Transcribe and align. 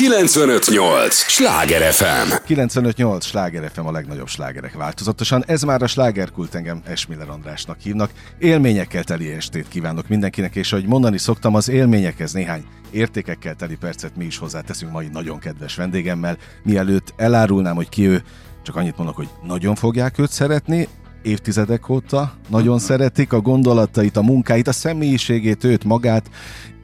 958! 0.00 1.14
Sláger 1.14 1.92
FM! 1.92 2.32
958! 2.46 3.24
Sláger 3.24 3.70
FM 3.74 3.86
a 3.86 3.92
legnagyobb 3.92 4.28
slágerek 4.28 4.72
változatosan. 4.72 5.44
Ez 5.46 5.62
már 5.62 5.82
a 5.82 5.86
slágerkult 5.86 6.54
engem 6.54 6.82
Esmiller 6.84 7.28
Andrásnak 7.28 7.78
hívnak. 7.80 8.10
Élményekkel 8.38 9.04
teli 9.04 9.30
estét 9.30 9.68
kívánok 9.68 10.08
mindenkinek, 10.08 10.56
és 10.56 10.72
ahogy 10.72 10.86
mondani 10.86 11.18
szoktam, 11.18 11.54
az 11.54 11.68
élményekhez 11.68 12.32
néhány 12.32 12.64
értékekkel 12.90 13.54
teli 13.54 13.76
percet 13.76 14.16
mi 14.16 14.24
is 14.24 14.38
hozzáteszünk 14.38 14.92
mai 14.92 15.08
nagyon 15.12 15.38
kedves 15.38 15.74
vendégemmel. 15.74 16.36
Mielőtt 16.62 17.14
elárulnám, 17.16 17.74
hogy 17.74 17.88
ki 17.88 18.06
ő, 18.06 18.22
csak 18.62 18.76
annyit 18.76 18.96
mondok, 18.96 19.16
hogy 19.16 19.28
nagyon 19.46 19.74
fogják 19.74 20.18
őt 20.18 20.30
szeretni, 20.30 20.88
évtizedek 21.22 21.88
óta 21.88 22.32
nagyon 22.48 22.78
szeretik 22.78 23.32
a 23.32 23.40
gondolatait, 23.40 24.16
a 24.16 24.22
munkáit, 24.22 24.68
a 24.68 24.72
személyiségét, 24.72 25.64
őt 25.64 25.84
magát, 25.84 26.30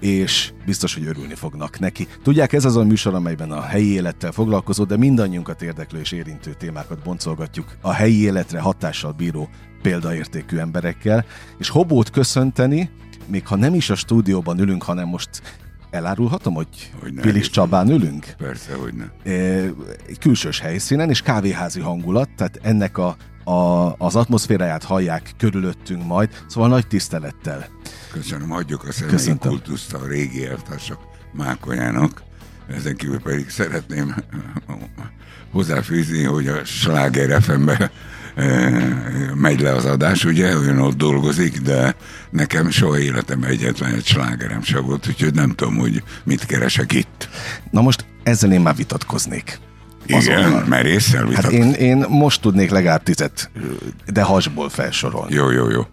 és 0.01 0.53
biztos, 0.65 0.95
hogy 0.95 1.07
örülni 1.07 1.35
fognak 1.35 1.79
neki. 1.79 2.07
Tudják, 2.23 2.53
ez 2.53 2.65
az 2.65 2.77
a 2.77 2.85
műsor, 2.85 3.15
amelyben 3.15 3.51
a 3.51 3.63
helyi 3.63 3.93
élettel 3.93 4.33
foglalkozó, 4.33 4.85
de 4.85 4.97
mindannyiunkat 4.97 5.63
érdeklő 5.63 6.01
és 6.01 6.13
érintő 6.13 6.55
témákat 6.59 7.03
boncolgatjuk 7.03 7.77
a 7.81 7.93
helyi 7.93 8.23
életre 8.23 8.61
hatással 8.61 9.13
bíró 9.13 9.49
példaértékű 9.83 10.57
emberekkel, 10.57 11.25
és 11.59 11.69
Hobót 11.69 12.11
köszönteni, 12.11 12.91
még 13.27 13.47
ha 13.47 13.57
nem 13.57 13.75
is 13.75 13.91
a 13.91 13.95
stúdióban 13.95 14.59
ülünk, 14.59 14.83
hanem 14.83 15.09
most 15.09 15.43
elárulhatom, 15.97 16.55
hogy, 16.55 16.93
hogy 17.01 17.13
Pilis 17.21 17.51
Csabán 17.51 17.89
ülünk? 17.89 18.27
Persze, 18.39 18.75
hogy 18.75 18.95
ne. 18.95 19.33
E, 19.33 19.71
külsős 20.21 20.61
helyszínen, 20.61 21.09
és 21.09 21.23
kávéházi 21.23 21.81
hangulat, 21.81 22.29
tehát 22.37 22.59
ennek 22.63 22.99
a, 22.99 23.17
a, 23.45 23.95
az 23.99 24.17
atmoszféráját 24.17 24.85
hallják 24.85 25.31
körülöttünk 25.39 26.07
majd, 26.07 26.45
szóval 26.47 26.69
nagy 26.69 26.87
tisztelettel 26.87 27.67
Köszönöm, 28.13 28.53
adjuk 28.53 28.85
a 28.85 28.93
személyi 28.93 29.39
kultuszt 29.39 29.93
a 29.93 30.07
régi 30.07 30.47
eltársak 30.47 30.99
Mákonyának. 31.33 32.23
Ezen 32.69 32.97
kívül 32.97 33.21
pedig 33.21 33.51
szeretném 33.51 34.15
hozzáfűzni, 35.51 36.23
hogy 36.23 36.49
a 36.49 36.65
Sláger 36.65 37.43
fm 37.43 37.71
megy 39.35 39.61
le 39.61 39.73
az 39.73 39.85
adás, 39.85 40.25
ugye, 40.25 40.57
olyan 40.57 40.79
ott 40.79 40.97
dolgozik, 40.97 41.59
de 41.59 41.95
nekem 42.31 42.71
soha 42.71 42.99
életem 42.99 43.43
egyetlen 43.43 43.95
egy 43.95 44.07
slágerem 44.07 44.63
se 44.63 44.79
volt, 44.79 45.09
úgyhogy 45.09 45.35
nem 45.35 45.51
tudom, 45.51 45.77
hogy 45.77 46.03
mit 46.25 46.47
keresek 46.47 46.93
itt. 46.93 47.29
Na 47.71 47.81
most 47.81 48.05
ezzel 48.23 48.53
én 48.53 48.61
már 48.61 48.77
vitatkoznék. 48.77 49.59
Igen, 50.07 50.51
merészel 50.51 51.29
hát 51.35 51.51
én, 51.51 51.73
én 51.73 52.05
most 52.09 52.41
tudnék 52.41 52.71
legalább 52.71 53.03
tizet, 53.03 53.51
de 54.13 54.23
hasból 54.23 54.69
felsorolni. 54.69 55.35
Jó, 55.35 55.51
jó, 55.51 55.71
jó 55.71 55.87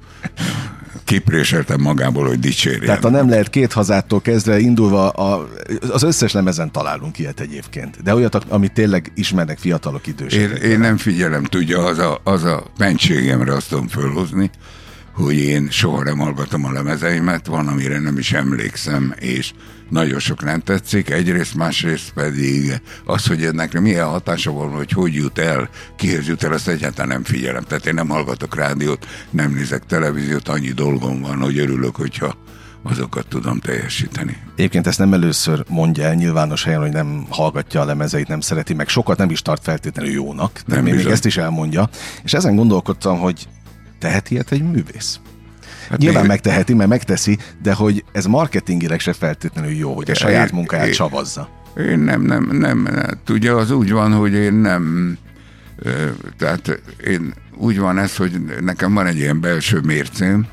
kipréseltem 1.04 1.82
magából, 1.82 2.28
hogy 2.28 2.40
dicsérjen. 2.40 2.86
Tehát 2.86 3.04
ha 3.04 3.10
nem 3.10 3.30
lehet 3.30 3.50
két 3.50 3.74
hazától 3.74 4.22
kezdve 4.22 4.60
indulva, 4.60 5.10
a, 5.10 5.48
az 5.92 6.04
összes 6.04 6.32
lemezen 6.32 6.72
találunk 6.72 7.20
ilyet 7.20 7.40
egyébként. 7.40 8.04
De 8.04 8.14
olyat, 8.14 8.36
amit 8.36 8.74
tényleg 8.74 9.12
ismernek 9.16 9.58
fiatalok 9.58 10.08
idősek. 10.08 10.40
Én, 10.40 10.72
én 10.72 10.80
nem 10.80 10.98
figyelem, 10.98 11.44
tudja, 11.44 11.86
az 11.86 11.98
a, 12.00 12.20
az 12.24 12.44
a 12.44 12.64
mentségemre 12.78 13.54
azt 13.54 13.70
tudom 13.70 13.88
fölhozni, 13.88 14.52
hogy 15.14 15.36
én 15.36 15.68
soha 15.70 16.04
nem 16.04 16.18
hallgatom 16.18 16.66
a 16.66 16.72
lemezeimet, 16.72 17.48
van, 17.48 17.68
amire 17.68 18.00
nem 18.00 18.18
is 18.18 18.32
emlékszem, 18.32 19.14
és 19.20 19.54
nagyon 19.90 20.20
sok 20.20 20.44
nem 20.44 20.60
tetszik, 20.60 21.10
egyrészt, 21.10 21.56
másrészt 21.56 22.12
pedig 22.14 22.82
az, 23.06 23.28
hogy 23.28 23.44
ennek 23.44 23.80
milyen 23.80 24.08
hatása 24.08 24.52
van, 24.52 24.72
hogy 24.72 24.92
hogy 24.92 25.14
jut 25.14 25.38
el, 25.38 25.70
kihez 25.96 26.28
jut 26.28 26.44
el, 26.44 26.54
azt 26.54 26.68
egyáltalán 26.68 27.08
nem 27.08 27.24
figyelem. 27.24 27.64
Tehát 27.64 27.86
én 27.86 27.94
nem 27.94 28.10
hallgatok 28.10 28.56
rádiót, 28.56 29.08
nem 29.30 29.54
nézek 29.54 29.86
televíziót, 29.86 30.48
annyi 30.48 30.72
dolgom 30.72 31.22
van, 31.22 31.38
hogy 31.38 31.58
örülök, 31.58 31.96
hogyha 31.96 32.36
azokat 32.84 33.28
tudom 33.28 33.60
teljesíteni. 33.60 34.38
Egyébként 34.56 34.88
ezt 34.88 35.00
nem 35.00 35.14
először 35.14 35.64
mondja 35.68 36.04
el 36.04 36.14
nyilvános 36.14 36.64
helyen, 36.64 36.80
hogy 36.80 36.92
nem 36.92 37.26
hallgatja 37.30 37.82
a 37.82 37.86
lemezeit, 37.86 38.28
nem 38.28 38.40
szereti, 38.40 38.74
meg 38.74 38.88
sokat 38.88 39.18
nem 39.18 39.30
is 39.30 39.42
tart 39.42 39.64
feltétlenül 39.64 40.12
jónak, 40.12 40.62
de 40.68 40.76
nem 40.76 40.84
még, 40.84 40.94
még 40.94 41.06
ezt 41.06 41.26
is 41.26 41.38
elmondja. 41.38 41.90
És 42.24 42.34
ezen 42.34 42.56
gondolkodtam, 42.56 43.20
hogy 43.20 43.48
teheti 44.04 44.34
ilyet 44.34 44.52
egy 44.52 44.64
művész? 44.64 45.20
Hát 45.90 45.98
Nyilván 45.98 46.22
még... 46.22 46.30
megteheti, 46.30 46.74
mert 46.74 46.90
megteszi, 46.90 47.38
de 47.62 47.74
hogy 47.74 48.04
ez 48.12 48.26
marketingileg 48.26 49.00
se 49.00 49.14
feltétlenül 49.14 49.72
jó, 49.72 49.96
hogy 49.96 50.12
a 50.12 50.14
saját 50.14 50.50
én, 50.50 50.56
munkáját 50.56 50.88
én, 50.88 50.94
savazza. 50.94 51.50
Én 51.78 52.00
nem, 52.00 52.22
nem, 52.22 52.50
nem. 52.52 52.88
Tudja, 53.24 53.58
az 53.58 53.72
úgy 53.72 53.92
van, 53.92 54.14
hogy 54.14 54.34
én 54.34 54.54
nem... 54.54 55.18
Tehát 56.38 56.82
én 57.06 57.34
úgy 57.56 57.80
van 57.80 57.98
ez, 57.98 58.16
hogy 58.16 58.42
nekem 58.62 58.94
van 58.94 59.06
egy 59.06 59.18
ilyen 59.18 59.42
belső 59.42 59.80
mércém, 59.80 60.48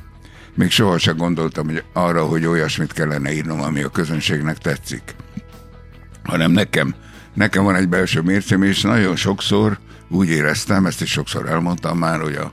még 0.54 0.70
sohasem 0.70 1.16
gondoltam 1.16 1.66
hogy 1.66 1.84
arra, 1.92 2.24
hogy 2.24 2.46
olyasmit 2.46 2.92
kellene 2.92 3.32
írnom, 3.32 3.60
ami 3.60 3.82
a 3.82 3.88
közönségnek 3.88 4.58
tetszik. 4.58 5.02
Hanem 6.22 6.50
nekem, 6.50 6.94
nekem 7.34 7.64
van 7.64 7.74
egy 7.74 7.88
belső 7.88 8.20
mércém, 8.20 8.62
és 8.62 8.80
nagyon 8.80 9.16
sokszor 9.16 9.78
úgy 10.08 10.28
éreztem, 10.28 10.86
ezt 10.86 11.02
is 11.02 11.10
sokszor 11.10 11.48
elmondtam 11.48 11.98
már, 11.98 12.20
hogy 12.20 12.34
a 12.34 12.52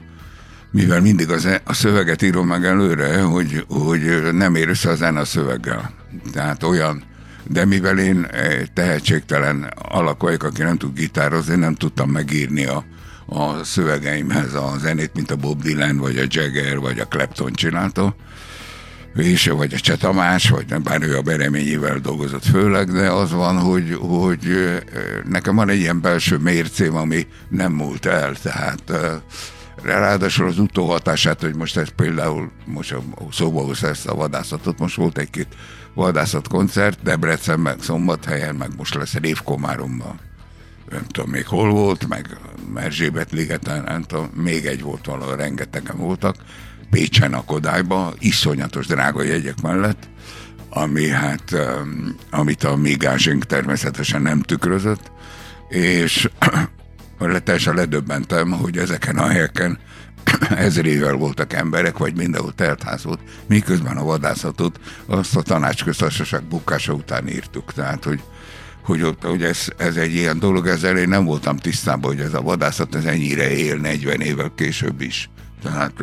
mivel 0.71 1.01
mindig 1.01 1.29
az, 1.29 1.45
e- 1.45 1.61
a 1.63 1.73
szöveget 1.73 2.21
írom 2.21 2.47
meg 2.47 2.65
előre, 2.65 3.21
hogy, 3.21 3.65
hogy 3.67 4.33
nem 4.33 4.55
ér 4.55 4.69
össze 4.69 4.89
a 4.89 4.95
zene 4.95 5.19
a 5.19 5.25
szöveggel. 5.25 5.91
Tehát 6.33 6.63
olyan, 6.63 7.03
de 7.43 7.65
mivel 7.65 7.99
én 7.99 8.27
e, 8.31 8.65
tehetségtelen 8.73 9.73
alak 9.75 10.21
vagyok, 10.21 10.43
aki 10.43 10.61
nem 10.61 10.77
tud 10.77 10.95
gitározni, 10.95 11.55
nem 11.55 11.75
tudtam 11.75 12.09
megírni 12.09 12.65
a, 12.65 12.85
a 13.25 13.63
szövegeimhez 13.63 14.53
a 14.53 14.75
zenét, 14.79 15.11
mint 15.13 15.31
a 15.31 15.35
Bob 15.35 15.61
Dylan, 15.61 15.97
vagy 15.97 16.17
a 16.17 16.25
Jagger, 16.27 16.79
vagy 16.79 16.99
a 16.99 17.07
Clapton 17.07 17.53
csinálta, 17.53 18.15
és 19.15 19.47
vagy 19.47 19.73
a 19.73 19.79
Cseh 19.79 19.97
Tamás, 19.97 20.49
vagy 20.49 20.65
nem, 20.69 20.83
bár 20.83 21.01
ő 21.01 21.17
a 21.17 21.21
Bereményével 21.21 21.99
dolgozott 21.99 22.45
főleg, 22.45 22.91
de 22.91 23.11
az 23.11 23.31
van, 23.31 23.57
hogy, 23.59 23.97
hogy 23.99 24.47
e, 24.47 24.83
nekem 25.29 25.55
van 25.55 25.69
egy 25.69 25.79
ilyen 25.79 26.01
belső 26.01 26.37
mércém, 26.37 26.95
ami 26.95 27.27
nem 27.49 27.71
múlt 27.71 28.05
el, 28.05 28.35
tehát 28.41 28.91
Ráadásul 29.81 30.47
az 30.47 30.59
utóhatását, 30.59 31.41
hogy 31.41 31.55
most 31.55 31.77
ez 31.77 31.89
például, 31.95 32.51
most 32.65 32.95
szóba 33.31 33.61
hozta 33.61 33.87
ezt 33.87 34.07
a 34.07 34.15
vadászatot, 34.15 34.79
most 34.79 34.95
volt 34.95 35.17
egy-két 35.17 35.55
vadászatkoncert, 35.93 37.01
Debrecen, 37.03 37.59
meg 37.59 37.81
Szombathelyen, 37.81 38.55
meg 38.55 38.69
most 38.77 38.93
lesz 38.93 39.13
Révkomáromban. 39.13 40.19
Nem 40.89 41.03
tudom 41.07 41.29
még 41.29 41.47
hol 41.47 41.71
volt, 41.71 42.07
meg 42.07 42.37
Merzsébet 42.73 43.31
ligeten, 43.31 43.83
nem 43.83 44.01
tudom, 44.01 44.29
még 44.33 44.65
egy 44.65 44.81
volt 44.81 45.05
valahol, 45.05 45.35
rengetegen 45.35 45.97
voltak. 45.97 46.35
Pécsen 46.89 47.33
a 47.33 47.43
Kodályban, 47.43 48.13
iszonyatos 48.19 48.85
drága 48.85 49.23
jegyek 49.23 49.61
mellett, 49.61 50.09
ami 50.69 51.07
hát, 51.09 51.55
amit 52.31 52.63
a 52.63 52.75
mi 52.75 52.95
természetesen 53.47 54.21
nem 54.21 54.41
tükrözött, 54.41 55.11
és 55.69 56.29
teljesen 57.43 57.75
ledöbbentem, 57.75 58.51
hogy 58.51 58.77
ezeken 58.77 59.17
a 59.17 59.27
helyeken 59.27 59.79
ezrével 60.67 61.13
voltak 61.13 61.53
emberek, 61.53 61.97
vagy 61.97 62.15
mindenhol 62.15 62.53
teltház 62.53 63.03
volt, 63.03 63.19
miközben 63.47 63.97
a 63.97 64.03
vadászatot 64.03 64.79
azt 65.05 65.35
a 65.35 65.41
tanácsköztársaság 65.41 66.43
bukása 66.43 66.93
után 66.93 67.27
írtuk. 67.27 67.73
Tehát, 67.73 68.03
hogy, 68.03 68.23
hogy, 68.83 69.01
ott, 69.01 69.23
hogy 69.23 69.43
ez, 69.43 69.67
ez 69.77 69.95
egy 69.95 70.13
ilyen 70.13 70.39
dolog, 70.39 70.67
ezzel 70.67 70.97
én 70.97 71.09
nem 71.09 71.25
voltam 71.25 71.57
tisztában, 71.57 72.11
hogy 72.11 72.21
ez 72.25 72.33
a 72.33 72.41
vadászat 72.41 72.95
ez 72.95 73.05
ennyire 73.05 73.57
él 73.57 73.75
40 73.77 74.21
évvel 74.21 74.51
később 74.55 75.01
is. 75.01 75.29
Tehát, 75.63 75.93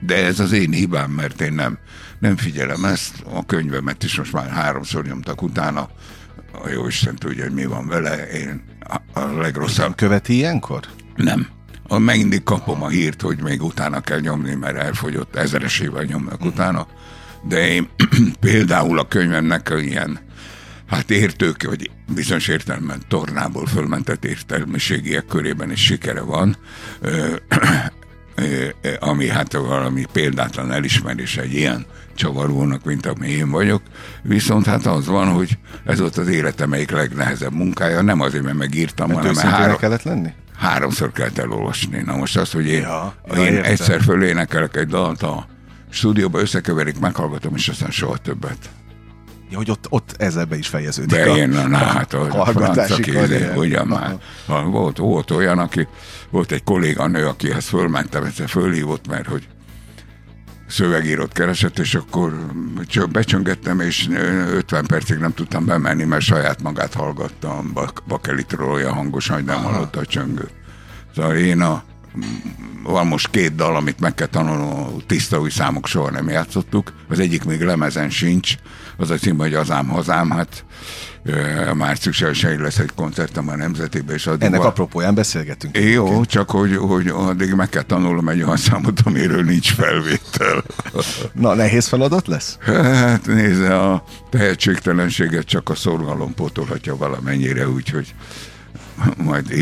de 0.00 0.24
ez 0.24 0.40
az 0.40 0.52
én 0.52 0.72
hibám, 0.72 1.10
mert 1.10 1.40
én 1.40 1.52
nem, 1.52 1.78
nem 2.18 2.36
figyelem 2.36 2.84
ezt. 2.84 3.22
A 3.32 3.46
könyvemet 3.46 4.02
is 4.02 4.16
most 4.18 4.32
már 4.32 4.48
háromszor 4.48 5.04
nyomtak 5.04 5.42
utána. 5.42 5.88
A 6.52 6.68
jó 6.68 6.86
Isten 6.86 7.16
tudja, 7.16 7.42
hogy 7.42 7.52
mi 7.52 7.64
van 7.64 7.86
vele. 7.86 8.28
Én 8.30 8.62
a 9.12 9.20
legrosszabb. 9.20 9.84
Nem 9.84 9.94
követi 9.94 10.34
ilyenkor? 10.34 10.80
Nem. 11.16 11.48
Mindig 11.98 12.42
kapom 12.42 12.82
a 12.82 12.88
hírt, 12.88 13.22
hogy 13.22 13.42
még 13.42 13.62
utána 13.62 14.00
kell 14.00 14.20
nyomni, 14.20 14.54
mert 14.54 14.76
elfogyott, 14.76 15.36
ezeresével 15.36 16.02
nyomnak 16.02 16.44
mm. 16.44 16.46
utána. 16.46 16.86
De 17.42 17.68
én 17.68 17.88
például 18.40 18.98
a 18.98 19.08
könyvemnek 19.08 19.72
ilyen 19.78 20.18
hát 20.86 21.10
értők, 21.10 21.62
hogy 21.62 21.90
bizonyos 22.14 22.48
értelemben 22.48 23.02
tornából 23.08 23.66
fölmentett 23.66 24.24
értelmiségiek 24.24 25.26
körében 25.26 25.70
is 25.70 25.84
sikere 25.84 26.20
van, 26.20 26.56
ami 28.98 29.28
hát 29.28 29.52
valami 29.52 30.04
példátlan 30.12 30.72
elismerés 30.72 31.36
egy 31.36 31.54
ilyen 31.54 31.86
csavargónak, 32.18 32.84
mint 32.84 33.06
ami 33.06 33.28
én 33.28 33.50
vagyok. 33.50 33.82
Viszont 34.22 34.66
hát 34.66 34.86
az 34.86 35.06
van, 35.06 35.28
hogy 35.28 35.58
ez 35.84 35.98
volt 36.00 36.16
az 36.16 36.28
életem 36.28 36.72
egyik 36.72 36.90
legnehezebb 36.90 37.52
munkája, 37.52 38.02
nem 38.02 38.20
azért, 38.20 38.44
mert 38.44 38.56
megírtam, 38.56 39.08
mert 39.08 39.20
hanem 39.20 39.34
mert 39.34 39.48
három... 39.48 39.76
kellett 39.76 40.02
lenni? 40.02 40.32
Háromszor 40.56 41.12
kellett 41.12 41.38
elolvasni. 41.38 42.02
Na 42.06 42.16
most 42.16 42.36
az, 42.36 42.52
hogy 42.52 42.66
én, 42.66 42.80
ja, 42.80 43.14
én 43.36 43.56
egyszer 43.56 44.02
fölénekelek 44.02 44.76
egy 44.76 44.86
dalt 44.86 45.22
a 45.22 45.46
stúdióba, 45.90 46.40
összekeverik, 46.40 46.98
meghallgatom, 46.98 47.54
és 47.54 47.68
aztán 47.68 47.90
soha 47.90 48.16
többet. 48.16 48.70
Ja, 49.50 49.56
hogy 49.56 49.70
ott, 49.70 49.86
ott 49.88 50.14
ezzel 50.18 50.44
be 50.44 50.56
is 50.56 50.68
fejeződik. 50.68 51.24
De 51.24 51.30
a, 51.30 51.46
na, 51.46 51.76
hát 51.76 52.14
a, 52.14 52.40
a 52.42 52.46
francia 52.46 52.96
kézé, 52.96 53.50
ugyan 53.56 53.86
már. 53.86 54.16
Volt, 54.46 54.96
volt 54.96 55.30
olyan, 55.30 55.58
aki, 55.58 55.86
volt 56.30 56.52
egy 56.52 56.64
kolléganő, 56.64 57.26
akihez 57.26 57.66
fölmentem, 57.68 58.24
egyszer 58.24 58.48
fölhívott, 58.48 59.06
mert 59.06 59.26
hogy 59.26 59.48
szövegírót 60.68 61.32
keresett, 61.32 61.78
és 61.78 61.94
akkor 61.94 62.32
becsöngettem, 63.10 63.80
és 63.80 64.08
50 64.52 64.86
percig 64.86 65.18
nem 65.18 65.34
tudtam 65.34 65.66
bemenni, 65.66 66.04
mert 66.04 66.22
saját 66.22 66.62
magát 66.62 66.94
hallgattam 66.94 67.72
bakelitról 68.06 68.72
olyan 68.72 68.92
hangosan, 68.92 69.36
hogy 69.36 69.44
nem 69.44 69.62
hallotta 69.62 70.00
a 70.00 70.06
csöngőt. 70.06 70.52
Szóval 71.14 71.36
én 71.36 71.60
a 71.60 71.82
van 72.82 73.06
most 73.06 73.30
két 73.30 73.54
dal, 73.54 73.76
amit 73.76 74.00
meg 74.00 74.14
kell 74.14 74.26
tanulnom, 74.26 75.02
tiszta 75.06 75.40
új 75.40 75.50
számok 75.50 75.86
soha 75.86 76.10
nem 76.10 76.28
játszottuk. 76.28 76.92
Az 77.08 77.18
egyik 77.18 77.44
még 77.44 77.62
lemezen 77.62 78.10
sincs, 78.10 78.54
az 78.96 79.10
a 79.10 79.16
cím, 79.16 79.38
hogy 79.38 79.54
az 79.54 79.70
ám 79.70 79.88
hazám, 79.88 80.30
hát 80.30 80.64
március 81.74 82.22
1 82.22 82.58
lesz 82.58 82.78
egy 82.78 82.90
koncertem 82.94 83.48
a 83.48 83.56
Nemzetibe, 83.56 84.12
és 84.14 84.26
addig 84.26 84.46
Ennek 84.46 84.64
apropóján 84.64 85.14
beszélgetünk. 85.14 85.76
É, 85.76 85.90
jó, 85.90 86.04
egyébként. 86.04 86.28
csak 86.28 86.50
hogy, 86.50 86.76
hogy 86.76 87.08
addig 87.08 87.54
meg 87.54 87.68
kell 87.68 87.82
tanulnom 87.82 88.28
egy 88.28 88.42
olyan 88.42 88.56
számot, 88.56 89.00
amiről 89.04 89.44
nincs 89.44 89.72
felvétel. 89.72 90.64
Na, 91.32 91.54
nehéz 91.54 91.86
feladat 91.86 92.26
lesz? 92.26 92.58
Hát 92.60 93.26
nézze, 93.26 93.78
a 93.78 94.04
tehetségtelenséget 94.30 95.44
csak 95.44 95.68
a 95.68 95.74
szorgalom 95.74 96.34
pótolhatja 96.34 96.96
valamennyire, 96.96 97.68
úgyhogy 97.68 98.14
majd, 99.16 99.52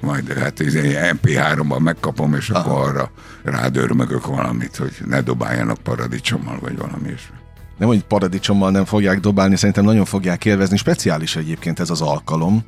majd 0.00 0.32
hát 0.32 0.54
MP3-ban 0.58 1.80
megkapom, 1.80 2.34
és 2.34 2.50
Aha. 2.50 2.70
akkor 2.70 2.88
arra 2.88 3.10
rádörmögök 3.42 4.26
valamit, 4.26 4.76
hogy 4.76 4.92
ne 5.06 5.20
dobáljanak 5.20 5.78
paradicsommal, 5.78 6.58
vagy 6.60 6.76
valami 6.76 7.08
is. 7.08 7.32
Nem, 7.78 7.88
hogy 7.88 8.04
paradicsommal 8.04 8.70
nem 8.70 8.84
fogják 8.84 9.20
dobálni, 9.20 9.56
szerintem 9.56 9.84
nagyon 9.84 10.04
fogják 10.04 10.44
élvezni. 10.44 10.76
Speciális 10.76 11.36
egyébként 11.36 11.80
ez 11.80 11.90
az 11.90 12.00
alkalom. 12.00 12.64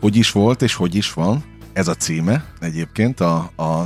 Hogy 0.00 0.16
is 0.16 0.30
volt, 0.30 0.62
és 0.62 0.74
hogy 0.74 0.94
is 0.94 1.12
van. 1.12 1.44
Ez 1.72 1.88
a 1.88 1.94
címe 1.94 2.44
egyébként 2.60 3.20
a, 3.20 3.36
a 3.56 3.84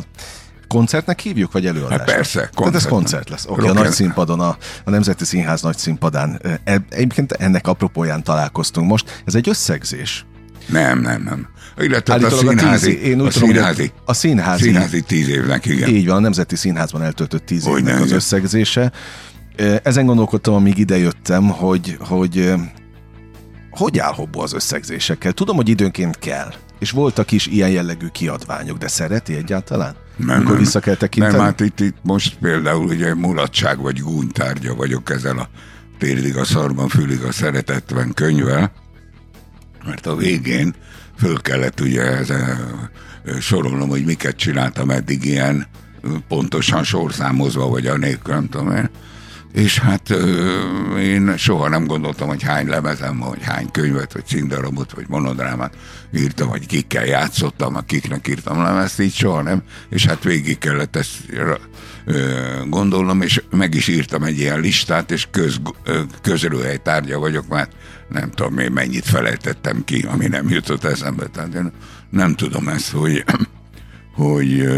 koncertnek 0.69 1.21
hívjuk, 1.21 1.53
vagy 1.53 1.67
előadásnak? 1.67 2.09
Hát 2.09 2.17
persze, 2.17 2.39
koncert. 2.41 2.57
Tehát 2.57 2.75
ez 2.75 2.87
koncert 2.87 3.29
lesz. 3.29 3.45
Oké, 3.47 3.61
okay, 3.61 3.69
a 3.69 3.73
nagy 3.73 3.91
színpadon, 3.91 4.41
a, 4.41 4.57
a 4.85 4.91
Nemzeti 4.91 5.25
Színház 5.25 5.63
nagy 5.63 5.79
színpadán. 5.79 6.41
E, 6.65 6.85
egyébként 6.89 7.33
ennek 7.33 7.67
apropóján 7.67 8.23
találkoztunk 8.23 8.89
most. 8.89 9.23
Ez 9.25 9.35
egy 9.35 9.49
összegzés. 9.49 10.27
Nem, 10.67 11.01
nem, 11.01 11.23
nem. 11.23 11.49
Illetve 11.79 12.15
a 12.15 12.31
színházi, 12.31 12.91
a, 12.91 12.95
tíz, 12.95 13.03
én 13.03 13.21
úgy 13.21 13.27
a, 13.27 13.31
tudom, 13.31 13.49
színházi, 13.49 13.93
a 14.05 14.13
színházi, 14.13 14.63
színházi 14.63 15.01
tíz 15.01 15.29
évnek, 15.29 15.67
igen. 15.67 15.89
Így 15.89 16.07
van, 16.07 16.17
a 16.17 16.21
Nemzeti 16.21 16.57
Színházban 16.57 17.03
eltöltött 17.03 17.47
tíz 17.47 17.65
hogy 17.65 17.79
évnek 17.79 17.95
nem, 17.95 18.03
az 18.03 18.13
összegzése. 18.13 18.93
Ezen 19.83 20.07
gondolkodtam, 20.07 20.55
amíg 20.55 20.79
idejöttem, 20.79 21.49
hogy, 21.49 21.97
hogy 22.01 22.55
hogy 23.77 23.99
áll 23.99 24.13
Hobbo 24.13 24.41
az 24.41 24.53
összegzésekkel? 24.53 25.33
Tudom, 25.33 25.57
hogy 25.57 25.69
időnként 25.69 26.19
kell, 26.19 26.53
és 26.79 26.91
voltak 26.91 27.33
is 27.33 27.47
ilyen 27.47 27.71
jellegű 27.71 28.07
kiadványok, 28.07 28.79
de 28.79 28.89
szereti 28.89 29.35
egyáltalán? 29.35 29.97
Nem, 30.17 30.37
Amikor 30.37 30.59
vissza 30.59 30.81
kell 30.81 30.95
tekinteni? 30.95 31.37
Nem, 31.37 31.45
hát 31.45 31.61
itt, 31.61 31.81
itt 31.81 31.97
most 32.03 32.37
például 32.41 32.85
ugye 32.85 33.15
mulatság 33.15 33.79
vagy 33.79 34.01
gúnytárgya 34.01 34.75
vagyok 34.75 35.11
ezzel 35.11 35.39
a 35.39 35.49
térdig 35.99 36.37
a 36.37 36.45
szarban, 36.45 36.89
fülig 36.89 37.23
a 37.23 37.33
szeretetlen 37.33 38.13
könyvvel, 38.15 38.73
mert 39.85 40.07
a 40.07 40.17
végén 40.17 40.75
föl 41.19 41.41
kellett 41.41 41.81
ugye 41.81 42.03
ezen 42.03 42.91
sorolnom, 43.41 43.89
hogy 43.89 44.05
miket 44.05 44.37
csináltam 44.37 44.91
eddig 44.91 45.25
ilyen 45.25 45.67
pontosan 46.29 46.85
sorszámozva, 46.85 47.69
vagy 47.69 47.87
anélkül, 47.87 48.35
nem 48.35 48.49
tudom 48.49 48.77
én. 48.77 48.91
És 49.53 49.79
hát 49.79 50.11
én 50.99 51.37
soha 51.37 51.69
nem 51.69 51.87
gondoltam, 51.87 52.29
hogy 52.29 52.43
hány 52.43 52.67
lemezem, 52.67 53.19
vagy 53.19 53.43
hány 53.43 53.71
könyvet, 53.71 54.13
vagy 54.13 54.27
címdarabot, 54.27 54.93
vagy 54.93 55.05
monodrámát 55.09 55.77
írtam, 56.17 56.49
vagy 56.49 56.67
kikkel 56.67 57.05
játszottam, 57.05 57.85
kiknek 57.87 58.29
írtam 58.29 58.63
lemezt, 58.63 59.01
így 59.01 59.15
soha 59.15 59.43
nem. 59.43 59.63
És 59.91 60.07
hát 60.07 60.23
végig 60.23 60.59
kellett 60.59 60.97
ezt 60.97 61.17
gondolnom, 62.69 63.23
és 63.23 63.43
meg 63.51 63.75
is 63.75 63.89
írtam 63.89 64.23
egy 64.23 64.39
ilyen 64.39 64.61
listát, 64.61 65.11
és 65.11 65.27
köz, 65.31 65.61
közölőhely 66.23 66.79
tárgya 66.83 67.19
vagyok, 67.19 67.49
mert 67.49 67.73
nem 68.09 68.31
tudom 68.31 68.59
én 68.59 68.73
mennyit 68.73 69.05
felejtettem 69.05 69.85
ki, 69.85 70.03
ami 70.03 70.27
nem 70.27 70.49
jutott 70.49 70.85
eszembe. 70.85 71.27
Tehát 71.27 71.55
én 71.55 71.73
nem 72.11 72.35
tudom 72.35 72.69
ezt, 72.69 72.91
hogy, 72.91 73.25
hogy, 74.15 74.69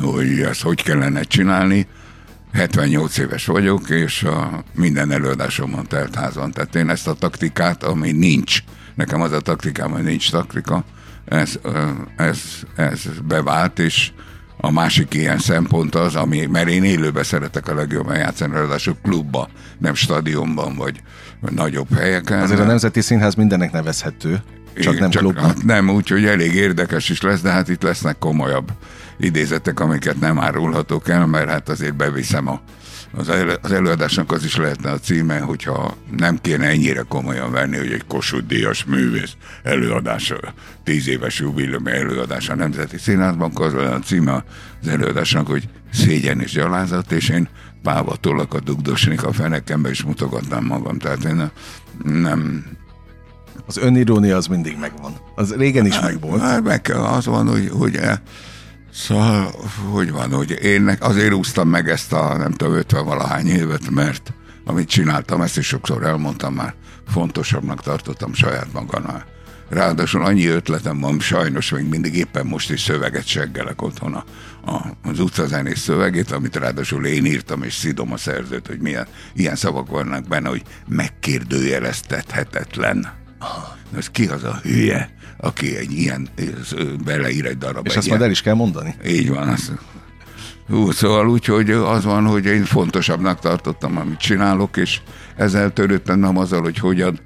hogy 0.00 0.40
ezt 0.40 0.62
hogy 0.62 0.82
kellene 0.82 1.22
csinálni. 1.22 1.86
78 2.52 3.18
éves 3.18 3.46
vagyok, 3.46 3.90
és 3.90 4.22
a 4.22 4.64
minden 4.74 5.10
előadásomon 5.10 5.86
telt 5.86 6.14
házon. 6.14 6.50
Tehát 6.50 6.74
én 6.74 6.88
ezt 6.88 7.08
a 7.08 7.14
taktikát, 7.14 7.84
ami 7.84 8.12
nincs, 8.12 8.58
nekem 8.94 9.20
az 9.20 9.32
a 9.32 9.40
taktikám, 9.40 9.90
hogy 9.90 10.02
nincs 10.02 10.30
taktika, 10.30 10.84
ez, 11.24 11.58
ez, 12.16 12.40
ez 12.76 13.02
bevált, 13.26 13.78
és 13.78 14.12
a 14.56 14.70
másik 14.70 15.14
ilyen 15.14 15.38
szempont 15.38 15.94
az, 15.94 16.14
ami, 16.14 16.46
mert 16.46 16.68
én 16.68 16.84
élőben 16.84 17.22
szeretek 17.22 17.68
a 17.68 17.74
legjobban 17.74 18.16
játszani, 18.16 18.52
ráadásul 18.52 18.96
klubba, 19.02 19.48
nem 19.78 19.94
stadionban, 19.94 20.74
vagy 20.76 21.02
nagyobb 21.48 21.94
helyeken. 21.94 22.42
Azért 22.42 22.60
a 22.60 22.64
Nemzeti 22.64 23.00
Színház 23.00 23.34
mindennek 23.34 23.72
nevezhető, 23.72 24.42
csak 24.74 24.92
Igen, 24.92 24.94
nem 24.94 25.10
csak, 25.10 25.22
klubban. 25.22 25.44
Hát 25.44 25.62
nem, 25.62 25.90
úgyhogy 25.90 26.24
elég 26.24 26.54
érdekes 26.54 27.08
is 27.08 27.20
lesz, 27.20 27.40
de 27.40 27.50
hát 27.50 27.68
itt 27.68 27.82
lesznek 27.82 28.18
komolyabb 28.18 28.72
idézetek, 29.18 29.80
amiket 29.80 30.20
nem 30.20 30.38
árulhatok 30.38 31.08
el, 31.08 31.26
mert 31.26 31.48
hát 31.48 31.68
azért 31.68 31.96
beviszem 31.96 32.48
a, 32.48 32.60
az, 33.16 33.28
elő, 33.28 33.58
az 33.62 33.72
előadásnak 33.72 34.32
az 34.32 34.44
is 34.44 34.56
lehetne 34.56 34.90
a 34.90 34.98
címe, 34.98 35.38
hogyha 35.38 35.96
nem 36.16 36.38
kéne 36.40 36.66
ennyire 36.66 37.04
komolyan 37.08 37.52
venni, 37.52 37.76
hogy 37.76 37.92
egy 37.92 38.04
Kossuth 38.06 38.46
Díjas 38.46 38.84
művész 38.84 39.32
előadása, 39.62 40.38
tíz 40.84 41.08
éves 41.08 41.38
jubileum 41.38 41.86
előadása 41.86 42.52
a 42.52 42.56
Nemzeti 42.56 42.98
Színházban, 42.98 43.50
az 43.54 43.74
a 43.74 43.98
címe 44.04 44.44
az 44.82 44.88
előadásnak, 44.88 45.46
hogy 45.46 45.68
szégyen 45.92 46.40
és 46.40 46.52
gyalázat, 46.52 47.12
és 47.12 47.28
én 47.28 47.48
pávatollakat 47.82 48.62
dugdosnék 48.62 49.24
a 49.24 49.32
fenekembe, 49.32 49.88
és 49.88 50.02
mutogatnám 50.02 50.64
magam. 50.64 50.98
Tehát 50.98 51.24
én 51.24 51.50
nem, 52.04 52.64
az 53.66 53.76
önirónia 53.76 54.36
az 54.36 54.46
mindig 54.46 54.76
megvan. 54.80 55.12
Az 55.34 55.54
régen 55.54 55.86
is 55.86 56.00
megvolt. 56.00 56.40
Hát 56.40 56.62
meg 56.62 56.80
kell, 56.80 57.00
az 57.00 57.26
van, 57.26 57.48
hogy, 57.48 57.70
hogy 57.72 58.00
Szóval, 58.92 59.50
hogy 59.90 60.10
van, 60.10 60.32
hogy 60.32 60.50
én 60.50 60.96
azért 61.00 61.32
úsztam 61.32 61.68
meg 61.68 61.88
ezt 61.88 62.12
a 62.12 62.36
nem 62.36 62.52
tudom, 62.52 62.74
50 62.74 63.04
valahány 63.04 63.46
évet, 63.46 63.90
mert 63.90 64.32
amit 64.64 64.88
csináltam, 64.88 65.42
ezt 65.42 65.58
is 65.58 65.66
sokszor 65.66 66.04
elmondtam 66.04 66.54
már, 66.54 66.74
fontosabbnak 67.08 67.82
tartottam 67.82 68.34
saját 68.34 68.72
magamnál. 68.72 69.24
Ráadásul 69.70 70.24
annyi 70.24 70.46
ötletem 70.46 71.00
van, 71.00 71.20
sajnos 71.20 71.70
még 71.70 71.84
mindig 71.84 72.14
éppen 72.14 72.46
most 72.46 72.70
is 72.70 72.80
szöveget 72.80 73.26
seggelek 73.26 73.82
otthon 73.82 74.14
a, 74.14 74.24
a, 74.70 74.96
az 75.02 75.20
utcazenés 75.20 75.78
szövegét, 75.78 76.30
amit 76.30 76.56
ráadásul 76.56 77.06
én 77.06 77.24
írtam, 77.24 77.62
és 77.62 77.74
szidom 77.74 78.12
a 78.12 78.16
szerzőt, 78.16 78.66
hogy 78.66 78.78
milyen 78.78 79.06
ilyen 79.34 79.56
szavak 79.56 79.90
vannak 79.90 80.28
benne, 80.28 80.48
hogy 80.48 80.62
megkérdőjeleztethetetlen. 80.88 83.12
Ez 83.96 84.10
ki 84.10 84.26
az 84.26 84.44
a 84.44 84.60
hülye, 84.62 85.10
aki 85.36 85.76
egy 85.76 85.92
ilyen 85.92 86.28
beleír 87.04 87.46
egy 87.46 87.58
darab. 87.58 87.86
És 87.86 87.96
azt 87.96 88.06
ilyen. 88.06 88.18
majd 88.18 88.28
el 88.28 88.34
is 88.34 88.42
kell 88.42 88.54
mondani. 88.54 88.94
Így 89.06 89.28
van. 89.28 89.48
Az. 89.48 89.72
Hú, 90.68 90.90
szóval 90.90 91.28
úgy, 91.28 91.44
hogy 91.44 91.70
az 91.70 92.04
van, 92.04 92.26
hogy 92.26 92.44
én 92.44 92.64
fontosabbnak 92.64 93.38
tartottam, 93.38 93.96
amit 93.96 94.18
csinálok, 94.18 94.76
és 94.76 95.00
ezzel 95.36 95.72
törődtem 95.72 96.18
nem 96.18 96.36
azzal, 96.36 96.62
hogy 96.62 96.78
hogyan 96.78 97.18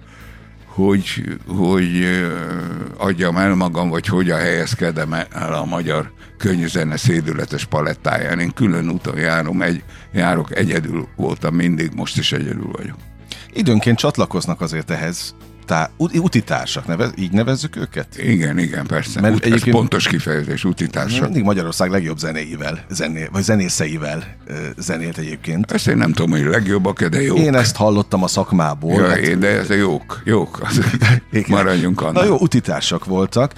hogy, 0.75 1.39
hogy 1.47 2.07
adjam 2.97 3.37
el 3.37 3.55
magam, 3.55 3.89
vagy 3.89 4.07
hogyan 4.07 4.39
helyezkedem 4.39 5.13
el 5.13 5.55
a 5.55 5.65
magyar 5.65 6.13
könnyűzene 6.39 6.97
szédületes 6.97 7.65
palettáján. 7.65 8.39
Én 8.41 8.53
külön 8.53 8.91
úton 8.91 9.19
járom, 9.19 9.63
egy, 9.63 9.83
járok, 10.13 10.57
egyedül 10.57 11.09
voltam 11.17 11.55
mindig, 11.55 11.91
most 11.95 12.19
is 12.19 12.33
egyedül 12.33 12.71
vagyok. 12.73 12.97
Időnként 13.53 13.99
csatlakoznak 13.99 14.61
azért 14.61 14.91
ehhez 14.91 15.35
tá, 15.65 15.91
utitársak, 15.97 16.87
nevez, 16.87 17.11
így 17.17 17.33
nevezzük 17.33 17.77
őket? 17.77 18.09
Igen, 18.19 18.59
igen, 18.59 18.87
persze. 18.87 19.21
Mert 19.21 19.35
Ut, 19.35 19.45
egyébként, 19.45 19.67
ez 19.67 19.81
pontos 19.81 20.09
kifejezés, 20.09 20.65
utitársak. 20.65 21.23
Mindig 21.25 21.43
Magyarország 21.43 21.91
legjobb 21.91 22.19
zenéivel, 22.19 22.85
zené, 22.91 23.29
vagy 23.33 23.43
zenészeivel 23.43 24.25
zenélt 24.77 25.19
egyébként. 25.19 25.73
Ezt 25.73 25.89
én 25.89 25.97
nem 25.97 26.13
tudom, 26.13 26.31
hogy 26.31 26.45
legjobbak 26.45 27.03
de 27.05 27.23
jók. 27.23 27.39
Én 27.39 27.55
ezt 27.55 27.77
hallottam 27.77 28.23
a 28.23 28.29
szakmából. 28.29 29.01
Ja, 29.01 29.09
hát, 29.09 29.17
én, 29.17 29.41
de 29.41 29.49
ez 29.49 29.71
jók, 29.71 30.23
jók. 30.25 30.69
Maradjunk 31.47 32.01
annak. 32.01 32.15
Na 32.15 32.25
jó, 32.25 32.37
utitársak 32.39 33.05
voltak, 33.05 33.53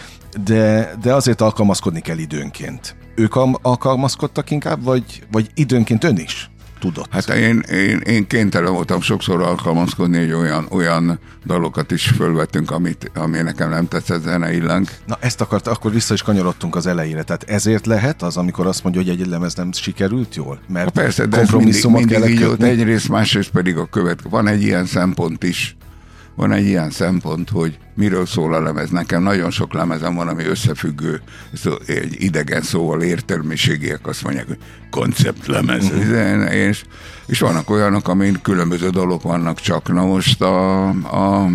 de, 0.45 0.93
de 1.03 1.15
azért 1.15 1.41
alkalmazkodni 1.41 2.01
kell 2.01 2.19
időnként. 2.19 2.97
Ők 3.15 3.35
alkalmazkodtak 3.63 4.51
inkább, 4.51 4.85
vagy, 4.85 5.23
vagy 5.31 5.51
időnként 5.55 6.05
ön 6.05 6.17
is? 6.17 6.51
Tudott? 6.93 7.13
Hát 7.13 7.29
én, 7.29 7.59
én, 7.59 7.99
én 7.99 8.27
kénytelen 8.27 8.73
voltam 8.73 9.01
sokszor 9.01 9.43
alkalmazkodni, 9.43 10.19
hogy 10.19 10.33
olyan, 10.33 10.67
olyan 10.71 11.19
dalokat 11.47 11.91
is 11.91 12.07
fölvettünk, 12.07 12.71
amit, 12.71 13.11
ami 13.15 13.39
nekem 13.39 13.71
nem 13.71 13.89
tetszett 13.89 14.23
zeneileg. 14.23 14.99
Na 15.07 15.17
ezt 15.21 15.41
akart, 15.41 15.67
akkor 15.67 15.93
vissza 15.93 16.15
is 16.15 16.23
kanyarodtunk 16.23 16.77
az 16.77 16.87
elejére. 16.87 17.23
Tehát 17.23 17.43
ezért 17.43 17.87
lehet 17.87 18.23
az, 18.23 18.37
amikor 18.37 18.67
azt 18.67 18.83
mondja, 18.83 19.03
hogy 19.03 19.11
egy 19.11 19.27
lemez 19.27 19.55
nem 19.55 19.73
sikerült 19.73 20.35
jól? 20.35 20.59
Mert 20.69 20.85
ha 20.85 20.91
persze, 20.91 21.27
de 21.27 21.41
ez 21.41 21.51
mindig, 21.51 21.85
mindig 21.85 22.31
így 22.31 22.45
volt, 22.45 22.63
egyrészt, 22.63 23.09
másrészt 23.09 23.51
pedig 23.51 23.77
a 23.77 23.87
követ. 23.87 24.21
Van 24.31 24.47
egy 24.47 24.63
ilyen 24.63 24.87
szempont 24.87 25.45
is, 25.45 25.77
van 26.37 26.53
egy 26.53 26.67
ilyen 26.67 26.91
szempont, 26.91 27.51
hogy 27.51 27.79
miről 27.95 28.27
szól 28.27 28.55
a 28.55 28.61
lemez. 28.61 28.91
Nekem 28.91 29.23
nagyon 29.23 29.51
sok 29.51 29.73
lemezem 29.73 30.15
van, 30.15 30.29
ami 30.29 30.45
összefüggő, 30.45 31.21
egy 31.87 32.17
idegen 32.19 32.63
szóval 32.63 33.03
értelmiségiek 33.03 34.07
azt 34.07 34.23
mondják, 34.23 34.47
hogy 34.47 34.59
konceptlemez. 34.91 35.85
Uh-huh. 35.85 36.55
És, 36.55 36.85
és 37.27 37.41
vannak 37.41 37.71
olyanok, 37.71 38.09
amin 38.09 38.39
különböző 38.43 38.89
dolgok 38.89 39.23
vannak 39.23 39.61
csak. 39.61 39.93
Na 39.93 40.05
most 40.05 40.41
a, 40.43 40.89
a 40.89 41.49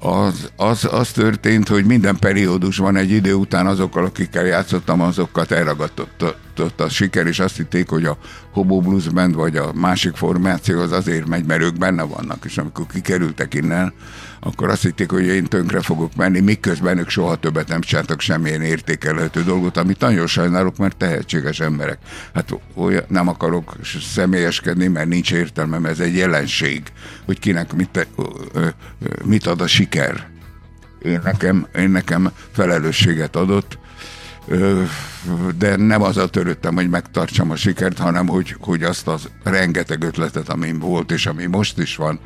az, 0.00 0.50
az, 0.56 0.88
az 0.90 1.10
történt, 1.10 1.68
hogy 1.68 1.84
minden 1.84 2.16
periódusban 2.16 2.96
egy 2.96 3.10
idő 3.10 3.34
után 3.34 3.66
azokkal, 3.66 4.04
akikkel 4.04 4.46
játszottam, 4.46 5.00
azokat 5.00 5.50
elragadtott 5.50 6.80
a 6.80 6.88
siker, 6.88 7.26
és 7.26 7.38
azt 7.38 7.56
hitték, 7.56 7.88
hogy 7.88 8.04
a 8.04 8.18
Hobo 8.52 8.80
Blues 8.80 9.08
Band 9.08 9.34
vagy 9.34 9.56
a 9.56 9.72
másik 9.72 10.14
formáció 10.14 10.80
az 10.80 10.92
azért 10.92 11.26
megy, 11.26 11.44
mert 11.44 11.62
ők 11.62 11.78
benne 11.78 12.02
vannak, 12.02 12.44
és 12.44 12.58
amikor 12.58 12.86
kikerültek 12.86 13.54
innen, 13.54 13.92
akkor 14.40 14.68
azt 14.68 14.82
hitték, 14.82 15.10
hogy 15.10 15.26
én 15.26 15.44
tönkre 15.44 15.80
fogok 15.80 16.14
menni, 16.16 16.40
miközben 16.40 16.98
ők 16.98 17.08
soha 17.08 17.36
többet 17.36 17.68
nem 17.68 17.80
csináltak 17.80 18.20
semmilyen 18.20 18.62
értékelhető 18.62 19.42
dolgot, 19.42 19.76
amit 19.76 20.00
nagyon 20.00 20.26
sajnálok, 20.26 20.76
mert 20.76 20.96
tehetséges 20.96 21.60
emberek. 21.60 21.98
Hát 22.34 22.54
olyan, 22.74 23.04
nem 23.08 23.28
akarok 23.28 23.76
személyeskedni, 24.14 24.86
mert 24.86 25.08
nincs 25.08 25.32
értelmem, 25.32 25.86
ez 25.86 26.00
egy 26.00 26.16
jelenség, 26.16 26.82
hogy 27.24 27.38
kinek 27.38 27.72
mit, 27.72 28.08
mit 29.24 29.46
ad 29.46 29.60
a 29.60 29.66
siker. 29.66 30.28
Én 31.02 31.20
nekem, 31.24 31.66
én 31.74 31.90
nekem 31.90 32.30
felelősséget 32.52 33.36
adott, 33.36 33.78
de 35.58 35.76
nem 35.76 36.02
a 36.02 36.12
törődtem, 36.12 36.74
hogy 36.74 36.88
megtartsam 36.88 37.50
a 37.50 37.56
sikert, 37.56 37.98
hanem 37.98 38.28
hogy, 38.28 38.56
hogy 38.60 38.82
azt 38.82 39.08
az 39.08 39.28
rengeteg 39.42 40.02
ötletet, 40.02 40.48
ami 40.48 40.72
volt, 40.72 41.10
és 41.10 41.26
ami 41.26 41.46
most 41.46 41.78
is 41.78 41.96
van, 41.96 42.20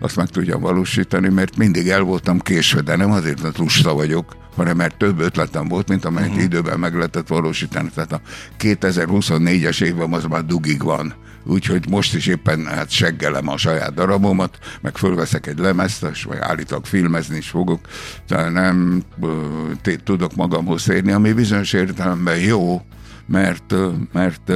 azt 0.00 0.16
meg 0.16 0.28
tudjam 0.28 0.60
valósítani, 0.60 1.28
mert 1.28 1.56
mindig 1.56 1.88
el 1.88 2.02
voltam 2.02 2.40
késve, 2.40 2.80
de 2.80 2.96
nem 2.96 3.10
azért, 3.10 3.42
mert 3.42 3.58
lusta 3.58 3.94
vagyok, 3.94 4.36
hanem 4.56 4.76
mert 4.76 4.98
több 4.98 5.20
ötletem 5.20 5.68
volt, 5.68 5.88
mint 5.88 6.04
amelyet 6.04 6.28
uh-huh. 6.28 6.44
időben 6.44 6.78
meg 6.78 6.94
lehetett 6.94 7.28
valósítani. 7.28 7.90
Tehát 7.94 8.12
a 8.12 8.20
2024-es 8.58 9.82
évben 9.82 10.12
az 10.12 10.24
már 10.24 10.44
dugig 10.44 10.82
van. 10.82 11.14
Úgyhogy 11.44 11.88
most 11.88 12.14
is 12.14 12.26
éppen 12.26 12.66
hát 12.66 12.90
seggelem 12.90 13.48
a 13.48 13.56
saját 13.56 13.94
darabomat, 13.94 14.58
meg 14.80 14.96
fölveszek 14.96 15.46
egy 15.46 15.58
lemezt, 15.58 16.06
és 16.12 16.22
vagy 16.22 16.38
állítok 16.40 16.86
filmezni 16.86 17.36
is 17.36 17.48
fogok, 17.48 17.80
tehát 18.26 18.52
nem 18.52 19.02
tudok 20.04 20.34
magamhoz 20.34 20.88
érni, 20.88 21.12
ami 21.12 21.32
bizonyos 21.32 21.72
értelemben 21.72 22.38
jó, 22.38 22.82
mert, 23.28 23.74
mert 24.12 24.52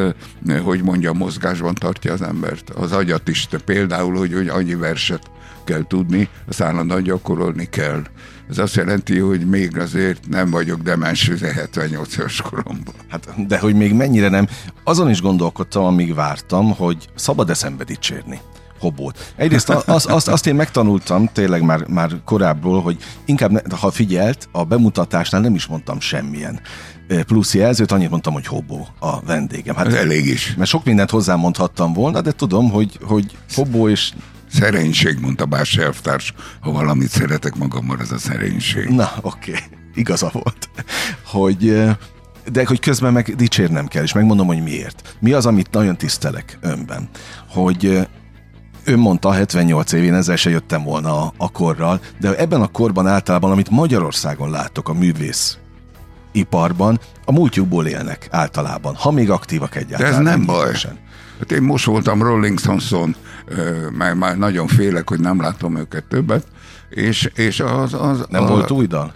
hogy 0.63 0.83
mondja, 0.83 1.13
mozgásban 1.13 1.75
tartja 1.75 2.13
az 2.13 2.23
embert. 2.23 2.71
Az 2.71 2.93
agyat 2.93 3.29
is, 3.29 3.49
például, 3.65 4.17
hogy, 4.17 4.33
hogy 4.33 4.49
annyi 4.49 4.75
verset 4.75 5.31
kell 5.65 5.85
tudni, 5.87 6.29
azt 6.49 6.61
állandóan 6.61 7.03
gyakorolni 7.03 7.65
kell. 7.65 8.03
Ez 8.51 8.59
azt 8.59 8.75
jelenti, 8.75 9.19
hogy 9.19 9.47
még 9.47 9.79
azért 9.79 10.29
nem 10.29 10.51
vagyok 10.51 10.83
demens 10.83 11.31
78 11.55 12.17
éves 12.17 12.41
koromban. 12.41 12.95
Hát, 13.09 13.47
de 13.47 13.59
hogy 13.59 13.75
még 13.75 13.95
mennyire 13.95 14.29
nem. 14.29 14.49
Azon 14.85 15.11
is 15.11 15.21
gondolkodtam, 15.21 15.85
amíg 15.85 16.15
vártam, 16.15 16.75
hogy 16.75 17.09
szabad 17.15 17.51
eszembe 17.51 17.85
dicsérni 17.85 18.41
hobót. 18.83 19.33
Egyrészt 19.37 19.71
azt, 19.71 20.07
azt, 20.07 20.29
azt 20.29 20.47
én 20.47 20.55
megtanultam 20.55 21.29
tényleg 21.33 21.63
már, 21.63 21.87
már 21.87 22.11
korábbról, 22.25 22.83
hogy 22.83 22.97
inkább, 23.25 23.75
ha 23.75 23.91
figyelt, 23.91 24.49
a 24.53 24.65
bemutatásnál 24.65 25.41
nem 25.41 25.55
is 25.55 25.67
mondtam 25.67 26.01
semmilyen 26.01 26.61
plusz 27.27 27.55
jelzőt, 27.55 27.93
annyit 27.93 28.11
mondtam, 28.11 28.33
hogy 28.33 28.47
hobó 28.47 28.89
a 28.99 29.21
vendégem. 29.21 29.77
Hát, 29.77 29.87
Ez 29.87 29.95
elég 29.95 30.27
is. 30.27 30.55
Mert 30.57 30.71
sok 30.71 30.85
mindent 30.85 31.11
hozzámondhattam 31.11 31.93
volna, 31.93 32.21
de 32.21 32.33
tudom, 32.33 32.71
hogy, 32.71 32.99
hogy 33.03 33.37
hobó 33.55 33.89
és 33.89 34.13
Szerénység, 34.53 35.19
mondta 35.21 35.47
Bás 35.47 35.77
elvtárs, 35.77 36.35
ha 36.61 36.73
valamit 36.73 37.09
szeretek 37.09 37.55
magammal, 37.57 37.97
az 38.01 38.13
a 38.13 38.19
szerénység. 38.19 38.89
Na, 38.89 39.13
oké, 39.21 39.51
okay. 39.51 39.63
igaza 39.95 40.31
volt. 40.33 40.69
Hogy, 41.25 41.87
de 42.53 42.65
hogy 42.67 42.81
közben 42.81 43.13
meg 43.13 43.35
dicsérnem 43.37 43.87
kell, 43.87 44.03
és 44.03 44.13
megmondom, 44.13 44.47
hogy 44.47 44.63
miért. 44.63 45.17
Mi 45.21 45.33
az, 45.33 45.47
amit 45.47 45.71
nagyon 45.71 45.97
tisztelek 45.97 46.59
önben? 46.61 47.09
Hogy 47.49 48.09
ön 48.85 48.99
mondta, 48.99 49.33
78 49.33 49.93
évén 49.93 50.15
ezzel 50.15 50.37
se 50.37 50.51
jöttem 50.51 50.83
volna 50.83 51.23
a, 51.23 51.33
a 51.37 51.51
korral, 51.51 52.01
de 52.21 52.37
ebben 52.37 52.61
a 52.61 52.67
korban 52.67 53.07
általában, 53.07 53.51
amit 53.51 53.71
Magyarországon 53.71 54.51
látok 54.51 54.89
a 54.89 54.93
művész 54.93 55.59
iparban, 56.33 57.01
a 57.25 57.33
múltjukból 57.33 57.87
élnek 57.87 58.29
általában, 58.31 58.95
ha 58.95 59.11
még 59.11 59.31
aktívak 59.31 59.77
egyáltalán. 59.77 60.25
De 60.25 60.31
ez 60.31 60.37
nem 60.37 60.47
baj. 60.47 60.73
Hát 61.39 61.53
én 61.53 61.63
most 61.63 61.85
voltam 61.85 62.23
Rolling 62.23 62.59
Stones-on, 62.59 63.15
már, 63.93 64.15
már 64.15 64.39
nagyon 64.39 64.67
félek, 64.67 65.09
hogy 65.09 65.21
nem 65.21 65.41
látom 65.41 65.77
őket 65.77 66.05
többet, 66.05 66.47
és, 66.89 67.31
és 67.35 67.61
az... 67.61 67.95
az 67.95 68.27
nem 68.29 68.43
a, 68.43 68.47
volt 68.47 68.71
új 68.71 68.87
dal? 68.87 69.15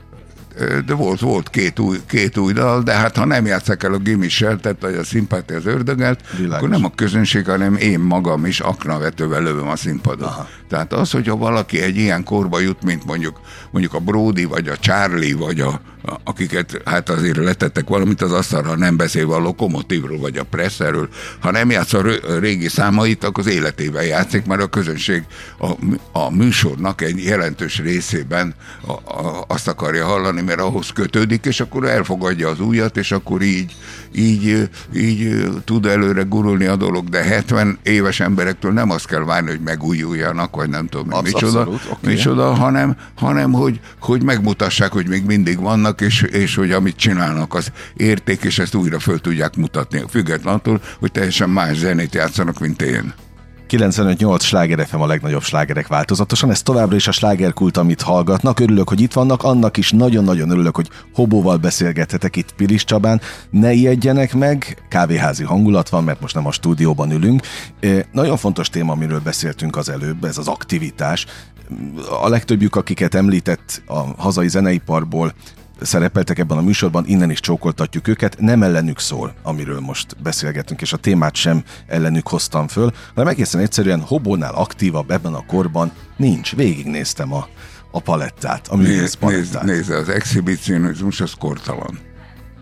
De 0.86 0.94
volt, 0.94 1.20
volt 1.20 1.50
két 1.50 1.78
új, 1.78 1.98
két 2.06 2.38
új 2.38 2.52
dal, 2.52 2.82
de 2.82 2.92
hát 2.92 3.16
ha 3.16 3.24
nem 3.24 3.46
játszak 3.46 3.82
el 3.82 3.92
a 3.92 3.98
Gimmel 3.98 4.28
tehát 4.38 4.76
vagy 4.80 4.94
a 4.94 5.04
szimpátia 5.04 5.56
az 5.56 5.66
ördögelt, 5.66 6.20
Világos. 6.36 6.56
akkor 6.56 6.68
nem 6.68 6.84
a 6.84 6.94
közönség, 6.94 7.46
hanem 7.46 7.76
én 7.76 8.00
magam 8.00 8.46
is 8.46 8.60
aknavetővel 8.60 9.42
lövöm 9.42 9.68
a 9.68 9.76
színpadot. 9.76 10.26
Aha. 10.26 10.48
Tehát 10.68 10.92
az, 10.92 11.10
hogyha 11.10 11.36
valaki 11.36 11.80
egy 11.80 11.96
ilyen 11.96 12.24
korba 12.24 12.60
jut, 12.60 12.82
mint 12.82 13.04
mondjuk, 13.04 13.40
mondjuk 13.70 13.94
a 13.94 13.98
Brody, 13.98 14.44
vagy 14.44 14.68
a 14.68 14.76
Charlie, 14.76 15.34
vagy 15.34 15.60
a, 15.60 15.80
akiket 16.24 16.82
hát 16.84 17.08
azért 17.08 17.36
letettek 17.36 17.88
valamit 17.88 18.22
az 18.22 18.32
asztalra, 18.32 18.76
nem 18.76 18.96
beszélve 18.96 19.34
a 19.34 19.38
lokomotívról 19.38 20.18
vagy 20.18 20.36
a 20.36 20.44
presszerről, 20.44 21.08
ha 21.40 21.50
nem 21.50 21.70
játsz 21.70 21.92
a 21.92 22.02
régi 22.38 22.68
számait, 22.68 23.24
akkor 23.24 23.46
az 23.46 23.52
életével 23.52 24.04
játszik, 24.04 24.46
mert 24.46 24.62
a 24.62 24.66
közönség 24.66 25.22
a, 25.58 25.70
a 26.12 26.30
műsornak 26.30 27.00
egy 27.00 27.24
jelentős 27.24 27.78
részében 27.78 28.54
a, 28.86 28.92
a, 28.92 29.44
azt 29.48 29.68
akarja 29.68 30.06
hallani, 30.06 30.42
mert 30.46 30.60
ahhoz 30.60 30.90
kötődik, 30.90 31.44
és 31.44 31.60
akkor 31.60 31.84
elfogadja 31.84 32.48
az 32.48 32.60
újat, 32.60 32.96
és 32.96 33.12
akkor 33.12 33.42
így, 33.42 33.76
így, 34.14 34.68
így 34.94 35.44
tud 35.64 35.86
előre 35.86 36.22
gurulni 36.22 36.64
a 36.64 36.76
dolog, 36.76 37.08
de 37.08 37.22
70 37.22 37.78
éves 37.82 38.20
emberektől 38.20 38.72
nem 38.72 38.90
azt 38.90 39.06
kell 39.06 39.24
várni, 39.24 39.48
hogy 39.48 39.60
megújuljanak, 39.60 40.56
vagy 40.56 40.68
nem 40.68 40.86
tudom, 40.86 41.12
Absz- 41.12 41.32
micsoda, 41.32 41.60
abszolút, 41.60 41.80
okay. 41.90 42.14
micsoda 42.14 42.54
hanem, 42.54 42.96
hanem 43.14 43.52
hogy, 43.52 43.80
hogy 44.00 44.22
megmutassák, 44.22 44.92
hogy 44.92 45.08
még 45.08 45.24
mindig 45.24 45.60
vannak, 45.60 46.00
és, 46.00 46.22
és 46.22 46.54
hogy 46.54 46.72
amit 46.72 46.96
csinálnak, 46.96 47.54
az 47.54 47.72
érték, 47.96 48.42
és 48.42 48.58
ezt 48.58 48.74
újra 48.74 48.98
föl 48.98 49.20
tudják 49.20 49.56
mutatni, 49.56 50.02
függetlenül, 50.10 50.80
hogy 50.98 51.12
teljesen 51.12 51.50
más 51.50 51.76
zenét 51.76 52.14
játszanak, 52.14 52.58
mint 52.58 52.82
én. 52.82 53.14
95-8 53.68 54.40
sláger 54.40 54.86
FM 54.86 55.00
a 55.00 55.06
legnagyobb 55.06 55.42
slágerek 55.42 55.86
változatosan, 55.86 56.50
ez 56.50 56.62
továbbra 56.62 56.96
is 56.96 57.08
a 57.08 57.12
slágerkult, 57.12 57.76
amit 57.76 58.02
hallgatnak. 58.02 58.60
Örülök, 58.60 58.88
hogy 58.88 59.00
itt 59.00 59.12
vannak, 59.12 59.42
annak 59.42 59.76
is 59.76 59.90
nagyon-nagyon 59.90 60.50
örülök, 60.50 60.76
hogy 60.76 60.90
Hobóval 61.14 61.56
beszélgethetek 61.56 62.36
itt 62.36 62.52
Pilis 62.52 62.84
Csabán. 62.84 63.20
Ne 63.50 63.72
ijedjenek 63.72 64.34
meg, 64.34 64.84
kávéházi 64.88 65.44
hangulat 65.44 65.88
van, 65.88 66.04
mert 66.04 66.20
most 66.20 66.34
nem 66.34 66.46
a 66.46 66.52
stúdióban 66.52 67.10
ülünk. 67.10 67.42
Nagyon 68.12 68.36
fontos 68.36 68.68
téma, 68.68 68.92
amiről 68.92 69.20
beszéltünk 69.20 69.76
az 69.76 69.88
előbb, 69.88 70.24
ez 70.24 70.38
az 70.38 70.48
aktivitás. 70.48 71.26
A 72.22 72.28
legtöbbjük, 72.28 72.76
akiket 72.76 73.14
említett 73.14 73.82
a 73.86 74.22
hazai 74.22 74.48
zeneiparból, 74.48 75.32
szerepeltek 75.80 76.38
ebben 76.38 76.58
a 76.58 76.60
műsorban, 76.60 77.04
innen 77.06 77.30
is 77.30 77.40
csókoltatjuk 77.40 78.08
őket, 78.08 78.36
nem 78.38 78.62
ellenük 78.62 78.98
szól, 78.98 79.34
amiről 79.42 79.80
most 79.80 80.16
beszélgetünk, 80.22 80.80
és 80.80 80.92
a 80.92 80.96
témát 80.96 81.34
sem 81.34 81.62
ellenük 81.86 82.28
hoztam 82.28 82.68
föl, 82.68 82.92
hanem 83.14 83.28
egészen 83.28 83.60
egyszerűen 83.60 84.00
Hobónál 84.00 84.54
aktívabb 84.54 85.10
ebben 85.10 85.34
a 85.34 85.46
korban 85.46 85.92
nincs. 86.16 86.54
Végignéztem 86.54 87.32
a, 87.32 87.48
a 87.90 88.00
palettát, 88.00 88.68
a 88.68 88.76
művész 88.76 89.14
palettát. 89.14 89.62
Nézd, 89.62 89.88
nézd, 89.88 89.90
az 89.90 90.08
exhibicionizmus 90.08 91.20
az 91.20 91.32
kortalan. 91.38 91.98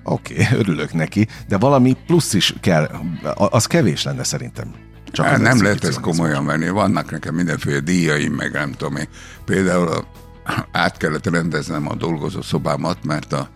Oké, 0.02 0.33
okay, 0.33 0.47
örülök 0.61 0.92
neki, 0.92 1.28
de 1.49 1.59
valami 1.59 1.97
plusz 2.06 2.35
is 2.35 2.54
kell, 2.61 2.90
az 3.35 3.66
kevés 3.66 4.02
lenne 4.02 4.25
szerintem. 4.25 4.75
Csak 5.14 5.26
hát 5.26 5.40
nem 5.40 5.62
lehet 5.62 5.85
ezt 5.85 6.00
komolyan 6.00 6.47
venni. 6.47 6.68
Vannak 6.68 7.11
nekem 7.11 7.35
mindenféle 7.35 7.80
díjaim, 7.80 8.33
meg 8.33 8.52
nem 8.52 8.73
tudom 8.73 8.97
én. 8.97 9.09
Például 9.44 9.88
a 9.88 10.04
át 10.73 10.97
kellett 10.97 11.27
rendeznem 11.27 11.89
a 11.89 11.95
dolgozó 11.95 12.43
szobámat, 12.43 13.05
mert 13.05 13.33
a, 13.33 13.49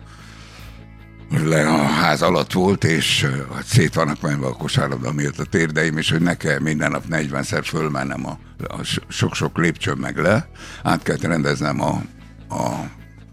le 1.43 1.67
a 1.67 1.83
ház 1.83 2.21
alatt 2.21 2.51
volt, 2.51 2.83
és 2.83 3.27
hát 3.53 3.65
szét 3.65 3.93
vannak 3.93 4.21
menve 4.21 4.47
a 4.47 4.53
kosárlabda 4.53 5.11
miatt 5.11 5.39
a 5.39 5.43
térdeim, 5.43 5.97
és 5.97 6.11
hogy 6.11 6.21
ne 6.21 6.37
kell 6.37 6.59
minden 6.59 6.91
nap 6.91 7.03
40-szer 7.09 7.61
fölmennem 7.63 8.25
a, 8.25 8.37
a 8.57 8.83
sok-sok 9.07 9.57
lépcsőn 9.57 9.97
meg 9.97 10.17
le. 10.17 10.49
Át 10.83 11.03
kellett 11.03 11.23
rendeznem 11.23 11.81
a, 11.81 12.01
a 12.55 12.89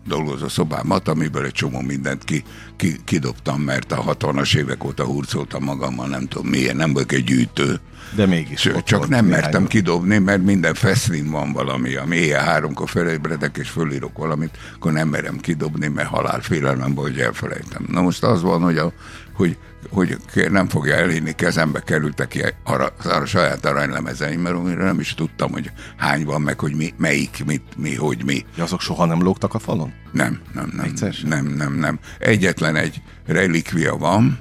dolgozó 0.06 0.48
szobámat, 0.48 1.08
amiből 1.08 1.44
egy 1.44 1.52
csomó 1.52 1.80
mindent 1.80 2.24
ki, 2.24 2.44
ki, 2.76 2.96
kidobtam, 3.04 3.60
mert 3.60 3.92
a 3.92 4.02
60-as 4.02 4.56
évek 4.56 4.84
óta 4.84 5.04
hurcoltam 5.04 5.64
magammal, 5.64 6.08
nem 6.08 6.26
tudom 6.26 6.46
milyen, 6.46 6.76
nem 6.76 6.92
vagyok 6.92 7.12
egy 7.12 7.24
gyűjtő. 7.24 7.80
De 8.14 8.26
mégis. 8.26 8.60
Csak, 8.60 8.82
csak 8.82 9.08
nem 9.08 9.26
mertem 9.26 9.50
néhány... 9.50 9.66
kidobni, 9.66 10.18
mert 10.18 10.42
minden 10.42 10.74
feszlin 10.74 11.30
van 11.30 11.52
valami, 11.52 11.94
ami 11.94 12.16
éjjel 12.16 12.44
háromkor 12.44 12.88
felébredek 12.88 13.56
és 13.56 13.68
fölírok 13.68 14.18
valamit, 14.18 14.58
akkor 14.74 14.92
nem 14.92 15.08
merem 15.08 15.38
kidobni, 15.38 15.88
mert 15.88 16.08
halálfélelem, 16.08 16.94
hogy 16.94 17.20
elfelejtem. 17.20 17.86
Na 17.90 18.00
most 18.00 18.22
az 18.22 18.42
van, 18.42 18.62
hogy, 18.62 18.78
a, 18.78 18.92
hogy 19.32 19.56
hogy 19.90 20.18
nem 20.50 20.68
fogja 20.68 20.94
elhinni, 20.94 21.32
kezembe 21.34 21.80
kerültek 21.80 22.28
ki 22.28 22.42
arra, 22.64 22.92
arra 23.04 23.26
saját 23.26 23.66
aranylemezeim, 23.66 24.40
mert 24.40 24.54
amire 24.54 24.84
nem 24.84 25.00
is 25.00 25.14
tudtam, 25.14 25.52
hogy 25.52 25.70
hány 25.96 26.24
van, 26.24 26.40
meg 26.40 26.60
hogy 26.60 26.74
mi, 26.74 26.94
melyik, 26.98 27.44
mit, 27.46 27.62
mi, 27.76 27.94
hogy 27.94 28.24
mi. 28.24 28.44
Ja, 28.56 28.62
azok 28.62 28.80
soha 28.80 29.04
nem 29.04 29.22
lógtak 29.22 29.54
a 29.54 29.58
falon? 29.58 29.92
Nem, 30.12 30.40
nem, 30.54 30.72
nem. 30.76 30.92
Nem, 31.24 31.46
nem, 31.46 31.74
nem. 31.74 31.98
Egyetlen 32.18 32.65
egy 32.74 33.02
relikvia 33.26 33.96
van, 33.96 34.38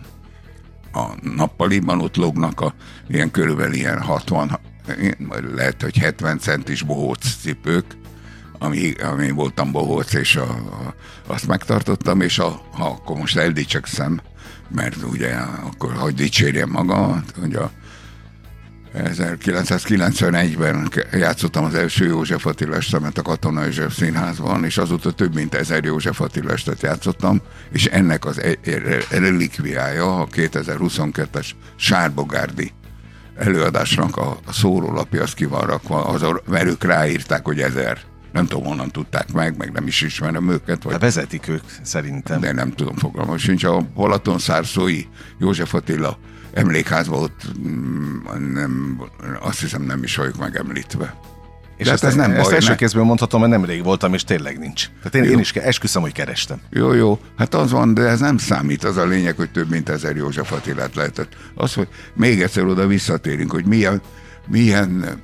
a 0.93 1.05
nappaliban 1.21 2.01
ott 2.01 2.15
lógnak 2.15 2.61
a 2.61 2.73
ilyen 3.07 3.31
körülbelül 3.31 3.73
ilyen 3.73 4.01
60, 4.01 4.59
lehet, 5.55 5.81
hogy 5.81 5.97
70 5.97 6.39
centis 6.39 6.81
bohóc 6.81 7.35
cipők, 7.41 7.85
ami, 8.59 8.91
ami 8.91 9.29
voltam 9.29 9.71
bohóc, 9.71 10.13
és 10.13 10.35
a, 10.35 10.49
a, 10.49 10.93
azt 11.27 11.47
megtartottam, 11.47 12.21
és 12.21 12.39
a, 12.39 12.61
ha 12.71 12.85
akkor 12.85 13.17
most 13.17 13.37
eldicsekszem, 13.37 14.21
mert 14.69 15.03
ugye 15.03 15.33
akkor 15.63 15.93
hogy 15.93 16.13
dicsérjem 16.13 16.69
magamat, 16.69 17.33
hogy 17.39 17.55
a 17.55 17.71
1991-ben 18.95 20.91
játszottam 21.11 21.63
az 21.63 21.73
első 21.73 22.05
József 22.05 22.45
Attila 22.45 22.75
estemet 22.75 23.17
a 23.17 23.21
Katona 23.21 23.63
József 23.63 23.95
Színházban, 23.95 24.65
és 24.65 24.77
azóta 24.77 25.11
több 25.11 25.33
mint 25.33 25.55
ezer 25.55 25.83
József 25.83 26.21
Attila 26.21 26.51
estet 26.51 26.81
játszottam, 26.81 27.41
és 27.71 27.85
ennek 27.85 28.25
az 28.25 28.41
e- 28.41 28.55
e- 28.63 29.19
relikviája 29.19 30.19
a 30.19 30.27
2022-es 30.27 31.49
Sárbogárdi 31.75 32.71
előadásnak 33.35 34.17
a, 34.17 34.37
szórólapja, 34.51 35.21
az 35.21 35.33
ki 35.33 35.45
van 35.45 35.65
rakva, 35.65 36.05
az 36.05 36.21
a, 36.21 36.41
mert 36.47 36.65
ők 36.65 36.83
ráírták, 36.83 37.45
hogy 37.45 37.59
ezer 37.59 37.99
nem 38.31 38.45
tudom, 38.45 38.65
honnan 38.65 38.91
tudták 38.91 39.33
meg, 39.33 39.57
meg 39.57 39.71
nem 39.71 39.87
is 39.87 40.01
ismerem 40.01 40.49
őket. 40.49 40.83
Vagy... 40.83 40.93
De 40.93 40.99
vezetik 40.99 41.47
ők 41.47 41.63
szerintem. 41.81 42.39
De 42.39 42.51
nem 42.51 42.71
tudom 42.71 42.95
fogalmam 42.95 43.37
sincs. 43.37 43.63
A 43.63 43.87
Holaton 43.93 44.39
Szárszói 44.39 45.01
József 45.39 45.73
Attila 45.73 46.17
emlékházban 46.55 47.23
ott 47.23 47.41
mm, 47.67 48.53
nem, 48.53 49.01
azt 49.39 49.59
hiszem 49.59 49.81
nem 49.81 50.03
is 50.03 50.15
vagyok 50.15 50.37
megemlítve. 50.37 51.15
És 51.77 51.87
ezt, 51.87 52.03
ez 52.03 52.15
nem 52.15 52.31
ezt 52.31 52.43
baj, 52.43 52.53
első 52.53 52.75
kézből 52.75 53.03
mondhatom, 53.03 53.39
mert 53.39 53.51
nemrég 53.51 53.83
voltam, 53.83 54.13
és 54.13 54.23
tényleg 54.23 54.59
nincs. 54.59 54.89
Tehát 55.03 55.27
én, 55.27 55.33
én 55.33 55.39
is 55.39 55.51
esküszöm, 55.51 56.01
hogy 56.01 56.11
kerestem. 56.11 56.61
Jó, 56.69 56.93
jó. 56.93 57.19
Hát 57.37 57.53
az 57.53 57.71
van, 57.71 57.93
de 57.93 58.01
ez 58.01 58.19
nem 58.19 58.37
számít. 58.37 58.83
Az 58.83 58.97
a 58.97 59.05
lényeg, 59.05 59.35
hogy 59.35 59.51
több 59.51 59.69
mint 59.69 59.89
ezer 59.89 60.15
József 60.15 60.51
Attilát 60.51 60.95
lehetett. 60.95 61.37
Az, 61.55 61.73
hogy 61.73 61.87
még 62.13 62.41
egyszer 62.41 62.65
oda 62.65 62.87
visszatérünk, 62.87 63.51
hogy 63.51 63.65
milyen, 63.65 64.01
milyen 64.47 65.21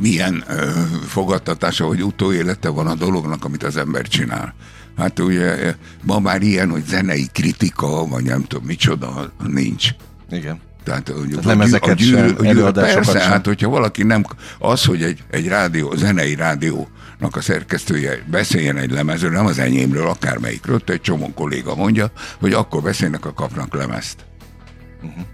milyen 0.00 0.44
ö, 0.48 0.70
fogadtatása, 1.06 1.86
hogy 1.86 2.02
utóélete 2.04 2.68
van 2.68 2.86
a 2.86 2.94
dolognak, 2.94 3.44
amit 3.44 3.62
az 3.62 3.76
ember 3.76 4.08
csinál. 4.08 4.54
Hát 4.96 5.18
ugye 5.18 5.74
ma 6.02 6.18
már 6.18 6.42
ilyen, 6.42 6.70
hogy 6.70 6.84
zenei 6.84 7.28
kritika, 7.32 8.06
vagy 8.06 8.24
nem 8.24 8.42
tudom 8.42 8.64
micsoda, 8.64 9.32
nincs. 9.46 9.88
Igen. 10.30 10.60
Tehát, 10.84 11.08
hogy 11.08 11.28
Tehát 11.28 11.44
nem 11.44 11.60
ezeket 11.60 11.90
a 11.90 11.92
gyűrű, 11.94 12.28
sem, 12.28 12.46
előadásokat 12.46 13.04
persze, 13.04 13.20
sem. 13.20 13.30
hát 13.30 13.46
hogyha 13.46 13.68
valaki 13.68 14.02
nem, 14.02 14.24
az, 14.58 14.84
hogy 14.84 15.02
egy, 15.02 15.24
egy 15.30 15.48
rádió, 15.48 15.94
zenei 15.94 16.34
rádiónak 16.34 17.36
a 17.36 17.40
szerkesztője 17.40 18.24
beszéljen 18.30 18.76
egy 18.76 18.90
lemezről, 18.90 19.30
nem 19.30 19.46
az 19.46 19.58
enyémről, 19.58 20.08
akármelyikről, 20.08 20.82
egy 20.86 21.00
csomó 21.00 21.32
kolléga 21.34 21.74
mondja, 21.74 22.12
hogy 22.40 22.52
akkor 22.52 22.82
beszélnek, 22.82 23.26
a 23.26 23.32
kapnak 23.32 23.74
lemezt. 23.74 24.24
Uh-huh 25.02 25.26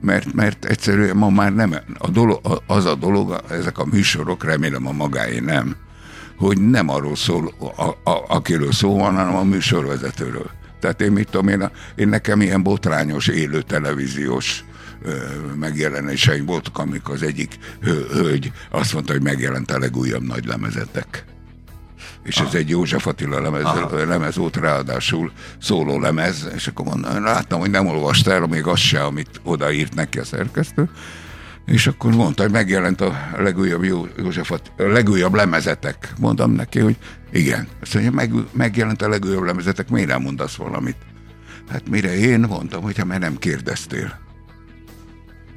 mert, 0.00 0.32
mert 0.32 0.64
egyszerűen 0.64 1.16
ma 1.16 1.30
már 1.30 1.54
nem 1.54 1.74
a 1.98 2.10
dolog, 2.10 2.62
az 2.66 2.84
a 2.84 2.94
dolog, 2.94 3.42
ezek 3.50 3.78
a 3.78 3.84
műsorok, 3.84 4.44
remélem 4.44 4.86
a 4.86 4.92
magáé 4.92 5.38
nem, 5.38 5.76
hogy 6.36 6.60
nem 6.60 6.88
arról 6.88 7.16
szól, 7.16 7.54
a, 7.76 8.10
a, 8.10 8.24
akiről 8.28 8.72
szó 8.72 8.98
van, 8.98 9.14
hanem 9.14 9.36
a 9.36 9.42
műsorvezetőről. 9.42 10.50
Tehát 10.80 11.00
én 11.00 11.12
mit 11.12 11.30
tudom, 11.30 11.48
én, 11.48 11.70
én 11.94 12.08
nekem 12.08 12.40
ilyen 12.40 12.62
botrányos 12.62 13.26
élő 13.26 13.62
televíziós 13.62 14.64
megjelenéseim 15.54 16.46
voltak, 16.46 16.78
amikor 16.78 17.14
az 17.14 17.22
egyik 17.22 17.58
hölgy 18.12 18.52
azt 18.70 18.92
mondta, 18.92 19.12
hogy 19.12 19.22
megjelent 19.22 19.70
a 19.70 19.78
legújabb 19.78 20.22
nagy 20.22 20.44
lemezetek 20.44 21.24
és 22.24 22.36
Aha. 22.36 22.48
ez 22.48 22.54
egy 22.54 22.68
József 22.68 23.06
Attila 23.06 23.40
lemez, 23.40 23.64
lemez 24.06 24.36
volt, 24.36 24.56
ráadásul 24.56 25.32
szóló 25.60 26.00
lemez, 26.00 26.48
és 26.54 26.66
akkor 26.66 26.84
mondom, 26.84 27.22
láttam, 27.22 27.60
hogy 27.60 27.70
nem 27.70 27.86
olvasta 27.86 28.32
el 28.32 28.46
még 28.46 28.66
azt 28.66 28.82
se, 28.82 29.04
amit 29.04 29.40
odaírt 29.42 29.94
neki 29.94 30.18
a 30.18 30.24
szerkesztő, 30.24 30.90
és 31.66 31.86
akkor 31.86 32.14
mondta, 32.14 32.42
hogy 32.42 32.52
megjelent 32.52 33.00
a 33.00 33.28
legújabb 33.36 33.84
József, 34.16 34.50
a 34.50 34.58
legújabb 34.76 35.34
lemezetek. 35.34 36.12
Mondom 36.18 36.52
neki, 36.52 36.78
hogy 36.78 36.96
igen. 37.32 37.68
Azt 37.82 37.94
mondja, 37.94 38.12
meg, 38.12 38.32
megjelent 38.52 39.02
a 39.02 39.08
legújabb 39.08 39.42
lemezetek, 39.42 39.88
miért 39.88 40.08
nem 40.08 40.22
mondasz 40.22 40.54
valamit? 40.54 40.96
Hát 41.70 41.88
mire 41.88 42.16
én 42.16 42.40
mondtam, 42.40 42.82
hogyha 42.82 43.04
mert 43.04 43.20
nem 43.20 43.36
kérdeztél 43.36 44.29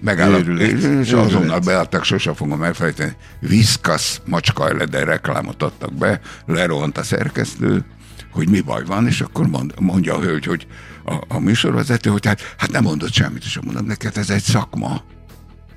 megállap, 0.03 0.47
és 0.47 1.11
azonnal 1.11 1.59
beadtak, 1.59 2.03
sose 2.03 2.33
fogom 2.33 2.63
elfelejteni, 2.63 3.15
Viszkasz 3.39 4.21
macskajleder 4.25 5.07
reklámot 5.07 5.63
adtak 5.63 5.93
be, 5.93 6.19
lerohant 6.45 6.97
a 6.97 7.03
szerkesztő, 7.03 7.85
hogy 8.31 8.49
mi 8.49 8.61
baj 8.61 8.83
van, 8.85 9.07
és 9.07 9.21
akkor 9.21 9.47
mond, 9.47 9.73
mondja 9.79 10.15
a 10.15 10.19
hölgy, 10.19 10.45
hogy 10.45 10.67
a, 11.05 11.13
a 11.27 11.39
műsorvezető, 11.39 12.09
hogy 12.09 12.25
hát, 12.25 12.55
hát 12.57 12.71
nem 12.71 12.83
mondott 12.83 13.13
semmit, 13.13 13.43
és 13.43 13.59
mondom 13.63 13.85
neked, 13.85 14.17
ez 14.17 14.29
egy 14.29 14.41
szakma. 14.41 15.01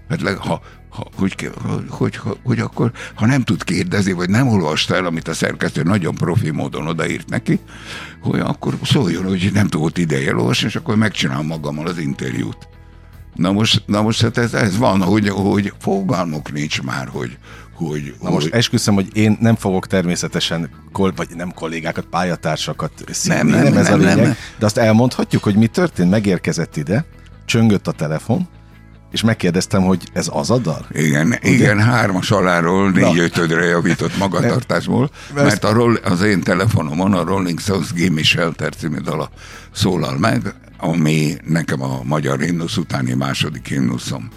Hát 0.09 0.21
le, 0.21 0.33
ha, 0.33 0.63
ha, 0.89 1.07
hogy, 1.17 1.51
hogy, 1.89 2.17
hogy, 2.17 2.21
hogy 2.43 2.61
akkor, 2.61 2.93
ha 3.15 3.27
nem 3.27 3.43
tud 3.43 3.65
kérdezni, 3.65 4.13
vagy 4.13 4.31
nem 4.31 4.49
olvasta 4.49 4.95
el, 4.95 5.05
amit 5.05 5.29
a 5.29 5.35
szerkesztő 5.35 5.83
nagyon 5.83 6.15
profi 6.15 6.51
módon 6.51 6.87
odaírt 6.87 7.29
neki, 7.29 7.61
hogy 8.21 8.41
akkor 8.41 8.75
szóljon, 8.83 9.25
hogy 9.25 9.51
nem 9.53 9.69
tudott 9.69 9.99
ideje 9.99 10.29
elolvasni, 10.29 10.67
és 10.67 10.77
akkor 10.77 10.97
megcsinálom 10.97 11.47
magammal 11.47 11.87
az 11.87 11.99
interjút. 11.99 12.69
Na 13.37 13.53
most, 13.53 13.83
na 13.87 14.03
most 14.03 14.21
hát 14.23 14.39
ez, 14.39 14.55
ez 14.55 14.79
van, 14.79 15.03
hogy, 15.03 15.29
hogy 15.29 15.73
fogalmuk 15.81 16.53
nincs 16.53 16.83
már, 16.83 17.09
hogy, 17.09 17.39
hogy, 17.75 18.15
Na 18.23 18.31
most 18.31 18.55
esküszöm, 18.55 18.95
hogy 18.95 19.09
én 19.13 19.37
nem 19.41 19.55
fogok 19.55 19.87
természetesen, 19.87 20.71
vagy 20.93 21.29
nem 21.37 21.53
kollégákat, 21.53 22.05
pályatársakat 22.05 22.93
szívni, 23.11 23.37
nem, 23.37 23.47
nem, 23.47 23.63
nem, 23.63 23.77
ez 23.77 23.89
nem, 23.89 24.01
a 24.01 24.03
lényeg, 24.03 24.17
nem. 24.17 24.37
de 24.59 24.67
azt 24.67 24.79
elmondhatjuk, 24.79 25.43
hogy 25.43 25.57
mi 25.57 25.67
történt, 25.67 26.11
megérkezett 26.11 26.77
ide, 26.77 27.05
csöngött 27.45 27.87
a 27.87 27.93
telefon, 27.93 28.49
és 29.11 29.23
megkérdeztem, 29.23 29.83
hogy 29.83 30.03
ez 30.13 30.29
az 30.33 30.51
a 30.51 30.59
dal? 30.59 30.87
Igen, 30.93 31.27
Ugye? 31.27 31.39
igen 31.43 31.81
hármas 31.81 32.31
aláról 32.31 32.91
négy 32.91 33.19
ötödre 33.19 33.65
javított 33.65 34.19
magatartásból, 34.19 35.11
mert 35.35 35.65
a 35.65 35.99
az 36.05 36.23
én 36.23 36.41
telefonomon 36.41 37.13
a 37.13 37.25
Rolling 37.25 37.61
Stones 37.61 37.93
Gimme 37.93 38.23
Shelter 38.23 38.75
című 38.75 38.99
dala 38.99 39.31
szólal 39.73 40.19
meg, 40.19 40.55
ami 40.77 41.37
nekem 41.45 41.83
a 41.83 42.03
magyar 42.03 42.41
himnusz 42.41 42.77
utáni 42.77 43.15
második 43.15 43.69
himnuszom 43.69 44.31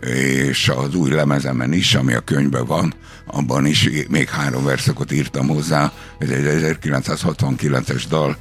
és 0.00 0.68
az 0.68 0.94
új 0.94 1.10
lemezemen 1.10 1.72
is, 1.72 1.94
ami 1.94 2.14
a 2.14 2.20
könyvben 2.20 2.66
van, 2.66 2.94
abban 3.26 3.66
is 3.66 3.90
még 4.08 4.28
három 4.28 4.64
verszakot 4.64 5.12
írtam 5.12 5.48
hozzá, 5.48 5.92
ez 6.18 6.28
egy 6.28 6.78
1969-es 6.82 8.02
dal, 8.08 8.36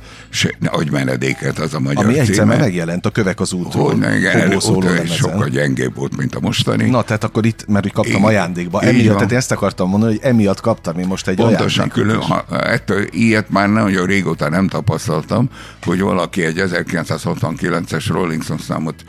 agymenedéket, 0.65 1.60
az 1.60 1.74
a 1.74 1.80
magyar 1.80 2.06
Ami 2.06 2.20
egyszer 2.20 2.46
megjelent 2.46 3.06
a 3.06 3.10
Kövek 3.10 3.39
az 3.39 3.54
útról. 3.54 3.96
Hogy, 3.96 4.15
igen, 4.15 4.60
sokkal 5.08 5.48
gyengébb 5.48 5.96
volt, 5.96 6.18
mint 6.18 6.36
a 6.36 6.39
mostani. 6.39 6.89
Na, 6.89 7.02
tehát 7.02 7.24
akkor 7.24 7.46
itt, 7.46 7.65
mert 7.68 7.91
kaptam 7.91 8.20
így, 8.20 8.26
ajándékba. 8.26 8.82
Emiatt, 8.82 9.15
tehát 9.15 9.32
ezt 9.32 9.52
akartam 9.52 9.89
mondani, 9.89 10.12
hogy 10.12 10.22
emiatt 10.24 10.62
kaptam 10.62 11.00
én 11.00 11.08
most 11.08 11.28
egy 11.28 11.36
Pontosan, 11.36 11.89
külön, 11.89 12.22
ha, 12.22 12.46
ettől, 12.50 13.08
ilyet 13.12 13.50
már 13.50 13.70
nagyon 13.70 14.06
régóta 14.06 14.50
nem 14.50 14.68
tapasztaltam, 14.68 15.50
hogy 15.84 16.00
valaki 16.00 16.44
egy 16.44 16.63
1969-es 16.65 18.06
Rolling 18.08 18.44
Stones 18.44 18.63
számot 18.63 19.04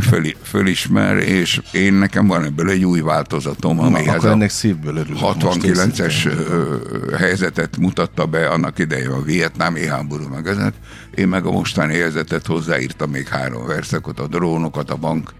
föl, 0.00 0.24
fölismer, 0.42 1.16
és 1.16 1.60
én 1.72 1.92
nekem 1.92 2.26
van 2.26 2.44
ebből 2.44 2.70
egy 2.70 2.84
új 2.84 3.00
változatom, 3.00 3.80
amihez 3.80 4.24
a 4.24 4.30
ennek 4.30 4.50
szívből 4.50 4.96
örülök 4.96 5.18
69-es 5.22 6.32
helyzetet 7.18 7.76
mutatta 7.76 8.26
be 8.26 8.48
annak 8.48 8.78
idején 8.78 9.10
a 9.10 9.22
vietnámi 9.22 9.86
háború 9.86 10.28
meg 10.28 10.46
ezen. 10.46 10.74
Én 11.14 11.28
meg 11.28 11.46
a 11.46 11.50
mostani 11.50 11.94
helyzetet 11.94 12.46
hozzáírtam 12.46 13.10
még 13.10 13.28
három 13.28 13.66
verszakot, 13.66 14.20
a 14.20 14.26
drónokat, 14.26 14.90
a 14.90 14.96
bank, 14.96 15.34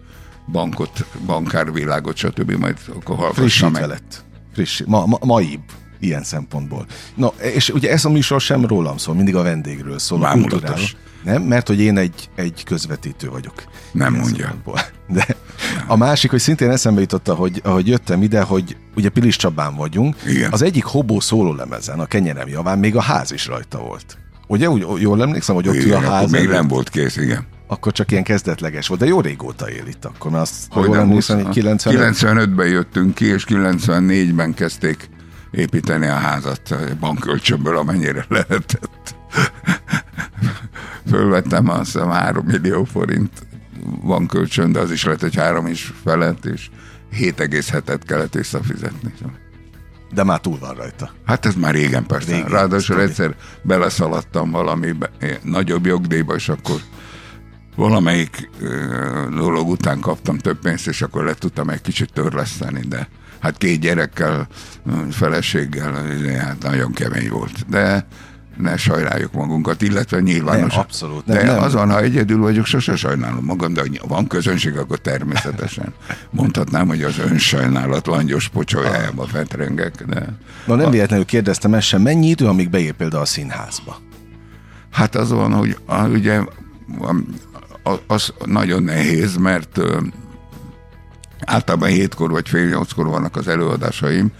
bankot, 0.52 1.06
bankárvilágot, 1.26 2.16
stb. 2.16 2.50
Majd 2.50 2.76
akkor 2.94 3.16
hallgassam 3.16 3.72
meg. 3.72 3.86
lett. 3.86 4.24
Friss, 4.54 4.82
ma, 4.86 5.06
ma, 5.06 5.18
maibb 5.20 5.62
ilyen 6.00 6.22
szempontból. 6.22 6.86
No, 7.14 7.28
és 7.54 7.68
ugye 7.68 7.90
ez 7.90 8.04
a 8.04 8.10
műsor 8.10 8.40
sem 8.40 8.66
rólam 8.66 8.96
szól, 8.96 9.14
mindig 9.14 9.36
a 9.36 9.42
vendégről 9.42 9.98
szól, 9.98 10.24
a 10.24 10.30
kultúráról. 10.30 10.78
Nem, 11.24 11.42
mert 11.42 11.66
hogy 11.66 11.80
én 11.80 11.96
egy, 11.96 12.30
egy 12.34 12.64
közvetítő 12.64 13.28
vagyok. 13.28 13.54
Nem 13.92 14.14
mondja. 14.14 14.54
De 15.08 15.26
a 15.86 15.96
másik, 15.96 16.30
hogy 16.30 16.40
szintén 16.40 16.70
eszembe 16.70 17.00
jutott, 17.00 17.26
hogy 17.26 17.60
ahogy 17.64 17.86
jöttem 17.88 18.22
ide, 18.22 18.42
hogy 18.42 18.76
ugye 18.96 19.08
Pilis 19.08 19.36
Csabán 19.36 19.74
vagyunk, 19.74 20.16
Igen. 20.26 20.52
az 20.52 20.62
egyik 20.62 20.84
hobó 20.84 21.20
szólólemezen, 21.20 21.98
a 22.00 22.06
kenyerem 22.06 22.48
javán 22.48 22.78
még 22.78 22.96
a 22.96 23.00
ház 23.00 23.32
is 23.32 23.46
rajta 23.46 23.78
volt. 23.78 24.18
Ugye, 24.46 24.70
úgy, 24.70 25.00
jól 25.00 25.22
emlékszem, 25.22 25.54
hogy 25.54 25.68
ott 25.68 25.74
ül 25.74 25.80
a 25.94 25.98
Igen, 25.98 26.10
ház 26.10 26.30
még 26.30 26.40
előtt? 26.40 26.54
nem 26.54 26.68
volt 26.68 26.88
kész, 26.88 27.16
igen. 27.16 27.46
akkor 27.66 27.92
csak 27.92 28.10
ilyen 28.10 28.22
kezdetleges 28.22 28.86
volt, 28.86 29.00
de 29.00 29.06
jó 29.06 29.20
régóta 29.20 29.70
él 29.70 29.86
itt 29.86 30.04
akkor, 30.04 30.30
mert 30.30 30.42
azt 30.42 30.54
Hogy 30.70 30.84
jól 30.84 30.96
emlékszem, 30.96 31.36
20 31.36 31.44
hogy 31.44 31.54
90 31.54 31.94
95-ben 31.96 32.66
jöttünk 32.68 33.14
ki, 33.14 33.24
és 33.24 33.44
94-ben 33.48 34.54
kezdték 34.54 35.08
építeni 35.50 36.06
a 36.06 36.14
házat 36.14 36.74
bankkölcsönből, 37.00 37.76
amennyire 37.76 38.24
lehetett. 38.28 39.16
Fölvettem 41.08 41.68
azt 41.68 41.92
hiszem 41.92 42.10
3 42.10 42.44
millió 42.46 42.84
forint 42.84 43.46
bankkölcsön, 44.04 44.72
de 44.72 44.78
az 44.78 44.90
is 44.90 45.04
lett 45.04 45.22
egy 45.22 45.34
három 45.34 45.66
is 45.66 45.92
felett, 46.04 46.44
és 46.44 46.70
7,7-et 47.12 48.00
kellett 48.06 48.34
visszafizetni. 48.34 49.12
de 50.14 50.24
már 50.24 50.40
túl 50.40 50.58
van 50.58 50.74
rajta. 50.74 51.10
Hát 51.24 51.46
ez 51.46 51.54
már 51.54 51.74
régen 51.74 52.06
persze. 52.06 52.32
Régen, 52.32 52.48
Ráadásul 52.48 53.00
egyszer 53.00 53.34
beleszaladtam 53.62 54.50
valamibe, 54.50 55.10
eh, 55.18 55.36
nagyobb 55.42 55.86
jogdíjba, 55.86 56.34
és 56.34 56.48
akkor 56.48 56.80
valamelyik 57.76 58.50
ö, 58.60 58.74
dolog 59.34 59.68
után 59.68 60.00
kaptam 60.00 60.38
több 60.38 60.58
pénzt, 60.58 60.88
és 60.88 61.02
akkor 61.02 61.24
le 61.24 61.34
tudtam 61.34 61.68
egy 61.68 61.80
kicsit 61.80 62.12
törleszteni, 62.12 62.80
de 62.80 63.08
hát 63.38 63.58
két 63.58 63.80
gyerekkel, 63.80 64.48
ö, 64.86 64.90
feleséggel, 65.10 65.94
ö, 65.94 66.30
hát 66.30 66.62
nagyon 66.62 66.92
kemény 66.92 67.28
volt. 67.28 67.68
De 67.68 68.06
ne 68.58 68.76
sajnáljuk 68.76 69.32
magunkat, 69.32 69.82
illetve 69.82 70.20
nyilvános. 70.20 70.70
Nem, 70.72 70.80
abszolút, 70.80 71.26
nem, 71.26 71.36
de 71.36 71.44
nem. 71.44 71.62
az 71.62 71.72
van, 71.72 71.90
ha 71.90 72.00
egyedül 72.00 72.38
vagyok, 72.38 72.64
sose 72.66 72.96
sajnálom 72.96 73.44
magam, 73.44 73.72
de 73.72 73.82
ha 74.00 74.06
van 74.06 74.26
közönség, 74.26 74.76
akkor 74.76 74.98
természetesen 74.98 75.94
mondhatnám, 76.30 76.86
hogy 76.88 77.02
az 77.02 77.18
önsajnálat 77.18 78.06
langyos 78.06 78.48
pocsolyájába 78.48 79.26
fetrengek, 79.26 80.04
de 80.06 80.26
Na 80.66 80.74
nem 80.74 80.90
véletlenül 80.90 81.24
kérdeztem 81.24 81.74
ezt 81.74 81.86
sem, 81.86 82.02
mennyi 82.02 82.26
idő, 82.28 82.46
amíg 82.46 82.70
beér 82.70 82.92
például 82.92 83.22
a 83.22 83.26
színházba? 83.26 84.00
Hát 84.90 85.14
az 85.14 85.30
van, 85.30 85.52
hogy 85.52 85.76
a, 85.86 86.06
ugye 86.06 86.40
a- 87.82 88.00
az 88.06 88.32
nagyon 88.44 88.82
nehéz, 88.82 89.36
mert 89.36 89.80
általában 91.44 91.88
hétkor 91.88 92.30
vagy 92.30 92.48
fél 92.48 92.68
nyolckor 92.68 93.06
vannak 93.06 93.36
az 93.36 93.48
előadásaim, 93.48 94.30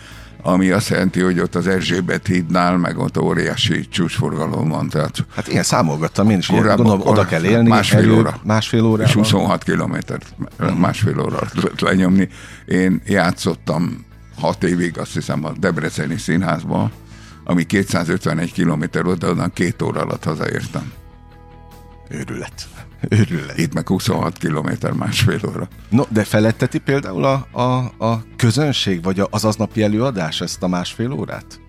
ami 0.53 0.71
azt 0.71 0.89
jelenti, 0.89 1.21
hogy 1.21 1.41
ott 1.41 1.55
az 1.55 1.67
Erzsébet 1.67 2.27
hídnál, 2.27 2.77
meg 2.77 2.99
ott 2.99 3.19
óriási 3.19 3.89
csúcsforgalom 3.89 4.69
van, 4.69 4.89
tehát 4.89 5.27
Hát 5.35 5.49
igen, 5.49 5.63
számolgattam 5.63 6.31
én 6.31 6.39
is, 6.39 6.47
Korábban 6.47 6.77
gondolom, 6.87 7.13
oda 7.13 7.25
kell 7.25 7.45
élni, 7.45 7.69
másfél 7.69 7.99
előbb, 7.99 8.19
óra. 8.19 8.41
másfél 8.45 8.85
óra. 8.85 9.03
és 9.03 9.13
26 9.13 9.65
kilométert 9.65 10.35
másfél 10.79 11.21
óra 11.21 11.39
lehet 11.55 11.81
lenyomni. 11.81 12.29
Én 12.67 13.03
játszottam 13.07 14.05
hat 14.41 14.65
évig, 14.65 14.99
azt 14.99 15.13
hiszem, 15.13 15.45
a 15.45 15.53
Debreceni 15.59 16.17
színházban, 16.17 16.93
ami 17.45 17.65
251 17.65 18.53
kilométer 18.53 19.05
volt, 19.05 19.19
de 19.19 19.29
onnan 19.29 19.53
két 19.53 19.83
óra 19.83 20.01
alatt 20.01 20.25
hazaértem. 20.25 20.93
Őrület. 22.09 22.69
Őrület. 23.09 23.59
Itt 23.59 23.75
meg 23.75 23.89
26 23.89 24.39
kilométer 24.39 24.93
másfél 24.93 25.41
óra. 25.49 25.69
No, 25.89 26.03
de 26.09 26.25
feletteti 26.25 26.79
például 26.79 27.25
a, 27.25 27.47
a, 27.53 27.63
a 28.07 28.23
közönség, 28.37 29.03
vagy 29.03 29.23
az 29.31 29.45
aznapi 29.45 29.83
előadás 29.83 30.41
ezt 30.41 30.63
a 30.63 30.69
másfél 30.69 31.13
órát? 31.13 31.61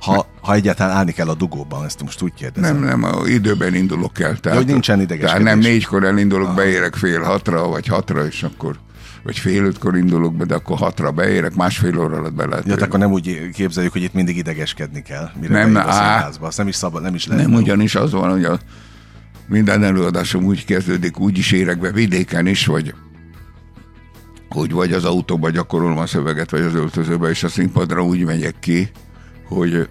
Ha, 0.00 0.26
ha 0.40 0.54
egyáltalán 0.54 0.96
állni 0.96 1.12
kell 1.12 1.28
a 1.28 1.34
dugóban, 1.34 1.84
ezt 1.84 2.02
most 2.02 2.22
úgy 2.22 2.34
kérdezem. 2.34 2.78
Nem, 2.78 3.00
nem, 3.00 3.14
a 3.14 3.26
időben 3.26 3.74
indulok 3.74 4.20
el. 4.20 4.36
Tehát, 4.36 4.58
hogy 4.58 4.66
nincsen 4.66 5.00
idegeskedés. 5.00 5.44
Tehát 5.44 5.54
nem 5.54 5.58
négykor 5.58 6.04
elindulok, 6.04 6.54
beérek 6.54 6.94
fél 6.94 7.22
hatra, 7.22 7.68
vagy 7.68 7.86
hatra, 7.86 8.26
és 8.26 8.42
akkor 8.42 8.78
vagy 9.22 9.38
fél 9.38 9.64
ötkor 9.64 9.96
indulok 9.96 10.34
be, 10.34 10.44
de 10.44 10.54
akkor 10.54 10.78
hatra 10.78 11.10
beérek, 11.10 11.54
másfél 11.54 11.98
óra 11.98 12.16
alatt 12.16 12.34
be 12.34 12.46
lehet 12.46 12.66
Ja, 12.66 12.74
akkor 12.74 12.98
nem 12.98 13.12
úgy 13.12 13.50
képzeljük, 13.52 13.92
hogy 13.92 14.02
itt 14.02 14.12
mindig 14.12 14.36
idegeskedni 14.36 15.02
kell, 15.02 15.30
mire 15.40 15.54
Nem, 15.54 15.70
nem, 15.70 15.86
a 15.86 15.90
á. 15.90 15.92
színházba. 15.92 16.46
Azt 16.46 16.58
nem 16.58 16.68
is 16.68 16.74
szabad, 16.74 17.02
nem 17.02 17.14
is 17.14 17.26
lehet. 17.26 17.46
Nem, 17.46 17.54
ugyanis 17.54 17.94
az 17.94 18.12
van, 18.12 18.30
hogy 18.30 18.44
a 18.44 18.58
minden 19.52 19.84
előadásom 19.84 20.44
úgy 20.44 20.64
kezdődik, 20.64 21.18
úgy 21.18 21.38
is 21.38 21.52
érek 21.52 21.78
be 21.78 21.90
vidéken 21.90 22.46
is, 22.46 22.66
hogy 22.66 22.94
hogy 24.48 24.72
vagy 24.72 24.92
az 24.92 25.04
autóba 25.04 25.50
gyakorolom 25.50 25.98
a 25.98 26.06
szöveget, 26.06 26.50
vagy 26.50 26.60
az 26.60 26.74
öltözőbe, 26.74 27.28
és 27.28 27.42
a 27.42 27.48
színpadra 27.48 28.04
úgy 28.04 28.24
megyek 28.24 28.58
ki, 28.58 28.90
hogy 29.48 29.88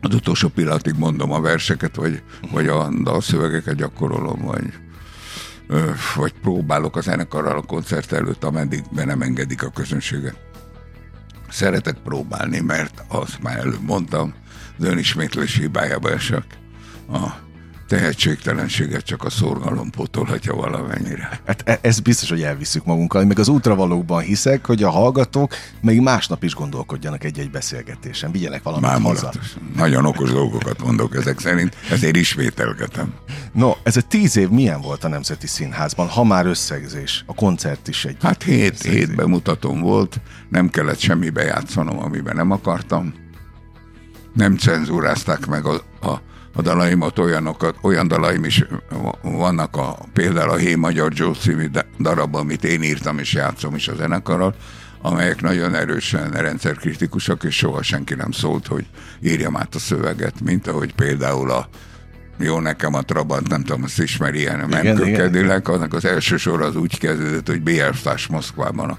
az 0.00 0.14
utolsó 0.14 0.48
pillanatig 0.48 0.94
mondom 0.98 1.32
a 1.32 1.40
verseket, 1.40 1.96
vagy, 1.96 2.22
vagy 2.52 2.66
a 2.66 2.88
dalszövegeket 3.02 3.74
gyakorolom, 3.74 4.40
vagy, 4.40 4.72
vagy 6.14 6.32
próbálok 6.42 6.96
a 6.96 7.00
zenekarral 7.00 7.56
a 7.56 7.62
koncert 7.62 8.12
előtt, 8.12 8.44
ameddig 8.44 8.82
be 8.90 9.04
nem 9.04 9.22
engedik 9.22 9.62
a 9.62 9.70
közönséget. 9.70 10.36
Szeretek 11.48 11.96
próbálni, 12.04 12.60
mert 12.60 13.04
azt 13.08 13.42
már 13.42 13.58
előbb 13.58 13.82
mondtam, 13.82 14.34
az 14.78 14.84
önismétlés 14.84 15.56
hibájába 15.56 16.10
esek. 16.10 16.44
A 17.08 17.50
tehetségtelenséget 17.92 19.04
csak 19.04 19.24
a 19.24 19.30
szorgalom 19.30 19.90
pótolhatja 19.90 20.54
valamennyire. 20.54 21.40
Hát 21.46 21.62
e- 21.64 21.78
ez 21.82 22.00
biztos, 22.00 22.28
hogy 22.28 22.42
elviszük 22.42 22.84
magunkkal. 22.84 23.24
Meg 23.24 23.38
az 23.38 23.48
útravalókban 23.48 24.22
hiszek, 24.22 24.66
hogy 24.66 24.82
a 24.82 24.90
hallgatók 24.90 25.54
még 25.80 26.00
másnap 26.00 26.42
is 26.42 26.54
gondolkodjanak 26.54 27.24
egy-egy 27.24 27.50
beszélgetésen. 27.50 28.30
Vigyenek 28.30 28.62
valamit 28.62 28.88
Már 28.88 29.00
haza. 29.00 29.32
Nagyon 29.76 30.04
okos 30.04 30.30
dolgokat 30.30 30.82
mondok 30.82 31.14
ezek 31.14 31.40
szerint, 31.40 31.76
ezért 31.90 32.16
ismételgetem. 32.16 33.14
No, 33.52 33.72
ez 33.82 33.96
a 33.96 34.00
tíz 34.00 34.36
év 34.36 34.48
milyen 34.48 34.80
volt 34.80 35.04
a 35.04 35.08
Nemzeti 35.08 35.46
Színházban, 35.46 36.08
ha 36.08 36.24
már 36.24 36.46
összegzés? 36.46 37.24
A 37.26 37.34
koncert 37.34 37.88
is 37.88 38.04
egy. 38.04 38.16
Hát 38.20 38.42
hét, 38.42 38.72
összegzés. 38.72 38.92
hét 38.92 39.14
bemutatóm 39.14 39.80
volt, 39.80 40.20
nem 40.48 40.68
kellett 40.68 40.98
semmibe 40.98 41.42
játszanom, 41.42 41.98
amiben 41.98 42.36
nem 42.36 42.50
akartam. 42.50 43.14
Nem 44.34 44.56
cenzúrázták 44.56 45.46
meg 45.46 45.66
a, 45.66 45.74
a, 46.00 46.20
a 46.54 46.62
dalaimat, 46.62 47.18
olyanokat, 47.18 47.76
olyan 47.82 48.08
dalaim 48.08 48.44
is 48.44 48.64
vannak, 49.22 49.76
a, 49.76 49.98
például 50.12 50.50
a 50.50 50.56
Hé 50.56 50.74
Magyar 50.74 51.12
Joe 51.14 51.34
című 51.34 51.66
da- 51.66 51.86
darab, 51.98 52.34
amit 52.34 52.64
én 52.64 52.82
írtam 52.82 53.18
és 53.18 53.32
játszom 53.32 53.74
is 53.74 53.88
a 53.88 53.94
zenekarral, 53.94 54.54
amelyek 55.02 55.40
nagyon 55.40 55.74
erősen 55.74 56.30
rendszerkritikusak, 56.30 57.44
és 57.44 57.56
soha 57.56 57.82
senki 57.82 58.14
nem 58.14 58.30
szólt, 58.30 58.66
hogy 58.66 58.86
írjam 59.20 59.56
át 59.56 59.74
a 59.74 59.78
szöveget, 59.78 60.40
mint 60.40 60.66
ahogy 60.66 60.94
például 60.94 61.50
a 61.50 61.68
jó 62.38 62.60
nekem 62.60 62.94
a 62.94 63.02
Trabant, 63.02 63.48
nem 63.48 63.62
tudom, 63.62 63.82
azt 63.82 64.02
ismeri 64.02 64.48
Memkő 64.68 65.06
igen. 65.06 65.14
Cadillac, 65.14 65.68
annak 65.68 65.94
az 65.94 66.04
első 66.04 66.36
sor 66.36 66.62
az 66.62 66.76
úgy 66.76 66.98
kezdődött, 66.98 67.46
hogy 67.46 67.62
BF-társ 67.62 68.26
Moszkvában 68.26 68.90
a 68.90 68.98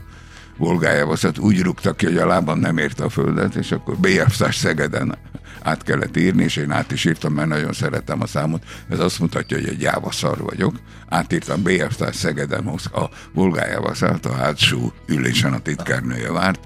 Volgájába, 0.58 1.16
szóval 1.16 1.44
úgy 1.44 1.62
rúgtak 1.62 1.98
ki, 1.98 2.06
hogy 2.06 2.18
a 2.18 2.26
lábam 2.26 2.60
nem 2.60 2.78
érte 2.78 3.04
a 3.04 3.10
földet, 3.10 3.56
és 3.56 3.72
akkor 3.72 3.96
BF-társ 3.98 4.56
Szegeden 4.56 5.18
át 5.63 5.84
kellett 5.84 6.17
írni, 6.17 6.43
és 6.43 6.56
én 6.56 6.71
át 6.71 6.91
is 6.91 7.06
írtam, 7.06 7.34
mert 7.34 7.47
nagyon 7.47 7.73
szeretem 7.73 8.21
a 8.21 8.28
számot. 8.28 8.63
Ez 8.89 8.99
azt 8.99 9.19
mutatja, 9.19 9.58
hogy 9.58 9.67
egy 9.67 9.82
jáva 9.82 10.12
szar 10.12 10.38
vagyok. 10.38 10.76
Átírtam 11.10 11.63
BF-társ 11.63 12.15
Szegeden, 12.15 12.63
Moszk- 12.63 12.93
a 12.93 13.10
Volgájába 13.34 13.93
szállt, 13.93 14.26
a 14.26 14.34
hátsó 14.34 14.93
ülésen 15.08 15.54
a 15.54 15.60
titkárnője 15.60 16.32
várt, 16.32 16.60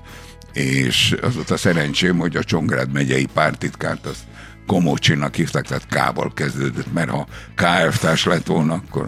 és 0.53 1.15
az 1.21 1.36
volt 1.36 1.49
a 1.49 1.57
szerencsém, 1.57 2.17
hogy 2.17 2.36
a 2.36 2.43
Csongrád 2.43 2.91
megyei 2.91 3.27
pártitkárt 3.33 4.05
azt 4.05 4.23
Komócsinak 4.67 5.36
hívták, 5.36 5.65
tehát 5.65 5.88
K-val 5.88 6.33
kezdődött, 6.33 6.93
mert 6.93 7.10
ha 7.10 7.27
KF 7.55 7.99
társ 7.99 8.25
lett 8.25 8.45
volna, 8.45 8.73
akkor 8.73 9.07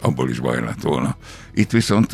abból 0.00 0.30
is 0.30 0.38
baj 0.38 0.60
lett 0.60 0.82
volna. 0.82 1.16
Itt 1.54 1.70
viszont 1.70 2.12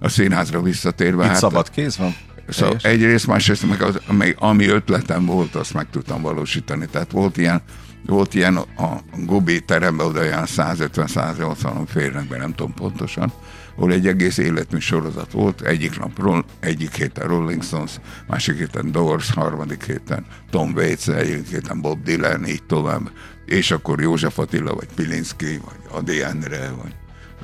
a 0.00 0.08
színházra 0.08 0.62
visszatérve, 0.62 1.24
Itt 1.24 1.30
hát 1.30 1.38
szabad 1.38 1.70
kéz 1.70 1.96
van? 1.96 2.16
Szóval 2.48 2.76
Teljes? 2.76 3.00
egyrészt, 3.00 3.26
másrészt 3.26 3.68
meg 3.68 3.82
az, 3.82 4.00
ami, 4.06 4.34
ami 4.38 4.66
ötletem 4.66 5.26
volt, 5.26 5.54
azt 5.54 5.74
meg 5.74 5.90
tudtam 5.90 6.22
valósítani. 6.22 6.86
Tehát 6.86 7.12
volt 7.12 7.36
ilyen, 7.36 7.62
volt 8.06 8.34
ilyen 8.34 8.56
a 8.56 9.00
Gobi 9.16 9.60
teremben, 9.60 10.06
oda 10.06 10.20
olyan 10.20 10.44
150-180 10.46 11.82
férnek 11.86 12.28
be, 12.28 12.36
nem 12.36 12.54
tudom 12.54 12.74
pontosan, 12.74 13.32
ahol 13.76 13.92
egy 13.92 14.06
egész 14.06 14.38
életmű 14.38 14.78
sorozat 14.78 15.32
volt, 15.32 15.60
egyik 15.60 15.98
nap, 15.98 16.18
roll, 16.18 16.44
egyik 16.60 16.94
héten 16.94 17.26
Rolling 17.26 17.62
Stones, 17.62 17.90
másik 18.26 18.58
héten 18.58 18.92
Doors, 18.92 19.30
harmadik 19.30 19.84
héten 19.84 20.26
Tom 20.50 20.72
Waits, 20.74 21.08
egyik 21.08 21.48
héten 21.48 21.80
Bob 21.80 22.02
Dylan, 22.02 22.46
így 22.46 22.62
tovább, 22.62 23.10
és 23.46 23.70
akkor 23.70 24.00
József 24.00 24.38
Attila, 24.38 24.74
vagy 24.74 24.88
Pilinszki, 24.94 25.60
vagy 25.64 25.98
Adi 25.98 26.22
Endre, 26.22 26.70
vagy 26.82 26.94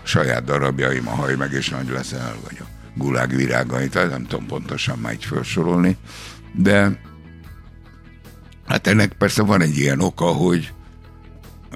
saját 0.03 0.45
darabjaim, 0.45 1.09
a 1.09 1.14
haj 1.14 1.35
meg 1.35 1.53
és 1.53 1.69
nagy 1.69 1.88
leszel, 1.88 2.35
vagy 2.49 2.59
a 2.61 2.74
gulág 2.94 3.35
virágait, 3.37 3.90
tehát 3.90 4.11
nem 4.11 4.26
tudom 4.26 4.46
pontosan 4.46 4.98
már 4.98 5.12
így 5.12 5.24
felsorolni, 5.24 5.96
de 6.54 7.00
hát 8.66 8.87
ennek 8.87 9.12
persze 9.12 9.42
van 9.42 9.61
egy 9.61 9.78
ilyen 9.78 10.00
oka, 10.00 10.24
hogy 10.24 10.72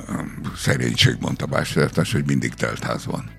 um, 0.08 0.40
szerénység 0.56 1.16
mondta 1.20 1.46
Bástártás, 1.46 2.12
hogy 2.12 2.26
mindig 2.26 2.54
teltház 2.54 3.06
van. 3.06 3.30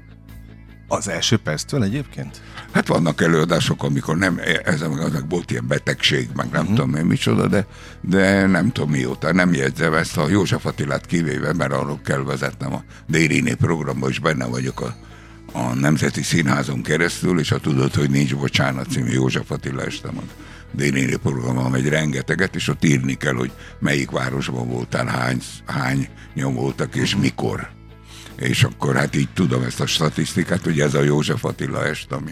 Az 0.91 1.07
első 1.07 1.37
perctől 1.37 1.83
egyébként? 1.83 2.41
Hát 2.71 2.87
vannak 2.87 3.21
előadások, 3.21 3.83
amikor 3.83 4.17
nem, 4.17 4.39
ez 4.63 4.81
aznak 4.81 5.29
volt 5.29 5.51
ilyen 5.51 5.67
betegség, 5.67 6.29
meg 6.35 6.49
nem 6.51 6.61
uh-huh. 6.61 6.77
tudom 6.77 6.95
én 6.95 7.05
micsoda, 7.05 7.47
de, 7.47 7.65
de 8.01 8.45
nem 8.45 8.71
tudom 8.71 8.89
mióta, 8.89 9.33
nem 9.33 9.53
jegyzem 9.53 9.93
ezt 9.93 10.17
a 10.17 10.29
József 10.29 10.65
Attilát 10.65 11.05
kivéve, 11.05 11.53
mert 11.53 11.71
arról 11.71 11.99
kell 12.03 12.23
vezetnem 12.23 12.73
a 12.73 12.83
Dériné 13.07 13.53
programba, 13.53 14.09
és 14.09 14.19
benne 14.19 14.45
vagyok 14.45 14.81
a, 14.81 14.95
a 15.53 15.73
Nemzeti 15.73 16.23
Színházon 16.23 16.81
keresztül, 16.81 17.39
és 17.39 17.49
ha 17.49 17.57
tudod, 17.57 17.93
hogy 17.95 18.09
nincs 18.09 18.35
bocsánat 18.35 18.89
című 18.91 19.11
József 19.11 19.51
Attila 19.51 19.83
este 19.83 20.11
van. 20.11 20.29
Dénéri 20.71 21.15
programmal 21.17 21.69
megy 21.69 21.87
rengeteget, 21.87 22.55
és 22.55 22.67
ott 22.67 22.85
írni 22.85 23.13
kell, 23.13 23.33
hogy 23.33 23.51
melyik 23.79 24.11
városban 24.11 24.67
voltál, 24.67 25.05
hány, 25.05 25.41
hány 25.65 26.07
nyom 26.33 26.53
voltak, 26.53 26.95
és 26.95 27.15
mikor. 27.15 27.69
És 28.35 28.63
akkor 28.63 28.95
hát 28.95 29.15
így 29.15 29.29
tudom 29.33 29.63
ezt 29.63 29.79
a 29.79 29.85
statisztikát, 29.85 30.63
hogy 30.63 30.79
ez 30.79 30.93
a 30.93 31.01
József 31.01 31.45
Attila 31.45 31.85
est, 31.85 32.11
ami 32.11 32.31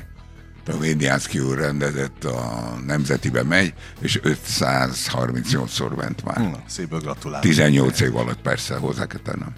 a 0.70 0.78
Védiánszki 0.78 1.40
úr 1.40 1.58
rendezett 1.58 2.24
a 2.24 2.74
Nemzetibe 2.86 3.44
megy, 3.44 3.74
és 4.00 4.20
538-szor 4.24 5.96
ment 5.96 6.24
már. 6.24 6.36
Hmm, 6.36 6.56
szép 6.68 7.00
gratulálok. 7.00 7.42
18 7.44 8.00
év 8.00 8.16
alatt 8.16 8.42
persze 8.42 8.76
hozzá 8.76 9.06
kell 9.06 9.20
tennem. 9.24 9.54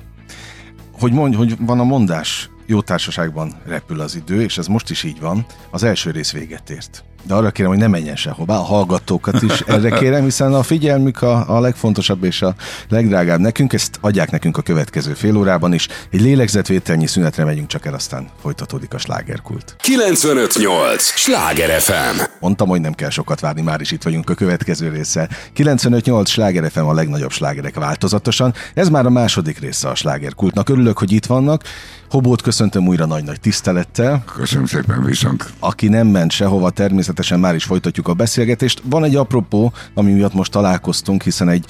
Hogy 0.91 1.11
mondj, 1.11 1.35
hogy 1.35 1.55
van 1.59 1.79
a 1.79 1.83
mondás, 1.83 2.49
jó 2.69 2.81
társaságban 2.81 3.61
repül 3.65 3.99
az 3.99 4.15
idő, 4.15 4.41
és 4.41 4.57
ez 4.57 4.67
most 4.67 4.89
is 4.89 5.03
így 5.03 5.19
van, 5.19 5.45
az 5.71 5.83
első 5.83 6.11
rész 6.11 6.31
véget 6.31 6.69
ért. 6.69 7.03
De 7.23 7.33
arra 7.33 7.51
kérem, 7.51 7.71
hogy 7.71 7.79
ne 7.79 7.87
menjen 7.87 8.15
sehová, 8.15 8.55
a 8.55 8.63
hallgatókat 8.63 9.41
is 9.41 9.59
erre 9.67 9.89
kérem, 9.89 10.23
hiszen 10.23 10.53
a 10.53 10.63
figyelmük 10.63 11.21
a, 11.21 11.55
a 11.55 11.59
legfontosabb 11.59 12.23
és 12.23 12.41
a 12.41 12.55
legdrágább 12.89 13.39
nekünk, 13.39 13.73
ezt 13.73 13.97
adják 14.01 14.31
nekünk 14.31 14.57
a 14.57 14.61
következő 14.61 15.13
fél 15.13 15.37
órában 15.37 15.73
is. 15.73 15.87
Egy 16.11 16.21
lélegzetvételnyi 16.21 17.07
szünetre 17.07 17.43
megyünk 17.43 17.67
csak 17.67 17.85
el, 17.85 17.93
aztán 17.93 18.29
folytatódik 18.41 18.93
a 18.93 18.97
slágerkult. 18.97 19.75
958! 19.81 21.03
Sláger 21.03 21.81
FM! 21.81 22.21
Mondtam, 22.39 22.67
hogy 22.67 22.81
nem 22.81 22.93
kell 22.93 23.09
sokat 23.09 23.39
várni, 23.39 23.61
már 23.61 23.81
is 23.81 23.91
itt 23.91 24.03
vagyunk 24.03 24.29
a 24.29 24.33
következő 24.33 24.89
résszel. 24.89 25.29
958 25.53 26.29
Sláger 26.29 26.71
FM 26.71 26.79
a 26.79 26.93
legnagyobb 26.93 27.31
slágerek 27.31 27.75
változatosan. 27.75 28.53
Ez 28.73 28.89
már 28.89 29.05
a 29.05 29.09
második 29.09 29.59
része 29.59 29.89
a 29.89 29.95
slágerkultnak. 29.95 30.69
Örülök, 30.69 30.97
hogy 30.97 31.11
itt 31.11 31.25
vannak. 31.25 31.63
Hobót 32.09 32.41
köszöntöm 32.41 32.87
újra 32.87 33.05
nagy-nagy 33.05 33.39
tisztelettel. 33.39 34.23
Köszönöm 34.35 34.65
szépen, 34.65 35.03
viszont. 35.03 35.53
Aki 35.59 35.87
nem 35.87 36.07
ment 36.07 36.31
sehova, 36.31 36.69
természetesen 37.09 37.39
már 37.39 37.55
is 37.55 37.63
folytatjuk 37.63 38.07
a 38.07 38.13
beszélgetést. 38.13 38.81
Van 38.85 39.03
egy 39.03 39.15
apropó, 39.15 39.73
ami 39.93 40.11
miatt 40.11 40.33
most 40.33 40.51
találkoztunk, 40.51 41.23
hiszen 41.23 41.49
egy 41.49 41.65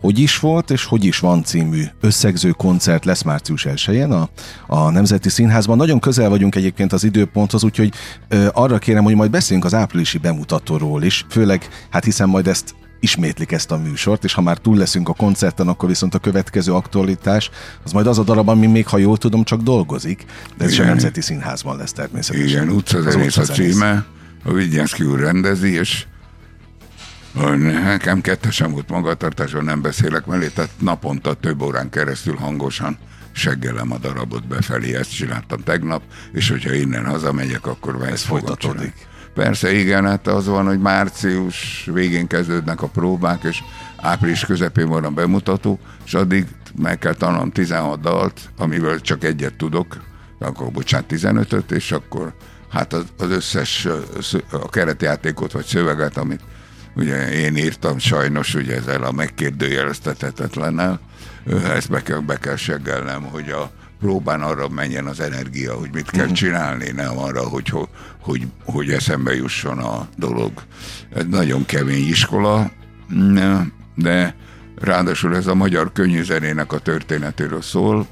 hogy 0.00 0.18
is 0.18 0.38
volt 0.38 0.70
és 0.70 0.84
hogy 0.84 1.04
is 1.04 1.18
van 1.18 1.44
című 1.44 1.84
összegző 2.00 2.50
koncert 2.50 3.04
lesz 3.04 3.22
március 3.22 3.64
1 3.64 4.00
a, 4.00 4.30
a 4.66 4.90
Nemzeti 4.90 5.28
Színházban. 5.28 5.76
Nagyon 5.76 6.00
közel 6.00 6.28
vagyunk 6.28 6.54
egyébként 6.54 6.92
az 6.92 7.04
időponthoz, 7.04 7.64
úgyhogy 7.64 7.92
ö, 8.28 8.46
arra 8.52 8.78
kérem, 8.78 9.04
hogy 9.04 9.14
majd 9.14 9.30
beszéljünk 9.30 9.66
az 9.66 9.74
áprilisi 9.74 10.18
bemutatóról 10.18 11.02
is, 11.02 11.26
főleg, 11.30 11.68
hát 11.90 12.04
hiszen 12.04 12.28
majd 12.28 12.46
ezt 12.46 12.74
ismétlik 13.00 13.52
ezt 13.52 13.70
a 13.70 13.76
műsort, 13.76 14.24
és 14.24 14.32
ha 14.32 14.40
már 14.40 14.58
túl 14.58 14.76
leszünk 14.76 15.08
a 15.08 15.12
koncerten, 15.12 15.68
akkor 15.68 15.88
viszont 15.88 16.14
a 16.14 16.18
következő 16.18 16.72
aktualitás, 16.72 17.50
az 17.84 17.92
majd 17.92 18.06
az 18.06 18.18
a 18.18 18.22
darab, 18.22 18.48
ami 18.48 18.66
még, 18.66 18.86
ha 18.86 18.98
jól 18.98 19.16
tudom, 19.16 19.44
csak 19.44 19.60
dolgozik, 19.60 20.24
de 20.56 20.64
ez 20.64 20.72
Igen. 20.72 20.84
a 20.84 20.88
Nemzeti 20.88 21.20
Színházban 21.20 21.76
lesz 21.76 21.92
természetesen. 21.92 22.48
Igen, 22.48 22.68
utcazenész 22.68 23.36
a 23.36 23.42
címe, 23.42 24.04
a 24.48 24.52
Vigyánszki 24.52 25.04
úr 25.04 25.20
rendezi, 25.20 25.72
és 25.72 26.06
nekem 27.58 28.20
kettesen 28.20 28.72
volt 28.72 28.88
magatartáson, 28.88 29.64
nem 29.64 29.80
beszélek 29.82 30.26
mellé, 30.26 30.48
tehát 30.48 30.70
naponta 30.78 31.34
több 31.34 31.62
órán 31.62 31.90
keresztül 31.90 32.36
hangosan 32.36 32.98
seggelem 33.32 33.92
a 33.92 33.98
darabot 33.98 34.46
befelé, 34.46 34.94
ezt 34.94 35.14
csináltam 35.14 35.62
tegnap, 35.62 36.02
és 36.32 36.48
hogyha 36.50 36.72
innen 36.72 37.04
hazamegyek, 37.04 37.66
akkor 37.66 38.02
ez 38.02 38.22
folytatódik. 38.22 38.92
Persze, 39.34 39.72
igen, 39.72 40.04
hát 40.04 40.26
az 40.26 40.46
van, 40.46 40.66
hogy 40.66 40.80
március 40.80 41.88
végén 41.92 42.26
kezdődnek 42.26 42.82
a 42.82 42.88
próbák, 42.88 43.42
és 43.42 43.62
április 43.96 44.44
közepén 44.44 44.88
van 44.88 45.04
a 45.04 45.10
bemutató, 45.10 45.78
és 46.04 46.14
addig 46.14 46.46
meg 46.76 46.98
kell 46.98 47.14
tanulnom 47.14 47.50
16 47.50 48.00
dalt, 48.00 48.40
amivel 48.56 49.00
csak 49.00 49.24
egyet 49.24 49.54
tudok, 49.54 49.96
akkor 50.38 50.70
bocsánat, 50.70 51.12
15-öt, 51.12 51.70
és 51.70 51.92
akkor 51.92 52.34
hát 52.70 52.92
az, 52.92 53.04
az 53.18 53.30
összes 53.30 53.88
a 54.50 54.68
keretjátékot 54.68 55.52
vagy 55.52 55.64
szöveget, 55.64 56.16
amit 56.16 56.40
ugye 56.96 57.32
én 57.32 57.56
írtam 57.56 57.98
sajnos, 57.98 58.54
ugye 58.54 58.76
ezzel 58.76 59.02
a 59.02 59.12
megkérdőjeleztethetetlennel, 59.12 61.00
ezt 61.64 61.90
be 61.90 62.02
kell, 62.02 62.18
be 62.18 62.38
kell 62.38 62.56
seggelnem, 62.56 63.22
hogy 63.22 63.50
a 63.50 63.70
próbán 64.00 64.42
arra 64.42 64.68
menjen 64.68 65.06
az 65.06 65.20
energia, 65.20 65.74
hogy 65.74 65.90
mit 65.92 66.10
kell 66.10 66.24
mhm. 66.24 66.34
csinálni, 66.34 66.90
nem 66.90 67.18
arra, 67.18 67.48
hogy, 67.48 67.72
hogy, 68.20 68.46
hogy 68.64 68.90
eszembe 68.90 69.34
jusson 69.34 69.78
a 69.78 70.08
dolog. 70.16 70.52
Ez 71.14 71.24
nagyon 71.30 71.64
kemény 71.66 72.08
iskola, 72.08 72.70
de 73.94 74.34
ráadásul 74.80 75.36
ez 75.36 75.46
a 75.46 75.54
magyar 75.54 75.92
könnyűzenének 75.92 76.72
a 76.72 76.78
történetéről 76.78 77.62
szól, 77.62 78.06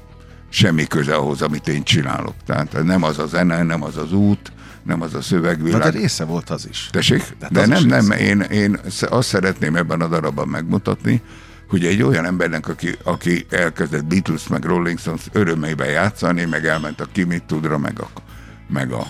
semmi 0.49 0.87
köze 0.87 1.15
ahhoz, 1.15 1.41
amit 1.41 1.67
én 1.67 1.83
csinálok. 1.83 2.33
Tehát 2.45 2.83
nem 2.83 3.03
az 3.03 3.19
a 3.19 3.27
zene, 3.27 3.63
nem 3.63 3.83
az 3.83 3.97
az 3.97 4.13
út, 4.13 4.51
nem 4.83 5.01
az 5.01 5.13
a 5.13 5.21
szövegvilág. 5.21 5.79
Na, 5.79 5.89
de 5.91 5.99
része 5.99 6.25
volt 6.25 6.49
az 6.49 6.67
is. 6.69 6.87
Tessék? 6.91 7.35
De, 7.39 7.47
de 7.51 7.65
nem, 7.65 7.85
nem, 7.85 8.11
én, 8.11 8.39
én 8.39 8.79
azt 9.09 9.27
szeretném 9.27 9.75
ebben 9.75 10.01
a 10.01 10.07
darabban 10.07 10.47
megmutatni, 10.47 11.21
hogy 11.69 11.85
egy 11.85 12.01
olyan 12.01 12.25
embernek, 12.25 12.67
aki, 12.67 12.95
aki 13.03 13.45
elkezdett 13.49 14.05
Beatles 14.05 14.47
meg 14.47 14.63
Rolling 14.63 14.99
Stones 14.99 15.21
örömeiben 15.31 15.87
játszani, 15.87 16.45
meg 16.45 16.65
elment 16.65 17.01
a 17.01 17.07
Kimi 17.11 17.41
Tudra, 17.47 17.77
meg 17.77 17.99
a, 17.99 18.09
meg 18.67 18.91
a 18.91 19.07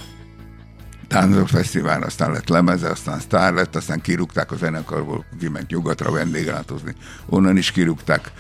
Táncok 1.08 1.48
Fesztivál, 1.48 2.02
aztán 2.02 2.32
lett 2.32 2.50
lemeze, 2.50 2.89
aztán 2.89 3.20
sztár 3.20 3.54
lett, 3.54 3.76
aztán 3.76 4.02
kirúgták 4.02 4.52
a 4.52 4.56
zenekarból, 4.56 5.26
kiment 5.39 5.67
nyugatra 5.70 6.12
vendéglátozni. 6.12 6.96
Onnan 7.26 7.58
is 7.58 7.72
kirúgták, 7.72 8.32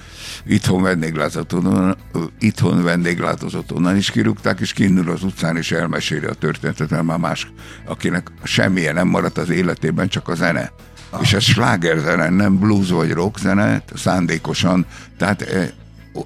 itthon 0.45 0.81
vendéglátozott, 0.81 1.53
onnan, 1.53 1.97
itthon 2.39 2.83
vendéglátozott, 2.83 3.73
onnan 3.73 3.95
is 3.95 4.11
kirúgták, 4.11 4.59
és 4.59 4.73
kinnül 4.73 5.11
az 5.11 5.23
utcán, 5.23 5.57
és 5.57 5.71
elmeséli 5.71 6.25
a 6.25 6.33
történetet, 6.33 6.89
mert 6.89 7.03
már 7.03 7.17
más, 7.19 7.51
akinek 7.85 8.31
semmilyen 8.43 8.93
nem 8.93 9.07
maradt 9.07 9.37
az 9.37 9.49
életében, 9.49 10.07
csak 10.07 10.27
a 10.27 10.35
zene. 10.35 10.71
Ah. 11.09 11.21
És 11.21 11.33
ez 11.33 11.43
slágerzene, 11.43 12.29
nem 12.29 12.59
blues 12.59 12.89
vagy 12.89 13.11
rock 13.11 13.39
zene, 13.39 13.83
szándékosan. 13.95 14.85
Tehát 15.17 15.41
eh, 15.41 15.69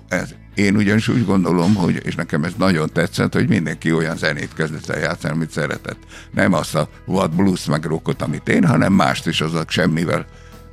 ez, 0.08 0.34
én 0.56 0.76
ugyanis 0.76 1.08
úgy 1.08 1.26
gondolom, 1.26 1.76
hogy, 1.76 2.02
és 2.06 2.16
nekem 2.16 2.44
ez 2.44 2.54
nagyon 2.58 2.90
tetszett, 2.94 3.34
hogy 3.34 3.48
mindenki 3.48 3.92
olyan 3.92 4.18
zenét 4.18 4.54
kezdett 4.54 4.90
el 4.90 5.00
játszani, 5.00 5.34
amit 5.34 5.52
szeretett. 5.52 5.98
Nem 6.32 6.54
azt 6.54 6.76
a 6.76 6.90
what 7.06 7.36
blues 7.36 7.66
meg 7.66 7.86
rockot, 7.86 8.22
amit 8.22 8.50
én, 8.50 8.66
hanem 8.66 8.94
mást 8.94 9.28
is, 9.28 9.42
azok 9.42 9.70
semmivel 9.70 10.26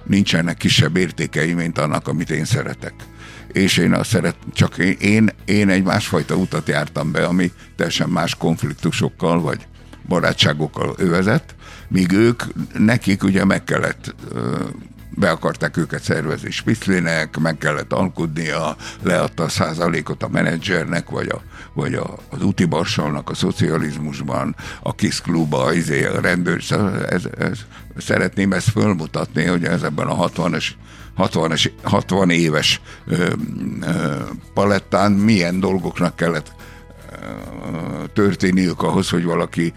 nincsenek 0.04 0.56
kisebb 0.56 0.96
értékei, 0.96 1.52
mint 1.52 1.78
annak, 1.78 2.08
amit 2.08 2.30
én 2.30 2.44
szeretek. 2.44 2.94
És 3.52 3.76
én 3.76 3.94
azt 3.94 4.10
szeret, 4.10 4.36
csak 4.52 4.78
én, 4.78 4.96
én, 5.00 5.30
én 5.44 5.68
egy 5.68 5.82
másfajta 5.82 6.34
utat 6.34 6.68
jártam 6.68 7.12
be, 7.12 7.24
ami 7.24 7.52
teljesen 7.76 8.08
más 8.08 8.34
konfliktusokkal, 8.34 9.40
vagy 9.40 9.66
barátságokkal 10.08 10.94
övezett, 10.96 11.54
míg 11.88 12.12
ők, 12.12 12.42
nekik 12.78 13.22
ugye 13.22 13.44
meg 13.44 13.64
kellett 13.64 14.14
be 15.10 15.30
akarták 15.30 15.76
őket 15.76 16.02
szervezni 16.02 16.50
Spitzlinek, 16.50 17.38
meg 17.38 17.58
kellett 17.58 17.92
alkudnia, 17.92 18.76
leadta 19.02 19.42
a 19.42 19.48
százalékot 19.48 20.22
a 20.22 20.28
menedzsernek, 20.28 21.10
vagy, 21.10 21.28
a, 21.28 21.42
vagy 21.72 21.94
a, 21.94 22.16
az 22.30 22.42
úti 22.42 22.64
barsalnak 22.64 23.30
a 23.30 23.34
szocializmusban, 23.34 24.56
a 24.82 24.94
Kiss 24.94 25.20
Club, 25.20 25.54
a, 25.54 25.72
izé, 25.72 26.04
a 26.04 26.20
rendőr, 26.20 26.62
ez, 27.08 27.22
ez, 27.38 27.58
szeretném 27.96 28.52
ezt 28.52 28.70
fölmutatni, 28.70 29.44
hogy 29.44 29.64
ez 29.64 29.82
ebben 29.82 30.06
a 30.06 30.28
60-as 30.28 30.66
60, 31.14 31.56
60 31.82 32.30
éves 32.30 32.80
ö, 33.06 33.32
ö, 33.80 34.14
palettán 34.54 35.12
milyen 35.12 35.60
dolgoknak 35.60 36.16
kellett 36.16 36.52
történniük 38.12 38.82
ahhoz, 38.82 39.10
hogy 39.10 39.24
valaki 39.24 39.72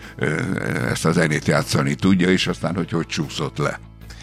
ezt 0.89 1.05
a 1.05 1.11
zenét 1.11 1.47
játszani 1.47 1.95
tudja, 1.95 2.29
és 2.29 2.47
aztán, 2.47 2.75
hogy 2.75 2.91
hogy 2.91 3.05
csúszott 3.05 3.57
le. 3.57 3.79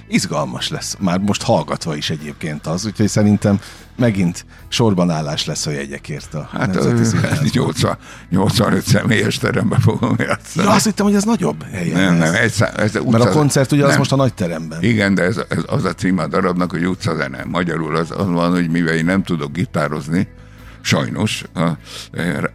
Izgalmas 0.09 0.69
lesz, 0.69 0.97
már 0.99 1.19
most 1.19 1.43
hallgatva 1.43 1.97
is 1.97 2.11
egyébként 2.11 2.67
az, 2.67 2.87
úgyhogy 2.87 3.09
szerintem 3.09 3.61
megint 3.97 4.47
sorban 4.69 5.11
állás 5.11 5.45
lesz 5.45 5.67
a 5.67 5.71
jegyekért 5.71 6.35
a 6.35 6.49
Hát 6.53 6.77
az 6.77 7.15
80, 7.53 7.97
85 8.31 8.85
személyes 8.87 9.39
teremben 9.39 9.81
fogom 9.81 10.15
játszani. 10.19 10.67
Ja, 10.67 10.73
azt 10.73 10.85
hittem, 10.85 11.07
hogy 11.07 11.15
ez 11.15 11.25
nagyobb 11.25 11.65
helyen 11.73 12.01
Nem, 12.01 12.15
nem, 12.15 12.35
ez, 12.35 12.61
ez 12.61 12.97
utca, 12.97 13.11
Mert 13.11 13.25
a 13.25 13.31
koncert 13.31 13.73
ugye 13.73 13.83
nem. 13.83 13.91
az 13.91 13.97
most 13.97 14.13
a 14.13 14.17
nagy 14.17 14.35
teremben. 14.35 14.83
Igen, 14.83 15.15
de 15.15 15.23
ez, 15.23 15.41
ez 15.49 15.63
az 15.67 15.85
a 15.85 15.93
cím 15.93 16.19
a 16.19 16.27
darabnak, 16.27 16.71
hogy 16.71 16.87
utcazene. 16.87 17.45
Magyarul 17.45 17.97
az, 17.97 18.11
az 18.11 18.27
van, 18.27 18.51
hogy 18.51 18.71
mivel 18.71 18.95
én 18.95 19.05
nem 19.05 19.23
tudok 19.23 19.53
gitározni, 19.53 20.29
sajnos 20.81 21.45
a, 21.55 21.69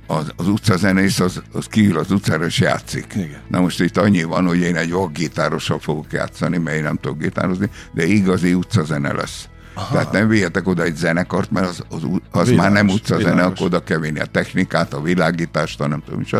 az, 0.07 0.33
az 0.35 0.47
utcazenész 0.47 1.19
az, 1.19 1.41
az 1.51 1.65
kiül 1.65 1.97
az 1.97 2.11
utcára 2.11 2.45
és 2.45 2.59
játszik. 2.59 3.13
Igen. 3.15 3.41
Na 3.47 3.59
most 3.59 3.81
itt 3.81 3.97
annyi 3.97 4.23
van, 4.23 4.47
hogy 4.47 4.59
én 4.59 4.75
egy 4.75 4.91
vakgitárossal 4.91 5.79
fogok 5.79 6.11
játszani, 6.11 6.57
mert 6.57 6.77
én 6.77 6.83
nem 6.83 6.95
tudok 6.95 7.17
gitározni, 7.17 7.69
de 7.93 8.05
igazi 8.05 8.53
utcazene 8.53 9.13
lesz. 9.13 9.47
Aha. 9.73 9.93
Tehát 9.93 10.11
nem 10.11 10.27
vihetek 10.27 10.67
oda 10.67 10.83
egy 10.83 10.95
zenekart, 10.95 11.51
mert 11.51 11.67
az, 11.67 11.83
az, 11.89 12.03
az 12.31 12.47
világos, 12.47 12.55
már 12.55 12.71
nem 12.71 12.87
utcazene, 12.87 13.43
akkor 13.43 13.65
oda 13.65 13.83
kell 13.83 13.99
vinni 13.99 14.19
a 14.19 14.25
technikát, 14.25 14.93
a 14.93 15.01
világítást, 15.01 15.81
a 15.81 15.87
nem 15.87 16.03
tudom 16.05 16.21
is. 16.21 16.33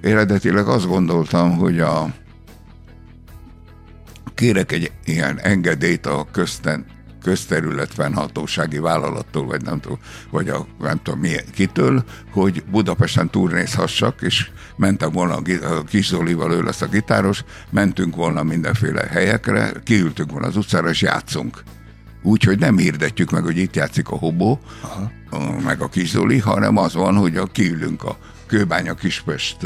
eredetileg 0.00 0.66
azt 0.66 0.86
gondoltam, 0.86 1.56
hogy 1.56 1.80
a 1.80 2.08
kérek 4.34 4.72
egy 4.72 4.92
ilyen 5.04 5.40
engedélyt 5.40 6.06
a 6.06 6.26
közten, 6.32 6.86
közterület 7.28 7.94
fennhatósági 7.94 8.78
vállalattól, 8.78 9.46
vagy 9.46 9.62
nem 9.62 9.80
tudom, 9.80 9.98
vagy 10.30 10.48
a, 10.48 10.66
nem 10.80 11.00
tudom 11.02 11.20
milyen, 11.20 11.44
kitől, 11.52 12.04
hogy 12.30 12.64
Budapesten 12.70 13.30
turnézhassak, 13.30 14.22
és 14.22 14.50
mentem 14.76 15.12
volna 15.12 15.34
a, 15.34 15.84
Kis 15.84 16.06
Zolival, 16.06 16.52
ő 16.52 16.62
lesz 16.62 16.80
a 16.80 16.86
gitáros, 16.86 17.44
mentünk 17.70 18.16
volna 18.16 18.42
mindenféle 18.42 19.06
helyekre, 19.10 19.72
kiültünk 19.84 20.30
volna 20.30 20.46
az 20.46 20.56
utcára, 20.56 20.88
és 20.88 21.02
játszunk. 21.02 21.62
Úgyhogy 22.22 22.58
nem 22.58 22.78
hirdetjük 22.78 23.30
meg, 23.30 23.42
hogy 23.42 23.56
itt 23.56 23.76
játszik 23.76 24.08
a 24.08 24.16
Hobó, 24.16 24.60
Aha. 24.80 25.60
meg 25.64 25.80
a 25.80 25.88
Kis 25.88 26.10
Zoli, 26.10 26.38
hanem 26.38 26.76
az 26.76 26.94
van, 26.94 27.16
hogy 27.16 27.36
a 27.36 27.46
kiülünk 27.46 28.04
a 28.04 28.18
Kőbánya 28.48 28.94
Kispest 28.94 29.56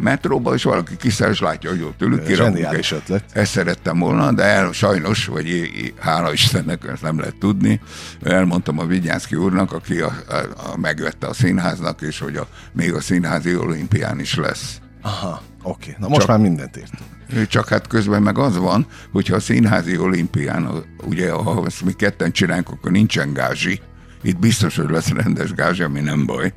metróba, 0.00 0.54
és 0.54 0.62
valaki 0.62 0.96
kiszáll, 0.96 1.30
és 1.30 1.40
látja, 1.40 1.70
hogy 1.70 1.82
ott 1.82 2.02
ülünk. 2.02 2.26
Zseniális 2.26 2.92
ötlet. 2.92 3.24
Ezt 3.32 3.50
szerettem 3.50 3.98
volna, 3.98 4.32
de 4.32 4.42
el, 4.42 4.72
sajnos, 4.72 5.26
vagy 5.26 5.70
hála 5.98 6.32
Istennek, 6.32 6.84
ezt 6.92 7.02
nem 7.02 7.18
lehet 7.18 7.36
tudni, 7.36 7.80
elmondtam 8.22 8.78
a 8.78 8.84
Vigyánszki 8.84 9.36
úrnak, 9.36 9.72
aki 9.72 10.00
a, 10.00 10.12
a, 10.28 10.34
a, 10.72 10.76
megvette 10.76 11.26
a 11.26 11.32
színháznak, 11.32 12.00
és 12.00 12.18
hogy 12.18 12.36
a, 12.36 12.48
még 12.72 12.94
a 12.94 13.00
színházi 13.00 13.56
olimpián 13.56 14.20
is 14.20 14.36
lesz. 14.36 14.80
Aha, 15.02 15.42
oké. 15.62 15.90
Okay. 15.90 15.94
Na 15.98 16.08
most 16.08 16.20
csak, 16.20 16.28
már 16.28 16.38
mindent 16.38 16.76
értem. 16.76 17.46
Csak 17.48 17.68
hát 17.68 17.86
közben 17.86 18.22
meg 18.22 18.38
az 18.38 18.56
van, 18.56 18.86
hogyha 19.12 19.36
a 19.36 19.40
színházi 19.40 19.98
olimpián, 19.98 20.84
ugye 21.04 21.32
ha 21.32 21.62
ezt 21.66 21.84
mi 21.84 21.92
ketten 21.92 22.32
csinálunk, 22.32 22.68
akkor 22.68 22.90
nincsen 22.90 23.32
gázsi, 23.32 23.80
itt 24.22 24.38
biztos, 24.38 24.76
hogy 24.76 24.90
lesz 24.90 25.08
rendes 25.08 25.52
gázsi, 25.52 25.82
ami 25.82 26.00
nem 26.00 26.26
baj 26.26 26.52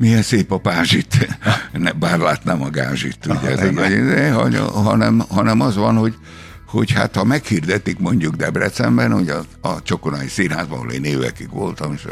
milyen 0.00 0.22
szép 0.22 0.52
a 0.52 0.58
pázsit, 0.58 1.38
ne, 1.72 1.92
bár 1.92 2.18
látnám 2.18 2.62
a 2.62 2.70
gázsit, 2.70 3.26
ugye, 3.26 3.48
ez 3.48 3.62
a 3.62 3.70
nagy, 3.70 4.04
de, 4.04 4.32
hanem, 4.72 5.22
hanem 5.28 5.60
az 5.60 5.76
van, 5.76 5.96
hogy, 5.96 6.14
hogy 6.66 6.92
hát 6.92 7.16
ha 7.16 7.24
meghirdetik 7.24 7.98
mondjuk 7.98 8.34
Debrecenben, 8.34 9.12
hogy 9.12 9.28
a, 9.28 9.44
a 9.60 9.82
Csokonai 9.82 10.28
Színházban, 10.28 10.78
ahol 10.78 10.90
én 10.90 11.04
évekig 11.04 11.50
voltam, 11.50 11.92
és 11.92 12.06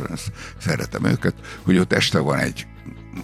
szeretem 0.61 1.05
őket, 1.05 1.35
hogy 1.63 1.79
ott 1.79 1.93
este 1.93 2.19
van 2.19 2.39
egy 2.39 2.67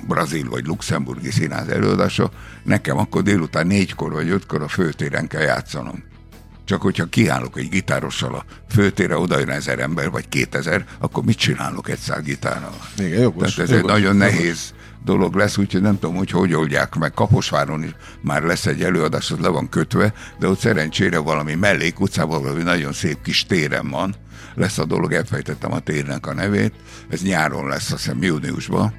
brazil 0.09 0.49
vagy 0.49 0.67
luxemburgi 0.67 1.31
színház 1.31 1.69
előadása, 1.69 2.31
nekem 2.63 2.99
akkor 2.99 3.23
délután 3.23 3.67
négykor 3.67 4.13
vagy 4.13 4.29
ötkor 4.29 4.63
a 4.63 4.69
főtéren 4.69 5.27
kell 5.27 5.43
játszanom. 5.43 6.03
Csak 6.65 6.83
hogyha 6.83 7.05
kiállok 7.05 7.59
egy 7.59 7.69
gitárossal 7.69 8.35
a 8.35 8.45
főtére, 8.69 9.17
oda 9.19 9.39
jön 9.39 9.49
ezer 9.49 9.79
ember, 9.79 10.11
vagy 10.11 10.29
kétezer, 10.29 10.85
akkor 10.99 11.25
mit 11.25 11.39
csinálok 11.39 11.89
egy 11.89 11.99
szál 11.99 12.21
gitárral? 12.21 12.79
Igen, 12.99 13.21
jogos, 13.21 13.55
Tehát 13.55 13.71
ez 13.71 13.77
jogos, 13.77 13.93
egy 13.93 14.03
nagyon 14.03 14.17
jogos. 14.17 14.31
nehéz 14.33 14.75
dolog 15.05 15.35
lesz, 15.35 15.57
úgyhogy 15.57 15.81
nem 15.83 15.99
tudom, 15.99 16.17
hogy 16.17 16.31
hogy 16.31 16.55
oldják 16.55 16.95
meg. 16.95 17.13
Kaposváron 17.13 17.83
is 17.83 17.91
már 18.21 18.43
lesz 18.43 18.67
egy 18.67 18.83
előadás, 18.83 19.31
az 19.31 19.39
le 19.39 19.49
van 19.49 19.69
kötve, 19.69 20.13
de 20.39 20.49
ott 20.49 20.59
szerencsére 20.59 21.19
valami 21.19 21.55
mellék 21.55 22.01
utcában 22.01 22.43
valami 22.43 22.63
nagyon 22.63 22.93
szép 22.93 23.23
kis 23.23 23.45
téren 23.47 23.91
van. 23.91 24.15
Lesz 24.55 24.79
a 24.79 24.85
dolog, 24.85 25.13
elfejtettem 25.13 25.73
a 25.73 25.79
térnek 25.79 26.27
a 26.27 26.35
nevét. 26.35 26.73
Ez 27.09 27.23
nyáron 27.23 27.69
lesz, 27.69 27.93
azt 27.93 28.03
hiszem 28.03 28.23
júniusban 28.23 28.95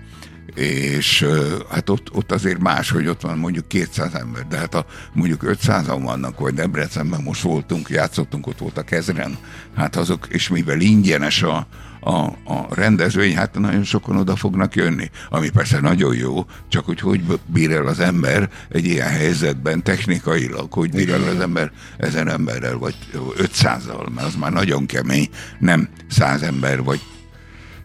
és 0.53 1.25
hát 1.69 1.89
ott, 1.89 2.13
ott 2.13 2.31
azért 2.31 2.60
más, 2.60 2.89
hogy 2.89 3.08
ott 3.08 3.21
van 3.21 3.38
mondjuk 3.38 3.67
200 3.67 4.13
ember, 4.13 4.47
de 4.47 4.58
hát 4.58 4.75
a, 4.75 4.86
mondjuk 5.13 5.43
500-an 5.45 5.99
vannak, 6.03 6.39
vagy 6.39 6.53
Debrecenben 6.53 7.21
most 7.21 7.41
voltunk, 7.41 7.89
játszottunk, 7.89 8.47
ott 8.47 8.58
voltak 8.58 8.91
ezren, 8.91 9.38
hát 9.75 9.95
azok, 9.95 10.27
és 10.29 10.47
mivel 10.47 10.79
ingyenes 10.79 11.43
a, 11.43 11.67
a, 11.99 12.25
a 12.43 12.67
rendezvény, 12.69 13.36
hát 13.36 13.60
nagyon 13.60 13.84
sokan 13.84 14.17
oda 14.17 14.36
fognak 14.36 14.75
jönni, 14.75 15.10
ami 15.29 15.49
persze 15.49 15.79
nagyon 15.79 16.15
jó, 16.15 16.45
csak 16.67 16.86
hogy 16.86 16.99
hogy 16.99 17.21
bír 17.45 17.71
el 17.71 17.88
az 17.88 17.99
ember 17.99 18.49
egy 18.69 18.86
ilyen 18.86 19.10
helyzetben 19.10 19.84
technikailag, 19.84 20.73
hogy 20.73 20.91
bír 20.91 21.10
el 21.10 21.23
az 21.23 21.39
ember 21.39 21.71
ezen 21.97 22.29
emberrel, 22.29 22.77
vagy 22.77 22.95
500-al, 23.38 24.13
mert 24.15 24.27
az 24.27 24.36
már 24.36 24.51
nagyon 24.51 24.86
kemény, 24.86 25.29
nem 25.60 25.89
100 26.10 26.41
ember, 26.41 26.84
vagy 26.84 27.01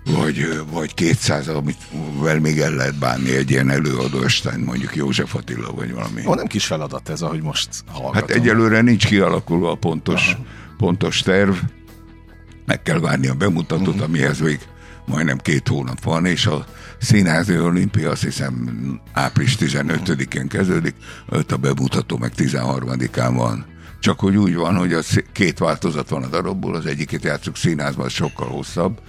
vagy, 0.05 0.63
vagy 0.71 0.95
200, 0.95 1.49
amivel 1.49 2.41
még 2.41 2.59
el 2.59 2.75
lehet 2.75 2.99
bánni 2.99 3.35
egy 3.35 3.51
ilyen 3.51 3.71
előadó 3.71 4.23
están, 4.23 4.61
mondjuk 4.61 4.97
József 4.97 5.35
Attila, 5.35 5.73
vagy 5.73 5.93
valami. 5.93 6.23
Ó, 6.27 6.35
nem 6.35 6.47
kis 6.47 6.67
feladat 6.67 7.09
ez, 7.09 7.23
ahogy 7.23 7.43
most 7.43 7.69
hallgatom. 7.87 8.15
Hát 8.15 8.31
egyelőre 8.31 8.81
nincs 8.81 9.07
kialakulva 9.07 9.71
a 9.71 9.75
pontos, 9.75 10.37
pontos 10.77 11.23
terv. 11.23 11.55
Meg 12.67 12.83
kell 12.83 12.99
várni 12.99 13.27
a 13.27 13.35
bemutatót, 13.35 13.89
uh-huh. 13.89 14.03
amihez 14.03 14.41
még 14.41 14.59
majdnem 15.07 15.39
két 15.39 15.69
hónap 15.69 16.03
van, 16.03 16.27
és 16.27 16.47
a 16.47 16.65
Színházi 16.99 17.59
Olimpia 17.59 18.11
azt 18.11 18.23
hiszem 18.23 18.71
április 19.13 19.57
15-én 19.61 20.49
kezdődik, 20.49 20.95
a 21.49 21.57
bemutató 21.57 22.17
meg 22.17 22.33
13-án 22.37 23.33
van. 23.35 23.67
Csak 24.01 24.21
hogy 24.21 24.37
úgy 24.37 24.55
van, 24.55 24.77
hogy 24.77 24.93
az 24.93 25.23
két 25.33 25.59
változat 25.59 26.09
van 26.09 26.23
a 26.23 26.29
darabból, 26.29 26.75
az 26.75 26.87
egyiket 26.87 27.25
játszunk 27.25 27.57
színházban, 27.57 28.09
sokkal 28.09 28.49
hosszabb, 28.49 29.01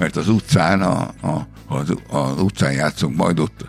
mert 0.00 0.16
az 0.16 0.28
utcán, 0.28 0.82
a, 0.82 1.00
a, 1.22 1.46
az, 1.68 1.94
az 2.08 2.40
utcán 2.40 2.72
játszunk, 2.72 3.16
majd 3.16 3.38
ott 3.38 3.64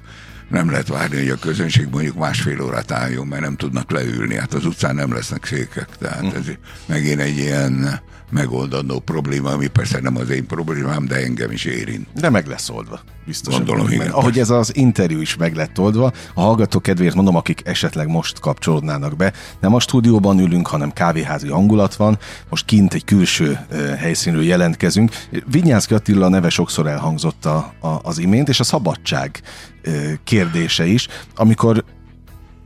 nem 0.50 0.70
lehet 0.70 0.88
várni, 0.88 1.18
hogy 1.18 1.30
a 1.30 1.36
közönség 1.36 1.88
mondjuk 1.92 2.18
másfél 2.18 2.62
órát 2.62 2.92
álljon, 2.92 3.28
mert 3.28 3.42
nem 3.42 3.56
tudnak 3.56 3.92
leülni. 3.92 4.36
Hát 4.36 4.54
az 4.54 4.66
utcán 4.66 4.96
nem 4.96 5.14
lesznek 5.14 5.46
székek. 5.46 5.98
Tehát 5.98 6.20
hm. 6.20 6.36
ez 6.36 6.46
megint 6.86 7.20
egy 7.20 7.38
ilyen 7.38 8.02
megoldandó 8.32 9.00
probléma, 9.00 9.50
ami 9.50 9.68
persze 9.68 10.00
nem 10.02 10.18
az 10.18 10.30
én 10.30 10.46
problémám, 10.46 11.06
de 11.06 11.16
engem 11.16 11.52
is 11.52 11.66
érint. 11.66 12.08
De 12.14 12.30
meg 12.30 12.48
lesz 12.48 12.70
oldva. 12.70 13.00
Biztos. 13.26 13.56
Gondolom, 13.56 13.90
igen. 13.90 14.10
Ahogy 14.10 14.40
ez 14.40 14.50
az 14.50 14.76
interjú 14.76 15.22
is 15.22 15.36
meg 15.36 15.56
lett 15.56 15.80
oldva, 15.80 16.12
a 16.34 16.42
hallgatók 16.42 16.82
kedvéért 16.82 17.16
mondom, 17.16 17.36
akik 17.36 17.62
esetleg 17.66 18.08
most 18.08 18.40
kapcsolódnának 18.40 19.16
be, 19.16 19.34
nem 19.60 19.74
a 19.74 19.80
stúdióban 19.80 20.40
ülünk, 20.40 20.68
hanem 20.68 20.92
kávéházi 20.92 21.48
hangulat 21.48 21.96
van, 21.96 22.18
most 22.50 22.66
kint 22.66 22.94
egy 22.94 23.06
külső 23.06 23.60
helyszínről 23.98 24.44
jelentkezünk. 24.44 25.12
Vinyánszki 25.52 25.94
Attila 25.94 26.28
neve 26.28 26.50
sokszor 26.50 26.88
elhangzott 26.88 27.46
a, 27.46 27.74
a, 27.80 28.00
az 28.04 28.18
imént, 28.18 28.50
és 28.50 28.60
a 28.60 28.64
szabadság 28.64 29.42
kérdése 30.24 30.86
is, 30.86 31.08
amikor 31.36 31.84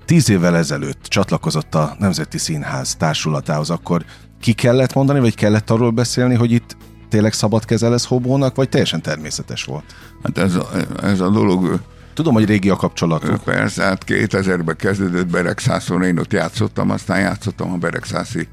tíz 0.06 0.30
évvel 0.30 0.56
ezelőtt 0.56 1.04
csatlakozott 1.04 1.76
a 1.76 1.96
Nemzeti 2.00 2.38
Színház 2.38 2.96
társulatához, 2.96 3.70
akkor 3.70 4.06
ki 4.46 4.54
kellett 4.54 4.94
mondani, 4.94 5.20
vagy 5.20 5.36
kellett 5.36 5.70
arról 5.70 5.92
beszélni, 5.92 6.36
hogy 6.36 6.52
itt 6.52 6.78
tényleg 7.10 7.34
szabad 7.34 7.66
kezel 7.66 7.98
hobónak, 8.08 8.56
vagy 8.56 8.70
teljesen 8.70 9.02
természetes 9.02 9.64
volt? 9.64 9.96
Hát 10.24 10.38
ez 10.38 10.56
a, 10.56 10.70
ez 11.02 11.20
a 11.20 11.30
dolog... 11.30 11.80
Tudom, 12.14 12.34
hogy 12.34 12.46
régi 12.46 12.70
a 12.70 12.76
kapcsolatok. 12.76 13.44
Persze, 13.44 13.84
hát 13.84 14.04
2000-ben 14.08 14.76
kezdődött 14.76 15.28
Beregszászon, 15.28 16.04
én 16.04 16.18
ott 16.18 16.34
játszottam, 16.34 16.90
aztán 16.90 17.20
játszottam 17.20 17.72
a 17.72 17.78
Beregszászi 17.78 18.48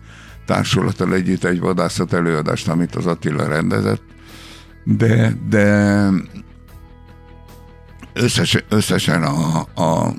társulattal 0.47 1.15
együtt 1.15 1.45
egy 1.45 1.61
vadászat 1.61 2.13
előadást, 2.13 2.69
amit 2.69 2.95
az 2.95 3.07
Attila 3.07 3.47
rendezett, 3.47 4.03
de, 4.85 5.33
de 5.49 6.09
összesen, 8.13 8.63
összesen 8.69 9.23
a, 9.23 9.67
a 9.75 10.15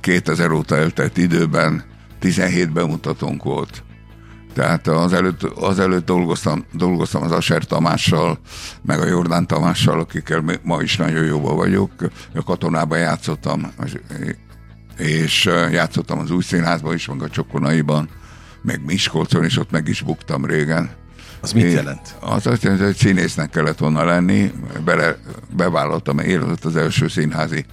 2000 0.00 0.50
óta 0.50 0.76
eltelt 0.76 1.16
időben 1.16 1.84
17 2.18 2.72
bemutatónk 2.72 3.42
volt. 3.42 3.83
Tehát 4.54 4.86
az 4.86 5.12
előtt, 5.12 5.42
az 5.42 5.78
előtt 5.78 6.04
dolgoztam, 6.04 6.64
dolgoztam 6.72 7.22
az 7.22 7.32
Aser 7.32 7.64
Tamással, 7.64 8.38
meg 8.82 9.00
a 9.00 9.06
Jordán 9.06 9.46
Tamással, 9.46 10.00
akikkel 10.00 10.44
ma 10.62 10.82
is 10.82 10.96
nagyon 10.96 11.24
jóba 11.24 11.54
vagyok. 11.54 11.90
A 12.34 12.42
katonában 12.42 12.98
játszottam, 12.98 13.72
és 14.96 15.44
játszottam 15.70 16.18
az 16.18 16.30
új 16.30 16.42
színházban 16.42 16.94
is, 16.94 17.06
meg 17.06 17.22
a 17.22 17.28
Csokonaiban, 17.28 18.08
meg 18.62 18.84
Miskolcon, 18.84 19.44
és 19.44 19.58
ott 19.58 19.70
meg 19.70 19.88
is 19.88 20.02
buktam 20.02 20.44
régen. 20.44 20.90
Az 21.40 21.52
mit 21.52 21.72
jelent? 21.72 22.14
Az 22.20 22.46
azt 22.46 22.62
jelenti, 22.62 22.84
hogy 22.84 22.96
színésznek 22.96 23.50
kellett 23.50 23.78
volna 23.78 24.04
lenni, 24.04 24.52
bele, 24.84 25.16
bevállaltam, 25.56 26.18
élett 26.18 26.64
az 26.64 26.76
első 26.76 27.08
színházi 27.08 27.64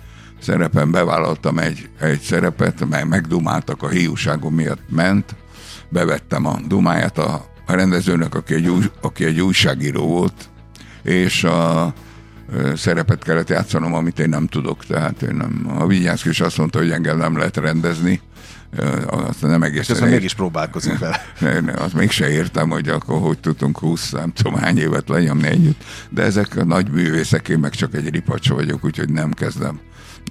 szerepen, 0.41 0.91
bevállaltam 0.91 1.57
egy, 1.57 1.89
egy 1.99 2.21
szerepet, 2.21 2.89
meg 2.89 3.07
megdumáltak 3.07 3.83
a 3.83 3.89
hiúságom 3.89 4.53
miatt 4.53 4.81
ment, 4.89 5.35
bevettem 5.91 6.45
a 6.45 6.59
dumáját 6.67 7.17
a, 7.17 7.45
a 7.65 7.73
rendezőnek, 7.73 8.35
aki 8.35 8.53
egy, 8.53 8.67
új, 8.67 8.91
aki 9.01 9.25
egy 9.25 9.41
újságíró 9.41 10.07
volt, 10.07 10.49
és 11.03 11.43
a 11.43 11.93
szerepet 12.75 13.23
kellett 13.23 13.49
játszanom, 13.49 13.93
amit 13.93 14.19
én 14.19 14.29
nem 14.29 14.47
tudok. 14.47 14.85
Tehát 14.85 15.21
én 15.21 15.35
nem, 15.35 15.75
a 15.79 15.87
Vigyánszki 15.87 16.29
is 16.29 16.41
azt 16.41 16.57
mondta, 16.57 16.79
hogy 16.79 16.91
engem 16.91 17.17
nem 17.17 17.37
lehet 17.37 17.57
rendezni, 17.57 18.21
azt 19.07 19.41
nem 19.41 19.63
egészen... 19.63 19.95
És 19.95 20.01
mégis 20.01 20.33
próbálkozunk 20.33 20.99
vele. 20.99 21.73
Azt 21.77 21.93
mégse 21.93 22.29
értem, 22.29 22.69
hogy 22.69 22.89
akkor 22.89 23.19
hogy 23.19 23.39
tudunk 23.39 23.79
20, 23.79 24.11
nem 24.11 24.31
tudom 24.31 24.55
hány 24.55 24.77
évet 24.77 25.09
lenyomni 25.09 25.47
együtt, 25.47 25.83
de 26.09 26.23
ezek 26.23 26.55
a 26.55 26.63
nagy 26.63 26.89
művészek, 26.89 27.49
én 27.49 27.59
meg 27.59 27.71
csak 27.71 27.95
egy 27.95 28.09
ripacs 28.09 28.49
vagyok, 28.49 28.85
úgyhogy 28.85 29.09
nem 29.09 29.31
kezdem 29.31 29.79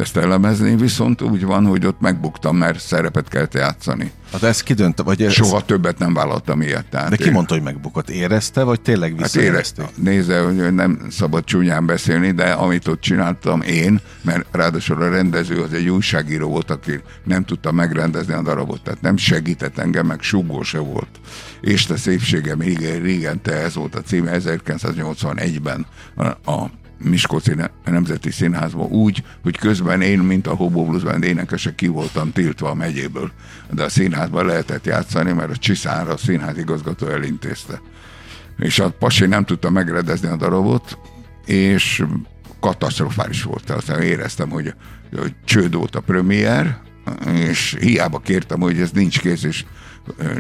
ezt 0.01 0.17
elemezni, 0.17 0.77
viszont 0.77 1.23
úgy 1.23 1.45
van, 1.45 1.67
hogy 1.67 1.87
ott 1.87 2.01
megbuktam, 2.01 2.57
mert 2.57 2.81
szerepet 2.81 3.29
kellett 3.29 3.55
játszani. 3.55 4.11
Hát 4.33 4.43
ez 4.43 4.63
ki 4.63 4.73
dönt, 4.75 5.03
vagy 5.03 5.23
ez... 5.23 5.33
Soha 5.33 5.65
többet 5.65 5.99
nem 5.99 6.15
vállaltam 6.15 6.61
ilyet. 6.63 6.87
Tehát 6.91 7.11
De 7.11 7.17
ki 7.17 7.25
én- 7.25 7.33
mondta, 7.33 7.55
hogy 7.55 7.63
megbukott? 7.63 8.11
Érezte, 8.11 8.63
vagy 8.63 8.81
tényleg 8.81 9.11
Hát 9.11 9.21
visszaérezte? 9.21 9.83
érezte. 9.83 10.03
Nézze, 10.03 10.41
hogy 10.41 10.75
nem 10.75 11.07
szabad 11.11 11.45
csúnyán 11.45 11.87
beszélni, 11.87 12.31
de 12.31 12.51
amit 12.53 12.89
ott 12.89 13.01
csináltam 13.01 13.61
én, 13.63 14.01
mert 14.23 14.47
ráadásul 14.51 15.03
a 15.03 15.09
rendező 15.09 15.63
az 15.63 15.73
egy 15.73 15.89
újságíró 15.89 16.49
volt, 16.49 16.71
aki 16.71 17.01
nem 17.25 17.45
tudta 17.45 17.73
megrendezni 17.73 18.33
a 18.33 18.43
darabot, 18.43 18.83
tehát 18.83 19.01
nem 19.01 19.17
segített 19.17 19.79
engem, 19.79 20.07
meg 20.07 20.21
súgó 20.23 20.63
se 20.63 20.79
volt. 20.79 21.09
És 21.61 21.87
te 21.87 21.97
szépségem, 21.97 22.61
régen, 22.61 23.01
régen 23.01 23.43
te, 23.43 23.53
ez 23.53 23.75
volt 23.75 23.95
a 23.95 24.01
címe 24.03 24.37
1981-ben 24.39 25.87
a, 26.17 26.51
a 26.51 26.71
Miskolci 27.03 27.55
Ne- 27.55 27.71
Nemzeti 27.85 28.31
Színházban 28.31 28.87
úgy, 28.87 29.23
hogy 29.43 29.59
közben 29.59 30.01
én, 30.01 30.19
mint 30.19 30.47
a 30.47 30.55
Hobo 30.55 30.85
Blues 30.85 31.03
Band 31.03 31.25
énekese 31.25 31.75
ki 31.75 31.87
voltam 31.87 32.33
tiltva 32.33 32.71
a 32.71 32.75
megyéből. 32.75 33.31
De 33.71 33.85
a 33.85 33.89
színházban 33.89 34.47
lehetett 34.47 34.87
játszani, 34.87 35.33
mert 35.33 35.51
a 35.51 35.57
Csiszár, 35.57 36.09
a 36.09 36.17
színház 36.17 36.59
igazgató 36.59 37.07
elintézte 37.07 37.81
és 38.61 38.79
a 38.79 38.91
pasi 38.91 39.27
nem 39.27 39.45
tudta 39.45 39.71
megrendezni 39.71 40.29
a 40.29 40.37
darabot, 40.37 40.99
és 41.47 42.05
katasztrofális 42.61 43.43
volt. 43.43 43.71
Aztán 43.71 44.03
éreztem, 44.03 44.51
hogy, 44.51 44.75
hogy 45.17 45.35
csőd 45.45 45.75
volt 45.75 45.97
a 45.97 46.01
premier, 46.01 46.79
és 47.33 47.77
hiába 47.81 48.19
kértem, 48.19 48.61
hogy 48.61 48.81
ez 48.81 48.91
nincs 48.91 49.21
kész, 49.21 49.43
és 49.43 49.65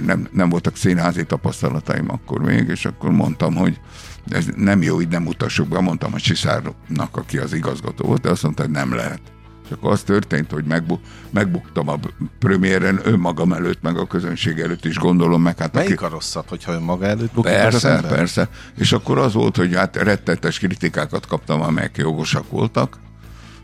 nem, 0.04 0.28
nem 0.32 0.48
voltak 0.48 0.76
színházi 0.76 1.24
tapasztalataim 1.24 2.10
akkor 2.10 2.40
még, 2.40 2.68
és 2.68 2.84
akkor 2.84 3.10
mondtam, 3.10 3.54
hogy 3.54 3.80
ez 4.28 4.46
nem 4.56 4.82
jó, 4.82 5.00
így 5.00 5.08
nem 5.08 5.22
mutassuk 5.22 5.68
be. 5.68 5.80
Mondtam 5.80 6.14
a 6.14 6.20
Csiszárnak, 6.20 7.16
aki 7.16 7.38
az 7.38 7.52
igazgató 7.52 8.06
volt, 8.06 8.20
de 8.20 8.30
azt 8.30 8.42
mondta, 8.42 8.62
hogy 8.62 8.70
nem 8.70 8.94
lehet. 8.94 9.20
És 9.64 9.76
akkor 9.76 9.92
az 9.92 10.02
történt, 10.02 10.50
hogy 10.50 10.64
megbu- 10.64 11.00
megbuktam 11.30 11.88
a 11.88 11.98
premiéren 12.38 13.00
önmagam 13.04 13.52
előtt, 13.52 13.82
meg 13.82 13.96
a 13.96 14.06
közönség 14.06 14.58
előtt 14.58 14.84
is 14.84 14.96
gondolom, 14.96 15.42
meg 15.42 15.58
hát 15.58 15.68
aki- 15.76 15.84
Melyik 15.84 16.02
a 16.02 16.08
rosszabb, 16.08 16.48
hogyha 16.48 16.72
ön 16.72 16.82
maga 16.82 17.06
előtt 17.06 17.32
bukik 17.32 17.50
az 17.52 17.58
Persze, 17.60 17.88
ember? 17.88 18.10
persze. 18.10 18.48
És 18.76 18.92
akkor 18.92 19.18
az 19.18 19.32
volt, 19.32 19.56
hogy 19.56 19.74
hát 19.74 19.96
rettetes 19.96 20.58
kritikákat 20.58 21.26
kaptam, 21.26 21.60
amelyek 21.60 21.96
jogosak 21.96 22.50
voltak. 22.50 22.98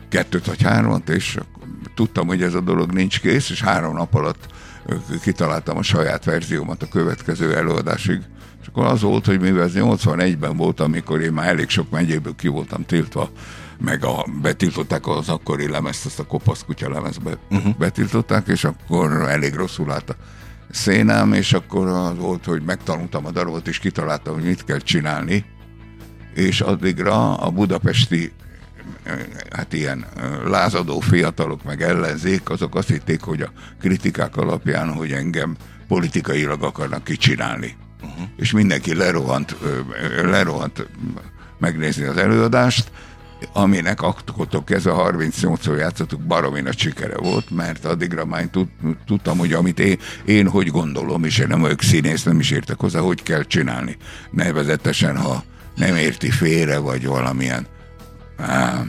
Kettőt 0.09 0.45
vagy 0.45 0.61
hármat, 0.63 1.09
és 1.09 1.37
tudtam, 1.95 2.27
hogy 2.27 2.41
ez 2.41 2.53
a 2.53 2.61
dolog 2.61 2.91
nincs 2.91 3.19
kész, 3.19 3.49
és 3.49 3.61
három 3.61 3.95
nap 3.95 4.13
alatt 4.15 4.47
kitaláltam 5.21 5.77
a 5.77 5.81
saját 5.83 6.25
verziómat 6.25 6.83
a 6.83 6.87
következő 6.87 7.55
előadásig. 7.55 8.21
És 8.67 8.73
akkor 8.73 8.91
az 8.91 9.01
volt, 9.01 9.25
hogy 9.25 9.39
mivel 9.39 9.63
ez 9.63 9.71
81-ben 9.75 10.57
volt, 10.57 10.79
amikor 10.79 11.21
én 11.21 11.31
már 11.31 11.47
elég 11.47 11.69
sok 11.69 11.89
megyéből 11.89 12.35
ki 12.35 12.47
voltam 12.47 12.85
tiltva, 12.85 13.29
meg 13.79 14.05
a, 14.05 14.25
betiltották 14.41 15.07
az 15.07 15.29
akkori 15.29 15.67
lemezt, 15.69 16.05
azt 16.05 16.19
a 16.19 16.25
kopasz 16.25 16.63
kutya 16.65 16.89
lemezbe 16.89 17.37
uh-huh. 17.49 17.75
betiltották, 17.77 18.47
és 18.47 18.63
akkor 18.63 19.11
elég 19.11 19.53
rosszul 19.53 19.91
állt 19.91 20.09
a 20.09 20.15
szénám, 20.71 21.33
és 21.33 21.53
akkor 21.53 21.87
az 21.87 22.17
volt, 22.17 22.45
hogy 22.45 22.61
megtanultam 22.61 23.25
a 23.25 23.31
darabot, 23.31 23.67
és 23.67 23.79
kitaláltam, 23.79 24.33
hogy 24.33 24.43
mit 24.43 24.63
kell 24.63 24.79
csinálni, 24.79 25.45
és 26.33 26.61
addigra 26.61 27.35
a 27.35 27.49
budapesti 27.49 28.31
hát 29.49 29.73
ilyen 29.73 30.05
lázadó 30.45 30.99
fiatalok 30.99 31.63
meg 31.63 31.81
ellenzék, 31.81 32.49
azok 32.49 32.75
azt 32.75 32.87
hitték, 32.89 33.21
hogy 33.21 33.41
a 33.41 33.51
kritikák 33.79 34.37
alapján, 34.37 34.93
hogy 34.93 35.11
engem 35.11 35.55
politikailag 35.87 36.63
akarnak 36.63 37.03
kicsinálni. 37.03 37.75
Uh-huh. 38.07 38.27
És 38.35 38.51
mindenki 38.51 38.95
lerohant, 38.95 39.55
lerohant 40.21 40.87
megnézni 41.59 42.03
az 42.03 42.17
előadást, 42.17 42.91
aminek 43.53 44.01
akkor 44.01 44.63
kezdve 44.63 44.93
38-szor 44.95 45.77
játszottuk, 45.77 46.21
baromi 46.21 46.61
nagy 46.61 46.77
sikere 46.77 47.17
volt, 47.17 47.49
mert 47.49 47.85
addigra 47.85 48.25
már 48.25 48.45
tud, 48.45 48.67
tudtam, 49.05 49.37
hogy 49.37 49.53
amit 49.53 49.79
én, 49.79 49.99
én 50.25 50.49
hogy 50.49 50.67
gondolom, 50.67 51.23
és 51.23 51.37
én 51.37 51.47
nem 51.47 51.61
vagyok 51.61 51.81
színész, 51.81 52.23
nem 52.23 52.39
is 52.39 52.51
értek 52.51 52.79
hozzá, 52.79 52.99
hogy 52.99 53.23
kell 53.23 53.43
csinálni. 53.43 53.97
Nevezetesen, 54.31 55.17
ha 55.17 55.43
nem 55.75 55.95
érti 55.95 56.29
félre, 56.29 56.77
vagy 56.77 57.05
valamilyen 57.05 57.67
á, 58.37 58.45
á, 58.45 58.83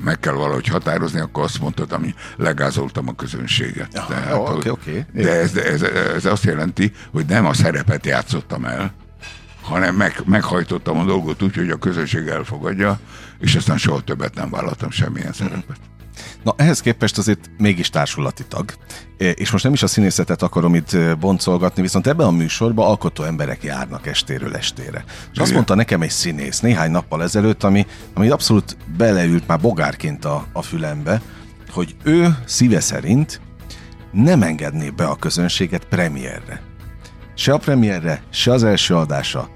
meg 0.00 0.20
kell 0.20 0.32
valahogy 0.32 0.66
határozni, 0.66 1.20
akkor 1.20 1.42
azt 1.44 1.60
mondtad, 1.60 1.92
ami 1.92 2.14
legázoltam 2.36 3.08
a 3.08 3.14
közönséget. 3.14 3.96
Aha, 3.96 4.06
Tehát, 4.08 4.30
jó, 4.30 4.46
oké, 4.46 4.68
oké. 4.68 5.06
De 5.12 5.32
ez, 5.32 5.56
ez, 5.56 5.82
ez 5.82 6.24
azt 6.24 6.44
jelenti, 6.44 6.92
hogy 7.12 7.26
nem 7.26 7.46
a 7.46 7.54
szerepet 7.54 8.06
játszottam 8.06 8.64
el, 8.64 8.94
hanem 9.62 9.94
meg, 9.94 10.20
meghajtottam 10.24 10.98
a 10.98 11.04
dolgot 11.04 11.42
úgy, 11.42 11.54
hogy 11.54 11.70
a 11.70 11.76
közönség 11.76 12.26
elfogadja, 12.26 12.98
és 13.38 13.54
aztán 13.54 13.78
soha 13.78 14.00
többet 14.00 14.34
nem 14.34 14.50
vállaltam 14.50 14.90
semmilyen 14.90 15.32
szerepet. 15.32 15.78
Na, 16.42 16.54
ehhez 16.56 16.80
képest 16.80 17.18
azért 17.18 17.50
mégis 17.58 17.90
társulati 17.90 18.44
tag. 18.48 18.74
És 19.16 19.50
most 19.50 19.64
nem 19.64 19.72
is 19.72 19.82
a 19.82 19.86
színészetet 19.86 20.42
akarom 20.42 20.74
itt 20.74 20.96
boncolgatni, 21.20 21.82
viszont 21.82 22.06
ebben 22.06 22.26
a 22.26 22.30
műsorban 22.30 22.86
alkotó 22.86 23.22
emberek 23.22 23.62
járnak 23.62 24.06
estéről 24.06 24.54
estére. 24.54 25.04
És 25.32 25.38
azt 25.38 25.52
mondta 25.52 25.74
nekem 25.74 26.02
egy 26.02 26.10
színész 26.10 26.60
néhány 26.60 26.90
nappal 26.90 27.22
ezelőtt, 27.22 27.64
ami, 27.64 27.86
ami 28.14 28.28
abszolút 28.28 28.76
beleült 28.96 29.46
már 29.46 29.60
bogárként 29.60 30.24
a, 30.24 30.46
a 30.52 30.62
fülembe, 30.62 31.22
hogy 31.70 31.96
ő 32.02 32.36
szíve 32.44 32.80
szerint 32.80 33.40
nem 34.12 34.42
engedné 34.42 34.90
be 34.90 35.04
a 35.04 35.16
közönséget 35.16 35.84
premierre. 35.84 36.62
Se 37.34 37.52
a 37.52 37.58
premierre, 37.58 38.22
se 38.30 38.52
az 38.52 38.64
első 38.64 38.94
adása, 38.94 39.48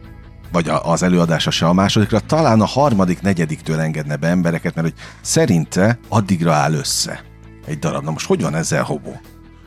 vagy 0.53 0.69
a- 0.69 0.91
az 0.91 1.03
előadása 1.03 1.51
se 1.51 1.67
a 1.67 1.73
másodikra, 1.73 2.21
talán 2.21 2.61
a 2.61 2.65
harmadik, 2.67 3.21
negyediktől 3.21 3.81
engedne 3.81 4.17
be 4.17 4.27
embereket, 4.29 4.75
mert 4.75 4.87
hogy 4.87 4.97
szerinte 5.21 5.99
addigra 6.09 6.53
áll 6.53 6.73
össze 6.73 7.25
egy 7.67 7.79
darab. 7.79 8.05
Na 8.05 8.11
most 8.11 8.27
hogy 8.27 8.43
van 8.43 8.55
ezzel 8.55 8.83
hobó? 8.83 9.21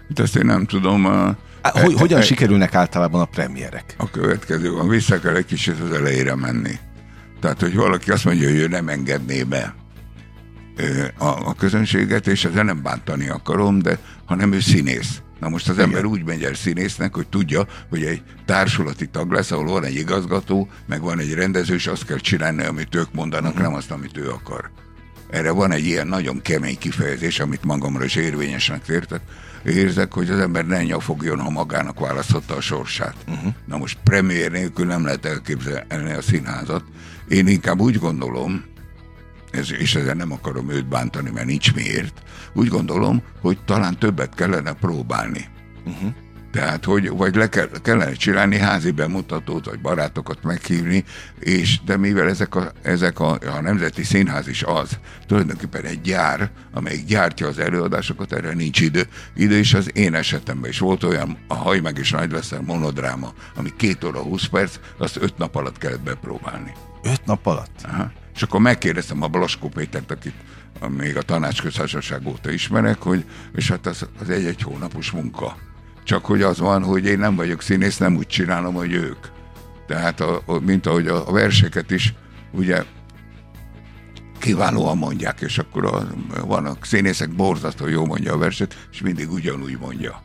Itt 0.09 0.19
ezt 0.19 0.35
én 0.35 0.45
nem 0.45 0.65
tudom. 0.65 1.05
A, 1.05 1.35
Hogy, 1.79 1.93
hogyan 1.99 2.19
e- 2.19 2.23
sikerülnek 2.23 2.75
általában 2.75 3.21
a 3.21 3.25
premierek? 3.25 3.95
a 3.97 4.09
következő 4.09 4.71
van, 4.71 4.87
vissza 4.87 5.19
kell 5.19 5.35
egy 5.35 5.45
kicsit 5.45 5.79
az 5.79 5.91
elejére 5.91 6.35
menni. 6.35 6.71
Tehát, 7.41 7.59
hogy 7.59 7.75
valaki 7.75 8.11
azt 8.11 8.25
mondja, 8.25 8.47
hogy 8.49 8.57
ő 8.57 8.67
nem 8.67 8.87
engedné 8.89 9.43
be 9.43 9.75
a, 11.17 11.25
a 11.25 11.53
közönséget, 11.57 12.27
és 12.27 12.45
ezzel 12.45 12.63
nem 12.63 12.81
bántani 12.81 13.29
akarom, 13.29 13.79
de 13.79 13.99
hanem 14.25 14.53
ő 14.53 14.59
színész. 14.59 15.21
Na 15.39 15.49
most 15.49 15.69
az 15.69 15.77
ember 15.77 16.05
úgy 16.05 16.23
megy 16.23 16.43
el 16.43 16.53
színésznek, 16.53 17.13
hogy 17.13 17.27
tudja, 17.27 17.67
hogy 17.89 18.03
egy 18.03 18.21
társulati 18.45 19.07
tag 19.07 19.31
lesz, 19.31 19.51
ahol 19.51 19.65
van 19.65 19.83
egy 19.83 19.95
igazgató, 19.95 20.69
meg 20.85 21.01
van 21.01 21.19
egy 21.19 21.33
rendező, 21.33 21.73
és 21.73 21.87
azt 21.87 22.05
kell 22.05 22.17
csinálni, 22.17 22.63
amit 22.63 22.95
ők 22.95 23.13
mondanak, 23.13 23.57
nem 23.57 23.73
azt, 23.73 23.91
amit 23.91 24.17
ő 24.17 24.29
akar. 24.29 24.71
Erre 25.29 25.51
van 25.51 25.71
egy 25.71 25.85
ilyen 25.85 26.07
nagyon 26.07 26.41
kemény 26.41 26.77
kifejezés, 26.77 27.39
amit 27.39 27.63
magamra 27.63 28.03
is 28.03 28.15
érvényesnek 28.15 28.87
értek. 28.87 29.21
Érzek, 29.65 30.13
hogy 30.13 30.29
az 30.29 30.39
ember 30.39 30.65
ne 30.65 30.83
nyafogjon, 30.83 31.39
ha 31.39 31.49
magának 31.49 31.99
választhatta 31.99 32.55
a 32.55 32.61
sorsát. 32.61 33.15
Uh-huh. 33.27 33.53
Na 33.65 33.77
most 33.77 33.97
premier 34.03 34.51
nélkül 34.51 34.85
nem 34.85 35.05
lehet 35.05 35.25
elképzelni 35.25 36.11
a 36.11 36.21
színházat. 36.21 36.83
Én 37.27 37.47
inkább 37.47 37.79
úgy 37.79 37.97
gondolom, 37.97 38.63
ez, 39.55 39.71
és 39.71 39.95
ezzel 39.95 40.13
nem 40.13 40.31
akarom 40.31 40.69
őt 40.69 40.87
bántani, 40.87 41.29
mert 41.29 41.45
nincs 41.45 41.73
miért, 41.73 42.23
úgy 42.53 42.67
gondolom, 42.67 43.23
hogy 43.41 43.57
talán 43.65 43.99
többet 43.99 44.35
kellene 44.35 44.73
próbálni. 44.73 45.45
Uh-huh. 45.85 46.13
Tehát, 46.55 46.85
hogy 46.85 47.09
vagy 47.09 47.35
le 47.35 47.49
kell, 47.49 47.69
kellene 47.81 48.11
csinálni 48.11 48.57
házi 48.57 48.91
bemutatót, 48.91 49.65
vagy 49.65 49.79
barátokat 49.79 50.43
meghívni, 50.43 51.03
és 51.39 51.79
de 51.83 51.97
mivel 51.97 52.27
ezek 52.27 52.55
a, 52.55 52.71
ezek 52.81 53.19
a, 53.19 53.31
a 53.31 53.61
Nemzeti 53.61 54.03
Színház 54.03 54.47
is 54.47 54.63
az, 54.63 54.99
tulajdonképpen 55.27 55.83
egy 55.83 56.01
gyár, 56.01 56.51
amelyik 56.73 57.05
gyártja 57.05 57.47
az 57.47 57.59
előadásokat, 57.59 58.33
erre 58.33 58.53
nincs 58.53 58.79
idő. 58.79 59.03
Idő 59.35 59.57
is 59.57 59.73
az 59.73 59.97
én 59.97 60.13
esetemben 60.13 60.69
is 60.69 60.79
volt 60.79 61.03
olyan, 61.03 61.37
a 61.47 61.53
Haj 61.53 61.79
meg 61.79 61.97
is 61.97 62.11
nagy 62.11 62.31
leszel 62.31 62.61
monodráma, 62.61 63.33
ami 63.55 63.69
két 63.77 64.03
óra 64.03 64.21
20 64.21 64.45
perc, 64.45 64.79
azt 64.97 65.17
öt 65.21 65.37
nap 65.37 65.55
alatt 65.55 65.77
kellett 65.77 66.03
bepróbálni. 66.03 66.71
Öt 67.03 67.25
nap 67.25 67.45
alatt? 67.45 67.81
Aha. 67.83 68.11
És 68.35 68.41
akkor 68.41 68.59
megkérdeztem 68.59 69.21
a 69.21 69.27
Blaskó 69.27 69.69
Pétert, 69.69 70.11
akit 70.11 70.33
a- 70.79 70.87
még 70.87 71.17
a 71.17 71.21
tanácsköztársaság 71.21 72.27
óta 72.27 72.51
ismerek, 72.51 73.01
hogy 73.01 73.25
és 73.55 73.69
hát 73.69 73.85
az, 73.85 74.07
az 74.19 74.29
egy-egy 74.29 74.61
hónapos 74.61 75.11
munka. 75.11 75.57
Csak 76.03 76.25
hogy 76.25 76.41
az 76.41 76.59
van, 76.59 76.83
hogy 76.83 77.05
én 77.05 77.19
nem 77.19 77.35
vagyok 77.35 77.61
színész, 77.61 77.97
nem 77.97 78.15
úgy 78.15 78.27
csinálom, 78.27 78.73
hogy 78.73 78.93
ők. 78.93 79.17
Tehát, 79.87 80.19
a, 80.19 80.41
a, 80.45 80.59
mint 80.59 80.85
ahogy 80.85 81.07
a, 81.07 81.27
a 81.27 81.31
verseket 81.31 81.91
is, 81.91 82.13
ugye 82.51 82.83
kiválóan 84.39 84.97
mondják, 84.97 85.41
és 85.41 85.57
akkor 85.57 85.85
a, 85.85 86.07
vannak 86.45 86.85
színészek 86.85 87.35
borzasztó 87.35 87.87
jó 87.87 88.05
mondja 88.05 88.33
a 88.33 88.37
verset, 88.37 88.87
és 88.91 89.01
mindig 89.01 89.31
ugyanúgy 89.31 89.77
mondja. 89.79 90.21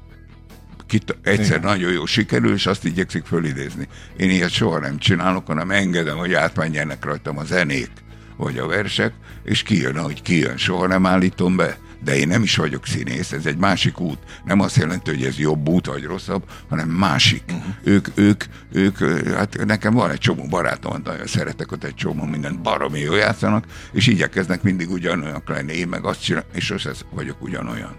Kit, 0.90 1.16
egyszer 1.22 1.56
Igen. 1.56 1.60
Nagyon 1.60 1.92
jó 1.92 2.06
sikerül, 2.06 2.52
és 2.52 2.66
azt 2.66 2.84
igyekszik 2.84 3.24
fölidézni. 3.24 3.88
Én 4.16 4.30
ilyet 4.30 4.50
soha 4.50 4.78
nem 4.78 4.98
csinálok, 4.98 5.46
hanem 5.46 5.70
engedem, 5.70 6.16
hogy 6.16 6.34
átmenjenek 6.34 7.04
rajtam 7.04 7.38
a 7.38 7.44
zenék, 7.44 7.90
vagy 8.36 8.58
a 8.58 8.66
versek, 8.66 9.12
és 9.44 9.62
kijön, 9.62 9.96
ahogy 9.96 10.22
kijön. 10.22 10.56
Soha 10.56 10.86
nem 10.86 11.06
állítom 11.06 11.56
be. 11.56 11.78
de 12.04 12.16
én 12.16 12.28
nem 12.28 12.42
is 12.42 12.56
vagyok 12.56 12.86
színész, 12.86 13.32
ez 13.32 13.46
egy 13.46 13.56
másik 13.56 14.00
út. 14.00 14.18
Nem 14.44 14.60
azt 14.60 14.76
jelenti, 14.76 15.10
hogy 15.10 15.24
ez 15.24 15.38
jobb 15.38 15.68
út 15.68 15.86
vagy 15.86 16.04
rosszabb, 16.04 16.42
hanem 16.68 16.88
másik. 16.88 17.42
Uh-huh. 17.48 17.74
Ők, 17.84 18.08
ők, 18.14 18.44
ők, 18.72 18.98
hát 19.34 19.64
nekem 19.66 19.94
van 19.94 20.10
egy 20.10 20.18
csomó 20.18 20.46
barátom, 20.46 21.00
nagyon 21.04 21.26
szeretek 21.26 21.72
ott 21.72 21.84
egy 21.84 21.94
csomó 21.94 22.24
mindent 22.24 22.62
baromi 22.62 23.00
jól 23.00 23.16
játszanak, 23.16 23.64
és 23.92 24.06
igyekeznek 24.06 24.62
mindig 24.62 24.90
ugyanolyan 24.90 25.42
lenni. 25.46 25.72
Én 25.72 25.88
meg 25.88 26.04
azt 26.04 26.22
csinálom, 26.22 26.48
és 26.52 26.64
sose 26.64 26.90
vagyok 27.10 27.42
ugyanolyan. 27.42 27.96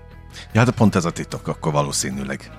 Ja, 0.53 0.59
hát 0.59 0.71
pont 0.71 0.95
ez 0.95 1.05
a 1.05 1.11
titok 1.11 1.47
akkor 1.47 1.71
valószínűleg. 1.71 2.51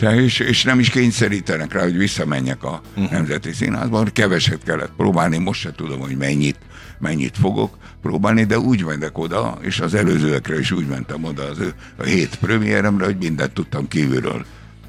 És, 0.00 0.38
és 0.38 0.64
nem 0.64 0.78
is 0.78 0.90
kényszerítenek 0.90 1.72
rá, 1.72 1.82
hogy 1.82 1.96
visszamenjek 1.96 2.64
a 2.64 2.80
uh-huh. 2.96 3.12
Nemzeti 3.12 3.52
Színházba, 3.52 4.04
keveset 4.12 4.62
kellett 4.62 4.92
próbálni, 4.96 5.38
most 5.38 5.60
se 5.60 5.72
tudom, 5.72 6.00
hogy 6.00 6.16
mennyit, 6.16 6.58
mennyit 6.98 7.36
fogok 7.36 7.76
próbálni, 8.02 8.44
de 8.44 8.58
úgy 8.58 8.84
mentek 8.84 9.18
oda, 9.18 9.58
és 9.60 9.80
az 9.80 9.94
előzőekre 9.94 10.58
is 10.58 10.70
úgy 10.70 10.86
mentem 10.86 11.24
oda 11.24 11.42
az 11.42 11.58
ő, 11.58 11.72
a 11.96 12.02
hét 12.02 12.36
premieremre, 12.36 13.04
hogy 13.04 13.16
mindent 13.16 13.52
tudtam 13.52 13.88
kívülről. 13.88 14.44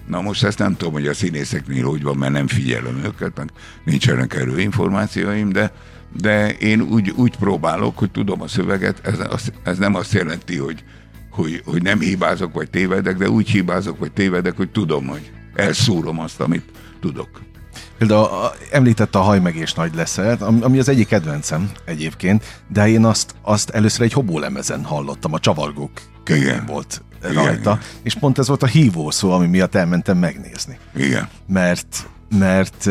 Na 0.08 0.22
most 0.22 0.44
ezt 0.44 0.60
nem 0.60 0.76
tudom, 0.76 0.94
hogy 0.94 1.08
a 1.08 1.14
színészeknél 1.14 1.86
úgy 1.86 2.04
van, 2.04 2.18
mert 2.18 2.34
nem 2.34 2.48
figyelem 2.48 3.02
őket, 3.06 3.38
meg 3.38 3.50
nincsenek 3.84 4.34
erről 4.34 4.60
információim, 4.60 5.52
de, 5.52 5.72
de 6.22 6.54
én 6.54 6.82
úgy, 6.82 7.10
úgy 7.10 7.38
próbálok, 7.38 7.98
hogy 7.98 8.12
tudom 8.12 8.42
a 8.42 8.48
szöveget, 8.48 9.08
ez, 9.08 9.20
ez 9.64 9.78
nem 9.78 9.96
azt 9.96 10.14
jelenti, 10.14 10.58
hogy, 10.58 10.84
hogy, 11.36 11.62
hogy 11.66 11.82
nem 11.82 12.00
hibázok, 12.00 12.54
vagy 12.54 12.70
tévedek, 12.70 13.18
de 13.18 13.30
úgy 13.30 13.50
hibázok, 13.50 14.00
vagy 14.00 14.12
tévedek, 14.12 14.58
hogy 14.58 14.72
tudom, 14.72 15.08
hogy 15.08 15.32
elszúrom 15.56 16.20
azt, 16.20 16.40
amit 16.40 16.72
tudok. 17.02 17.30
Például 17.98 18.28
említette 18.72 19.20
a 19.20 19.22
hajmegés 19.22 19.74
nagy 19.74 19.96
leszelt, 19.96 20.42
ami 20.42 20.80
az 20.80 20.90
egyik 20.90 21.08
kedvencem 21.08 21.72
egyébként, 21.86 22.64
de 22.68 22.88
én 22.88 23.06
azt, 23.06 23.36
azt 23.42 23.70
először 23.70 24.02
egy 24.02 24.14
hobólemezen 24.14 24.84
hallottam, 24.84 25.34
a 25.34 25.40
csavargók 25.40 25.92
Igen. 26.26 26.66
volt 26.66 27.02
rajta, 27.22 27.72
Igen. 27.72 27.80
és 28.04 28.14
pont 28.14 28.38
ez 28.38 28.48
volt 28.48 28.64
a 28.64 28.68
hívó 28.68 29.12
szó, 29.12 29.32
ami 29.32 29.48
miatt 29.48 29.76
elmentem 29.76 30.18
megnézni. 30.18 30.78
Igen. 30.96 31.30
Mert, 31.48 32.10
mert 32.38 32.90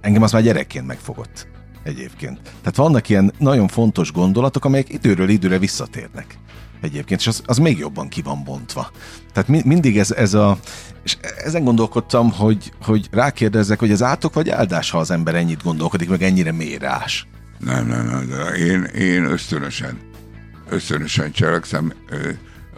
engem 0.00 0.22
az 0.22 0.32
már 0.32 0.42
gyerekként 0.42 0.86
megfogott 0.86 1.46
egyébként. 1.82 2.38
Tehát 2.42 2.76
vannak 2.76 3.08
ilyen 3.08 3.32
nagyon 3.38 3.68
fontos 3.68 4.12
gondolatok, 4.12 4.64
amelyek 4.64 4.92
időről 4.92 5.28
időre 5.28 5.58
visszatérnek 5.58 6.38
egyébként, 6.80 7.20
és 7.20 7.26
az, 7.26 7.42
az 7.46 7.58
még 7.58 7.78
jobban 7.78 8.08
ki 8.08 8.22
van 8.22 8.44
bontva. 8.44 8.90
Tehát 9.32 9.48
mi, 9.48 9.62
mindig 9.64 9.98
ez, 9.98 10.10
ez 10.10 10.34
a... 10.34 10.58
És 11.04 11.16
ezen 11.44 11.64
gondolkodtam, 11.64 12.32
hogy, 12.32 12.72
hogy 12.82 13.08
rákérdezzek, 13.10 13.78
hogy 13.78 13.90
ez 13.90 14.02
átok 14.02 14.34
vagy 14.34 14.48
áldás, 14.48 14.90
ha 14.90 14.98
az 14.98 15.10
ember 15.10 15.34
ennyit 15.34 15.62
gondolkodik, 15.62 16.08
meg 16.08 16.22
ennyire 16.22 16.52
mérás. 16.52 17.26
Nem, 17.58 17.86
nem, 17.86 18.06
nem. 18.06 18.28
De 18.28 18.56
én, 18.56 18.82
én 18.82 19.24
ösztönösen, 19.24 19.98
ösztönösen 20.68 21.32
cselekszem. 21.32 21.92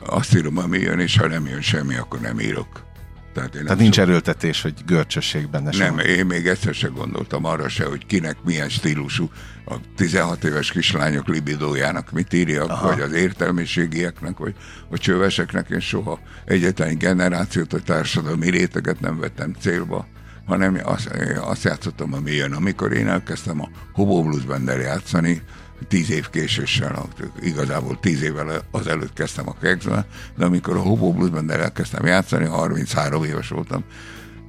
Azt 0.07 0.37
írom, 0.37 0.59
ami 0.59 0.79
jön, 0.79 1.01
és 1.01 1.19
ha 1.19 1.27
nem 1.27 1.47
jön 1.47 1.61
semmi, 1.61 1.97
akkor 1.97 2.21
nem 2.21 2.41
írok. 2.41 2.88
Tehát, 3.33 3.55
én 3.55 3.63
Tehát 3.63 3.79
nincs 3.79 4.01
erőltetés, 4.01 4.63
hogy 4.63 4.75
görcsösség 4.87 5.51
benne 5.51 5.71
sem. 5.71 5.95
Nem, 5.95 6.07
én 6.07 6.27
még 6.27 6.47
egyszer 6.47 6.75
sem 6.75 6.93
gondoltam 6.93 7.45
arra 7.45 7.69
se, 7.69 7.85
hogy 7.85 8.07
kinek 8.07 8.37
milyen 8.45 8.69
stílusú 8.69 9.31
a 9.65 9.75
16 9.97 10.45
éves 10.45 10.71
kislányok 10.71 11.29
libidójának 11.29 12.11
mit 12.11 12.33
írjak, 12.33 12.71
Aha. 12.71 12.89
vagy 12.89 13.01
az 13.01 13.13
értelmiségieknek, 13.13 14.39
vagy 14.39 14.55
a 14.91 14.99
csöveseknek. 14.99 15.69
Én 15.71 15.81
soha 15.81 16.21
egyetlen 16.45 16.99
generációt, 16.99 17.73
vagy 17.73 17.85
társadalmi 17.85 18.51
réteget 18.51 19.01
nem 19.01 19.19
vettem 19.19 19.55
célba 19.61 20.07
hanem 20.49 20.81
azt, 20.83 21.11
azt 21.41 21.65
játszottam, 21.65 22.13
ami 22.13 22.31
jön. 22.31 22.53
Amikor 22.53 22.93
én 22.93 23.09
elkezdtem 23.09 23.61
a 23.61 23.69
Hobo 23.93 24.23
Blues 24.23 24.45
Bender 24.45 24.81
játszani, 24.81 25.43
tíz 25.89 26.11
év 26.11 26.31
késéssel, 26.31 27.09
igazából 27.41 27.99
tíz 28.01 28.23
évvel 28.23 28.63
azelőtt 28.71 29.13
kezdtem 29.13 29.49
a 29.49 29.59
kegzvel, 29.61 30.07
de 30.37 30.45
amikor 30.45 30.77
a 30.77 30.81
Hobo 30.81 31.13
Blues 31.13 31.31
Bender 31.31 31.61
elkezdtem 31.61 32.07
játszani, 32.07 32.47
33 32.47 33.25
éves 33.25 33.49
voltam, 33.49 33.85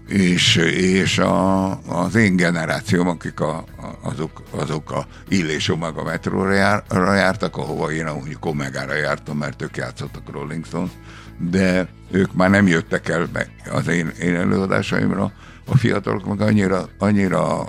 és, 0.07 0.55
és 0.75 1.17
a, 1.17 1.69
az 1.79 2.15
én 2.15 2.35
generációm, 2.35 3.07
akik 3.07 3.39
a, 3.39 3.63
azok, 4.01 4.43
azok 4.51 4.91
a 4.91 5.05
Illés 5.27 5.69
Omega 5.69 6.03
metróra 6.03 6.53
jár, 6.53 6.83
jártak, 6.91 7.57
ahova 7.57 7.91
én 7.91 8.05
amúgy 8.05 8.37
Omegára 8.39 8.95
jártam, 8.95 9.37
mert 9.37 9.61
ők 9.61 9.77
játszottak 9.77 10.31
Rolling 10.31 10.65
Stones, 10.65 10.91
de 11.37 11.87
ők 12.11 12.33
már 12.33 12.49
nem 12.49 12.67
jöttek 12.67 13.09
el 13.09 13.25
be 13.25 13.47
az 13.71 13.87
én, 13.87 14.11
én 14.21 14.35
előadásaimra, 14.35 15.31
a 15.65 15.77
fiatalok 15.77 16.25
meg 16.25 16.41
annyira, 16.41 16.89
annyira 16.97 17.63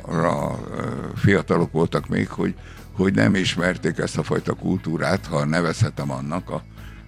fiatalok 1.16 1.72
voltak 1.72 2.08
még, 2.08 2.28
hogy, 2.28 2.54
hogy 3.00 3.14
nem 3.14 3.34
ismerték 3.34 3.98
ezt 3.98 4.18
a 4.18 4.22
fajta 4.22 4.52
kultúrát, 4.54 5.26
ha 5.26 5.44
nevezhetem 5.44 6.10
annak 6.10 6.50
a 6.50 6.62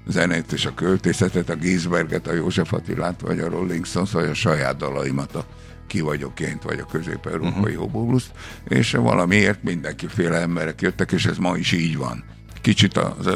zenét 0.07 0.53
és 0.53 0.67
a 0.67 0.75
költészetet, 0.75 1.51
a 1.51 1.55
Giesberget, 1.55 2.27
a 2.27 2.33
József 2.33 2.73
Attilát, 2.73 3.21
vagy 3.21 3.39
a 3.39 3.49
Rolling 3.49 3.87
Stones, 3.87 4.13
vagy 4.13 4.29
a 4.29 4.35
saját 4.35 4.77
dalaimat, 4.77 5.35
a 5.35 5.47
ki 5.87 6.01
vagyoként, 6.01 6.63
vagy 6.63 6.79
a 6.79 6.87
közép-európai 6.91 7.77
uh-huh. 7.77 8.21
és 8.69 8.93
valamiért 8.93 9.63
mindenkiféle 9.63 10.41
emberek 10.41 10.81
jöttek, 10.81 11.13
és 11.13 11.27
ez 11.27 11.37
ma 11.37 11.57
is 11.57 11.73
így 11.73 11.97
van. 11.97 12.25
Kicsit 12.61 12.97
az, 12.97 13.27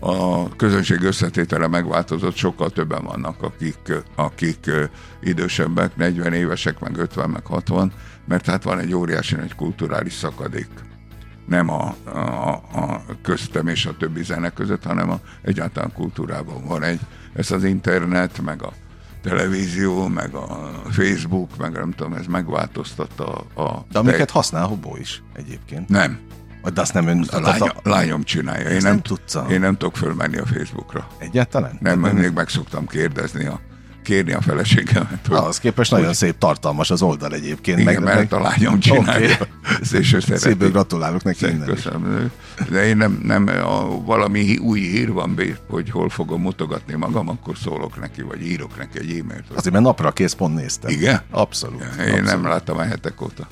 a 0.00 0.48
közönség 0.56 1.02
összetétele 1.02 1.68
megváltozott, 1.68 2.36
sokkal 2.36 2.70
többen 2.70 3.04
vannak, 3.04 3.42
akik, 3.42 3.92
akik 4.14 4.70
idősebbek, 5.22 5.96
40 5.96 6.32
évesek, 6.32 6.80
meg 6.80 6.96
50, 6.96 7.30
meg 7.30 7.46
60, 7.46 7.92
mert 8.28 8.46
hát 8.46 8.62
van 8.62 8.78
egy 8.78 8.94
óriási 8.94 9.36
egy 9.42 9.54
kulturális 9.54 10.12
szakadék 10.12 10.68
nem 11.46 11.70
a, 11.70 11.94
a, 12.04 12.50
a 12.74 13.04
köztem 13.22 13.66
és 13.68 13.86
a 13.86 13.96
többi 13.96 14.22
zene 14.22 14.50
között, 14.50 14.84
hanem 14.84 15.10
a, 15.10 15.20
egyáltalán 15.42 15.92
kultúrában 15.92 16.64
van 16.66 16.82
egy, 16.82 17.00
ez 17.34 17.50
az 17.50 17.64
internet, 17.64 18.42
meg 18.42 18.62
a 18.62 18.72
televízió, 19.22 20.08
meg 20.08 20.34
a 20.34 20.72
Facebook, 20.90 21.56
meg 21.56 21.72
nem 21.72 21.90
tudom, 21.90 22.12
ez 22.12 22.26
megváltoztatta 22.26 23.44
a... 23.54 23.62
a 23.62 23.84
De 23.92 23.98
amiket 23.98 24.26
te... 24.26 24.32
használ 24.32 24.66
Hobó 24.66 24.96
is 24.96 25.22
egyébként. 25.32 25.88
Nem. 25.88 26.18
De 26.74 26.80
azt 26.80 26.94
nem 26.94 27.06
ön... 27.06 27.24
A 27.30 27.40
lányom, 27.40 27.68
a... 27.82 27.88
lányom 27.88 28.22
csinálja. 28.22 28.68
Én 28.68 28.76
nem, 28.76 28.82
nem 28.82 29.00
tudsz. 29.00 29.38
Én 29.50 29.60
nem 29.60 29.76
tudok 29.76 29.96
fölmenni 29.96 30.36
a 30.36 30.46
Facebookra. 30.46 31.06
Egyáltalán? 31.18 31.78
Nem, 31.80 31.98
mert 31.98 32.14
még 32.14 32.32
meg 32.32 32.48
szoktam 32.48 32.86
kérdezni 32.86 33.44
a 33.44 33.60
kérni 34.04 34.32
a 34.32 34.40
feleségemet. 34.40 35.26
Hogy, 35.28 35.36
Ahhoz 35.36 35.58
képest 35.58 35.90
nagyon 35.90 36.06
hogy... 36.06 36.14
szép 36.14 36.38
tartalmas 36.38 36.90
az 36.90 37.02
oldal 37.02 37.34
egyébként. 37.34 37.78
Igen, 37.78 37.94
meg, 37.94 38.02
mert 38.02 38.30
meg... 38.30 38.40
a 38.40 38.42
lányom 38.42 38.80
csinálja. 38.80 39.36
Okay. 39.82 40.02
Szépen 40.36 40.70
gratulálok 40.70 41.22
neki 41.22 41.46
innen 41.46 41.66
Köszönöm. 41.66 42.30
De 42.70 42.86
én 42.86 42.96
nem, 42.96 43.20
nem 43.22 43.46
a, 43.46 44.04
valami 44.04 44.56
új 44.56 44.80
hír 44.80 45.12
van, 45.12 45.38
hogy 45.68 45.90
hol 45.90 46.08
fogom 46.08 46.40
mutogatni 46.40 46.94
magam, 46.94 47.28
akkor 47.28 47.56
szólok 47.56 48.00
neki, 48.00 48.22
vagy 48.22 48.46
írok 48.46 48.78
neki 48.78 48.98
egy 48.98 49.18
e-mailt. 49.18 49.44
Azért, 49.54 49.72
mert 49.72 49.84
napra 49.84 50.12
kész 50.12 50.32
pont 50.32 50.54
néztem. 50.54 50.90
Igen? 50.90 51.20
Abszolút. 51.30 51.80
Én 51.80 51.88
abszolút. 51.88 52.24
nem 52.24 52.44
láttam 52.44 52.78
a 52.78 52.82
hetek 52.82 53.22
óta. 53.22 53.46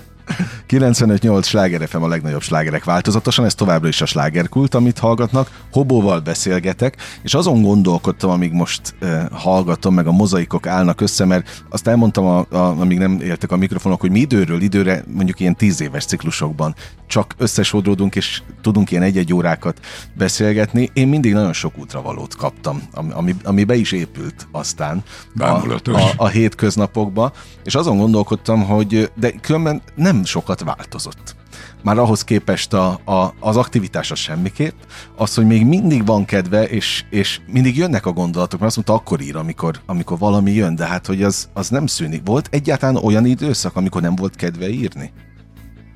95-8 0.68 1.44
sláger 1.44 1.88
FM 1.88 2.02
a 2.02 2.08
legnagyobb 2.08 2.42
slágerek 2.42 2.84
változatosan, 2.84 3.44
ez 3.44 3.54
továbbra 3.54 3.88
is 3.88 4.00
a 4.00 4.06
slágerkult, 4.06 4.74
amit 4.74 4.98
hallgatnak. 4.98 5.60
Hobóval 5.72 6.20
beszélgetek, 6.20 6.96
és 7.22 7.34
azon 7.34 7.62
gondolkodtam, 7.62 8.30
amíg 8.30 8.52
most 8.52 8.94
uh, 9.00 9.22
hallgatom, 9.32 9.94
meg 9.94 10.06
a 10.06 10.12
mozaikok 10.12 10.66
állnak 10.66 11.00
össze, 11.00 11.24
mert 11.24 11.64
azt 11.68 11.86
elmondtam, 11.86 12.26
a, 12.26 12.38
a, 12.38 12.80
amíg 12.80 12.98
nem 12.98 13.20
éltek 13.20 13.52
a 13.52 13.56
mikrofonok, 13.56 14.00
hogy 14.00 14.10
mi 14.10 14.20
időről 14.20 14.60
időre, 14.60 15.04
mondjuk 15.14 15.40
ilyen 15.40 15.56
tíz 15.56 15.80
éves 15.80 16.04
ciklusokban 16.04 16.74
csak 17.06 17.34
összesodródunk, 17.38 18.14
és 18.14 18.42
tudunk 18.60 18.90
ilyen 18.90 19.02
egy-egy 19.02 19.34
órákat 19.34 19.80
beszélgetni. 20.14 20.90
Én 20.92 21.08
mindig 21.08 21.32
nagyon 21.32 21.52
sok 21.52 21.78
útravalót 21.78 22.36
kaptam, 22.36 22.82
ami, 23.10 23.34
ami 23.44 23.64
be 23.64 23.74
is 23.74 23.92
épült 23.92 24.48
aztán 24.52 25.02
a, 25.38 25.44
a, 25.44 26.12
a 26.16 26.26
hétköznapokba, 26.26 27.32
és 27.64 27.74
azon 27.74 27.96
gondolkodtam, 27.96 28.64
hogy 28.64 29.10
de 29.14 29.30
különben 29.30 29.82
nem 29.94 30.21
sokat 30.24 30.62
változott. 30.62 31.36
Már 31.82 31.98
ahhoz 31.98 32.24
képest 32.24 32.72
a, 32.72 33.00
a, 33.04 33.34
az 33.40 33.56
aktivitás 33.56 34.10
az 34.10 34.18
semmiképp, 34.18 34.74
az, 35.16 35.34
hogy 35.34 35.46
még 35.46 35.66
mindig 35.66 36.06
van 36.06 36.24
kedve, 36.24 36.64
és, 36.64 37.04
és 37.10 37.40
mindig 37.46 37.76
jönnek 37.76 38.06
a 38.06 38.12
gondolatok, 38.12 38.60
mert 38.60 38.76
azt 38.76 38.86
mondta, 38.86 38.94
akkor 38.94 39.20
ír, 39.20 39.36
amikor, 39.36 39.80
amikor 39.86 40.18
valami 40.18 40.52
jön, 40.52 40.74
de 40.74 40.86
hát, 40.86 41.06
hogy 41.06 41.22
az, 41.22 41.48
az 41.52 41.68
nem 41.68 41.86
szűnik. 41.86 42.22
Volt 42.24 42.48
egyáltalán 42.50 42.96
olyan 42.96 43.26
időszak, 43.26 43.76
amikor 43.76 44.02
nem 44.02 44.14
volt 44.14 44.36
kedve 44.36 44.68
írni? 44.68 45.12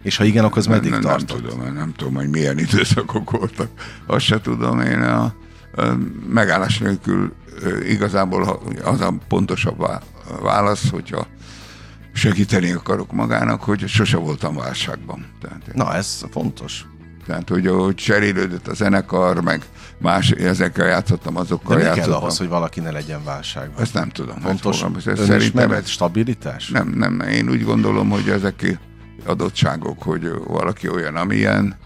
És 0.02 0.16
ha 0.16 0.24
igen, 0.24 0.44
akkor 0.44 0.58
az 0.58 0.66
meddig 0.66 0.90
nem, 0.90 1.00
nem, 1.00 1.10
tartott? 1.10 1.42
Nem 1.42 1.50
tudom, 1.50 1.74
nem 1.74 1.92
tudom, 1.96 2.14
hogy 2.14 2.28
milyen 2.28 2.58
időszakok 2.58 3.30
voltak. 3.30 3.68
Azt 4.06 4.24
se 4.24 4.40
tudom, 4.40 4.80
én 4.80 5.02
a, 5.02 5.22
a 5.22 5.34
megállás 6.28 6.78
nélkül 6.78 7.32
igazából 7.88 8.60
az 8.84 9.00
a 9.00 9.14
pontosabb 9.28 9.86
válasz, 10.42 10.90
hogyha 10.90 11.26
segíteni 12.16 12.72
akarok 12.72 13.12
magának, 13.12 13.62
hogy 13.62 13.88
sose 13.88 14.16
voltam 14.16 14.54
válságban. 14.56 15.26
Tehát, 15.40 15.74
Na, 15.74 15.94
ez 15.94 16.24
fontos. 16.30 16.84
Tehát, 17.26 17.48
hogy, 17.48 17.66
hogy 17.66 17.94
cserélődött 17.94 18.68
a 18.68 18.74
zenekar, 18.74 19.40
meg 19.42 19.64
más, 19.98 20.30
ezekkel 20.30 20.86
játszottam, 20.86 21.36
azokkal 21.36 21.76
De 21.76 21.82
játszottam. 21.82 22.10
kell 22.10 22.18
ahhoz, 22.18 22.38
hogy 22.38 22.48
valaki 22.48 22.80
ne 22.80 22.90
legyen 22.90 23.24
válságban? 23.24 23.82
Ezt 23.82 23.94
nem 23.94 24.08
tudom. 24.08 24.38
Fontos 24.40 24.82
ez 25.06 25.24
szerintem 25.24 25.72
ez 25.72 25.88
stabilitás? 25.88 26.68
Nem, 26.68 26.88
nem. 26.88 27.20
Én 27.20 27.48
úgy 27.48 27.64
gondolom, 27.64 28.08
hogy 28.08 28.28
ezek 28.28 28.78
adottságok, 29.24 30.02
hogy 30.02 30.30
valaki 30.46 30.88
olyan, 30.88 31.16
amilyen. 31.16 31.76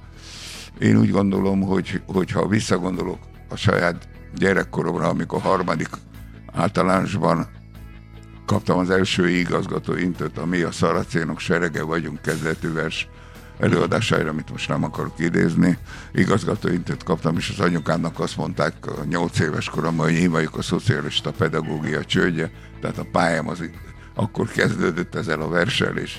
Én 0.78 0.96
úgy 0.96 1.10
gondolom, 1.10 1.60
hogy, 1.60 2.02
hogy 2.06 2.30
ha 2.30 2.46
visszagondolok 2.48 3.18
a 3.48 3.56
saját 3.56 4.08
gyerekkoromra, 4.34 5.08
amikor 5.08 5.40
harmadik 5.40 5.88
általánosban 6.52 7.48
kaptam 8.50 8.78
az 8.78 8.90
első 8.90 9.28
igazgató 9.28 9.96
intőt, 9.96 10.38
ami 10.38 10.60
a 10.60 10.72
Szaracénok 10.72 11.40
serege 11.40 11.82
vagyunk 11.82 12.22
kezdetű 12.22 12.72
vers 12.72 13.08
előadásaira, 13.58 14.30
amit 14.30 14.50
most 14.50 14.68
nem 14.68 14.84
akarok 14.84 15.18
idézni. 15.18 15.78
Igazgató 16.12 16.68
intőt 16.68 17.02
kaptam, 17.02 17.36
és 17.36 17.50
az 17.50 17.60
anyukámnak 17.64 18.20
azt 18.20 18.36
mondták 18.36 18.74
8 19.08 19.38
éves 19.38 19.68
koromban, 19.68 20.06
hogy 20.06 20.14
én 20.14 20.30
vagyok 20.30 20.56
a 20.56 20.62
szocialista 20.62 21.30
pedagógia 21.30 22.04
csődje, 22.04 22.50
tehát 22.80 22.98
a 22.98 23.06
pályám 23.12 23.48
az 23.48 23.70
akkor 24.14 24.48
kezdődött 24.48 25.14
ezzel 25.14 25.40
a 25.40 25.48
versel, 25.48 25.96
és, 25.96 26.16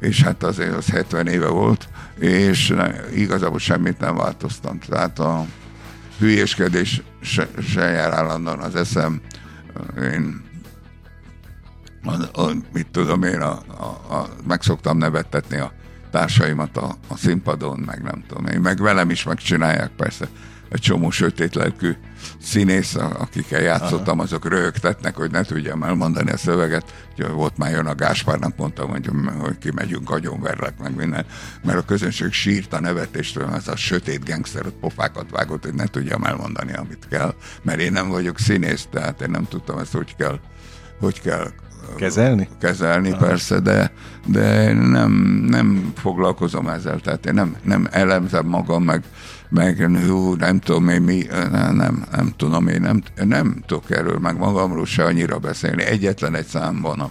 és 0.00 0.22
hát 0.22 0.42
azért 0.42 0.74
az 0.74 0.86
70 0.86 1.26
éve 1.26 1.48
volt, 1.48 1.88
és 2.18 2.74
igazából 3.14 3.58
semmit 3.58 3.98
nem 3.98 4.16
változtam. 4.16 4.78
Tehát 4.78 5.18
a 5.18 5.46
hülyéskedés 6.18 7.02
se, 7.20 7.48
se 7.68 7.90
jár 7.90 8.12
állandóan 8.12 8.60
az 8.60 8.74
eszem. 8.74 9.20
Én 9.96 10.48
a, 12.04 12.40
a, 12.40 12.52
mit 12.72 12.86
tudom 12.90 13.22
én, 13.22 13.40
a, 13.40 13.62
a, 13.68 14.14
a, 14.14 14.28
meg 14.46 14.62
szoktam 14.62 14.98
nevettetni 14.98 15.58
a 15.58 15.72
társaimat 16.10 16.76
a, 16.76 16.96
a 17.08 17.16
színpadon, 17.16 17.78
meg 17.78 18.02
nem 18.02 18.24
tudom 18.28 18.46
én, 18.46 18.60
meg 18.60 18.78
velem 18.78 19.10
is 19.10 19.22
megcsinálják 19.22 19.90
persze 19.96 20.28
egy 20.70 20.80
csomó 20.80 21.10
sötét 21.10 21.54
lelkű 21.54 21.92
színész, 22.42 22.94
akikkel 22.94 23.60
játszottam, 23.60 24.14
Aha. 24.18 24.22
azok 24.22 24.48
rögtetnek, 24.48 25.16
hogy 25.16 25.30
ne 25.30 25.42
tudjam 25.42 25.82
elmondani 25.82 26.30
a 26.30 26.36
szöveget. 26.36 27.06
Úgyhogy 27.10 27.34
volt 27.34 27.56
már 27.56 27.70
jön 27.70 27.86
a 27.86 27.94
Gáspárnak, 27.94 28.56
mondtam, 28.56 28.90
hogy, 28.90 29.10
hogy 29.38 29.58
kimegyünk, 29.58 30.10
agyonverlek 30.10 30.78
meg 30.78 30.96
minden, 30.96 31.26
mert 31.62 31.78
a 31.78 31.84
közönség 31.84 32.32
sírt 32.32 32.72
a 32.72 32.80
nevetéstől, 32.80 33.44
az 33.44 33.68
a 33.68 33.76
sötét 33.76 34.24
gangster 34.24 34.66
ott 34.66 34.78
pofákat 34.80 35.30
vágott, 35.30 35.64
hogy 35.64 35.74
ne 35.74 35.86
tudjam 35.86 36.24
elmondani, 36.24 36.72
amit 36.72 37.06
kell, 37.08 37.34
mert 37.62 37.80
én 37.80 37.92
nem 37.92 38.08
vagyok 38.08 38.38
színész, 38.38 38.88
tehát 38.90 39.20
én 39.20 39.30
nem 39.30 39.48
tudtam 39.48 39.78
ezt, 39.78 39.92
hogy 39.92 40.16
kell, 40.16 40.40
hogy 41.00 41.20
kell 41.20 41.50
Kezelni? 41.96 42.48
Kezelni, 42.60 43.10
Aha. 43.10 43.26
persze, 43.26 43.60
de, 43.60 43.92
de 44.26 44.72
nem, 44.72 45.12
nem 45.48 45.92
foglalkozom 45.96 46.68
ezzel, 46.68 47.00
tehát 47.00 47.26
én 47.26 47.34
nem, 47.34 47.56
nem 47.62 47.88
elemzem 47.90 48.46
magam, 48.46 48.82
meg, 48.82 49.02
meg 49.48 49.90
hú, 50.06 50.34
nem 50.34 50.58
tudom 50.58 50.88
én 50.88 51.02
mi, 51.02 51.26
nem, 51.50 51.76
nem, 51.76 52.04
nem 52.10 52.32
tudom 52.36 52.68
én, 52.68 52.80
nem, 52.80 53.02
nem 53.24 53.62
tudok 53.66 53.90
erről 53.90 54.18
meg 54.18 54.38
magamról 54.38 54.86
se 54.86 55.04
annyira 55.04 55.38
beszélni. 55.38 55.82
Egyetlen 55.82 56.34
egy 56.34 56.46
szám 56.46 56.80
van, 56.80 57.10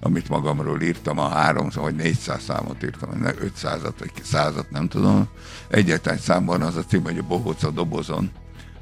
amit 0.00 0.28
magamról 0.28 0.80
írtam, 0.80 1.18
a 1.18 1.28
300 1.28 1.82
vagy 1.82 1.94
400 1.94 2.42
számot 2.42 2.82
írtam, 2.84 3.10
500-at 3.22 3.92
vagy 3.98 4.12
100-at, 4.32 4.68
nem 4.70 4.88
tudom. 4.88 5.28
Egyetlen 5.68 6.14
egy 6.14 6.20
számban 6.20 6.62
az 6.62 6.76
a 6.76 6.84
cím, 6.84 7.02
hogy 7.02 7.18
a 7.18 7.26
bohóc 7.28 7.62
a 7.62 7.70
dobozon, 7.70 8.30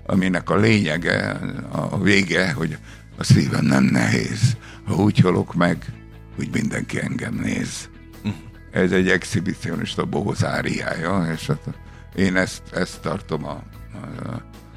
aminek 0.07 0.51
a 0.51 0.57
lényege, 0.57 1.41
a 1.71 1.99
vége, 1.99 2.53
hogy 2.53 2.79
a 3.21 3.25
szívem 3.25 3.65
nem 3.65 3.85
nehéz, 3.85 4.57
ha 4.85 4.95
úgy 4.95 5.19
halok 5.19 5.55
meg, 5.55 5.93
hogy 6.37 6.49
mindenki 6.53 7.01
engem 7.01 7.35
néz. 7.35 7.89
Ez 8.71 8.93
egy 8.93 9.09
exhibicionista 9.09 10.05
bohóc 10.05 10.43
áriája, 10.43 11.33
és 11.33 11.47
hát 11.47 11.79
én 12.15 12.37
ezt, 12.37 12.63
ezt 12.73 13.01
tartom 13.01 13.45
a, 13.45 13.63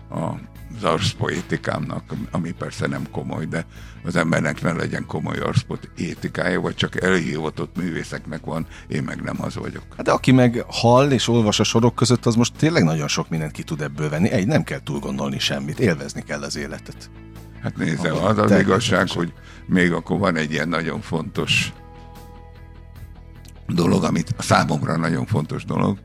a, 0.09 0.15
a 0.19 0.39
az 0.77 0.83
arszpoétikámnak, 0.83 2.03
ami 2.31 2.51
persze 2.51 2.87
nem 2.87 3.09
komoly, 3.11 3.45
de 3.45 3.65
az 4.03 4.15
embernek 4.15 4.61
ne 4.61 4.71
legyen 4.71 5.05
komoly 5.05 5.37
arszpoétikája, 5.37 6.61
vagy 6.61 6.75
csak 6.75 7.03
elhivatott 7.03 7.77
művészeknek 7.77 8.45
van, 8.45 8.67
én 8.87 9.03
meg 9.03 9.21
nem 9.21 9.35
az 9.41 9.55
vagyok. 9.55 9.83
Hát 9.97 10.05
de 10.05 10.11
aki 10.11 10.31
meg 10.31 10.65
hall 10.67 11.11
és 11.11 11.27
olvas 11.27 11.59
a 11.59 11.63
sorok 11.63 11.95
között, 11.95 12.25
az 12.25 12.35
most 12.35 12.53
tényleg 12.57 12.83
nagyon 12.83 13.07
sok 13.07 13.29
mindent 13.29 13.51
ki 13.51 13.63
tud 13.63 13.81
ebből 13.81 14.09
venni. 14.09 14.29
Egy, 14.29 14.47
nem 14.47 14.63
kell 14.63 14.79
túl 14.83 14.99
gondolni 14.99 15.39
semmit, 15.39 15.79
élvezni 15.79 16.23
kell 16.23 16.41
az 16.41 16.55
életet. 16.55 17.09
Hát 17.63 17.77
nézem, 17.77 18.15
az 18.15 18.37
az 18.37 18.59
igazság, 18.59 19.09
hogy 19.09 19.33
még 19.65 19.91
akkor 19.91 20.19
van 20.19 20.35
egy 20.35 20.51
ilyen 20.51 20.69
nagyon 20.69 21.01
fontos 21.01 21.73
dolog, 23.67 24.03
amit 24.03 24.35
számomra 24.37 24.97
nagyon 24.97 25.25
fontos 25.25 25.65
dolog, 25.65 25.97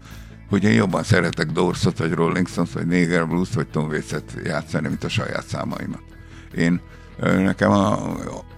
hogy 0.48 0.64
én 0.64 0.72
jobban 0.72 1.02
szeretek 1.02 1.50
Dorsot, 1.50 1.98
vagy 1.98 2.12
Rolling 2.12 2.48
Stones, 2.48 2.72
vagy 2.72 2.86
Neger 2.86 3.28
Blues, 3.28 3.48
vagy 3.54 3.66
Tom 3.66 3.88
Waits-et 3.88 4.36
játszani, 4.44 4.88
mint 4.88 5.04
a 5.04 5.09
saját 5.09 5.46
számaimat. 5.46 6.02
Én 6.56 6.80
nekem 7.18 7.70
a, 7.70 7.92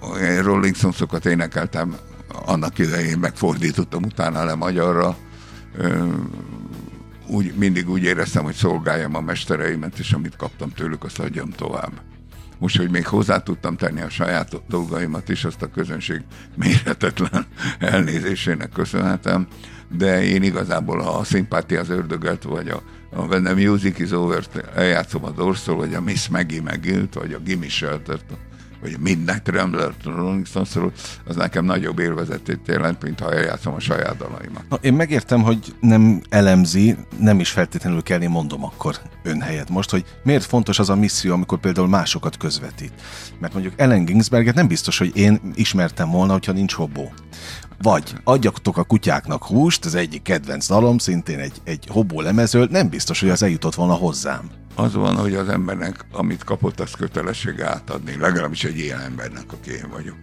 a 0.01 0.43
Rolling 0.43 0.77
Stones-okat 0.77 1.27
énekeltem 1.27 1.97
annak 2.45 2.79
idején, 2.79 3.19
megfordítottam 3.19 4.03
utána 4.03 4.45
le 4.45 4.55
magyarra, 4.55 5.17
úgy, 7.27 7.55
mindig 7.55 7.89
úgy 7.89 8.03
éreztem, 8.03 8.45
hogy 8.45 8.55
szolgáljam 8.55 9.15
a 9.15 9.21
mestereimet, 9.21 9.99
és 9.99 10.13
amit 10.13 10.37
kaptam 10.37 10.73
tőlük, 10.73 11.05
azt 11.05 11.19
adjam 11.19 11.51
tovább. 11.51 12.10
Most, 12.61 12.77
hogy 12.77 12.91
még 12.91 13.07
hozzá 13.07 13.39
tudtam 13.39 13.77
tenni 13.77 14.01
a 14.01 14.09
saját 14.09 14.63
dolgaimat 14.69 15.29
is, 15.29 15.45
azt 15.45 15.63
a 15.63 15.71
közönség 15.71 16.23
méretetlen 16.57 17.47
elnézésének 17.79 18.71
köszönhetem, 18.71 19.47
de 19.89 20.23
én 20.25 20.43
igazából 20.43 21.01
a 21.01 21.25
szimpátia 21.25 21.81
az 21.81 21.89
ördögöt, 21.89 22.43
vagy 22.43 22.69
a, 22.69 22.83
a 23.11 23.27
the 23.27 23.55
Music 23.55 23.99
is 23.99 24.11
over 24.11 24.45
eljátszom 24.75 25.25
a 25.25 25.31
Dorszól, 25.31 25.77
vagy 25.77 25.95
a 25.95 26.01
Miss 26.01 26.29
Maggie 26.29 26.63
megült, 26.63 27.15
vagy 27.15 27.33
a 27.33 27.39
Gimme 27.39 27.69
Shelter-t, 27.69 28.25
vagy 28.81 28.99
Midnight 28.99 29.49
Rambler 29.49 29.93
Rolling 30.05 30.47
stones 30.47 30.77
az 31.25 31.37
nekem 31.37 31.65
nagyobb 31.65 31.99
élvezetét 31.99 32.61
jelent, 32.67 33.03
mint 33.03 33.21
ha 33.21 33.33
eljátszom 33.33 33.75
a 33.75 33.81
saját 33.81 34.17
dalaimat. 34.17 34.65
Na, 34.69 34.79
én 34.81 34.95
megértem, 34.95 35.43
hogy 35.43 35.75
nem 35.81 36.23
elemzi, 36.29 36.97
nem 37.19 37.41
is 37.41 37.51
feltétlenül 37.51 38.03
kell, 38.03 38.21
én 38.21 38.31
mondom 38.31 38.65
akkor 38.65 38.97
ön 39.23 39.41
helyett 39.41 39.69
most, 39.69 39.91
hogy 39.91 40.05
miért 40.23 40.45
fontos 40.45 40.79
az 40.79 40.91
a 40.91 40.97
misszió, 40.97 41.33
amikor 41.33 41.59
például 41.59 41.89
másokat 41.89 42.37
közvetít. 42.37 42.93
Mert 43.39 43.53
mondjuk 43.53 43.75
Ellen 43.77 44.05
Ginsberget 44.05 44.55
nem 44.55 44.69
biztos, 44.69 44.99
hogy 44.99 45.17
én 45.17 45.41
ismertem 45.55 46.11
volna, 46.11 46.33
hogyha 46.33 46.53
nincs 46.53 46.73
hobó. 46.73 47.13
Vagy 47.83 48.15
adjatok 48.25 48.77
a 48.77 48.85
kutyáknak 48.85 49.45
húst, 49.45 49.85
az 49.85 49.95
egyik 49.95 50.23
kedvenc 50.23 50.67
dalom, 50.67 50.99
szintén 50.99 51.39
egy, 51.39 51.61
egy 51.65 51.87
hobó 51.89 52.21
lemezől, 52.21 52.69
nem 52.71 52.89
biztos, 52.89 53.21
hogy 53.21 53.31
az 53.31 53.43
eljutott 53.43 53.75
volna 53.75 53.95
hozzám 53.95 54.51
az 54.81 54.95
van, 54.95 55.17
hogy 55.17 55.35
az 55.35 55.49
embernek, 55.49 56.05
amit 56.13 56.45
kapott, 56.45 56.81
az 56.81 56.91
kötelessége 56.91 57.67
átadni. 57.67 58.17
Legalábbis 58.17 58.65
egy 58.65 58.79
ilyen 58.79 59.01
embernek, 59.01 59.53
aki 59.53 59.71
én 59.71 59.89
vagyok. 59.93 60.17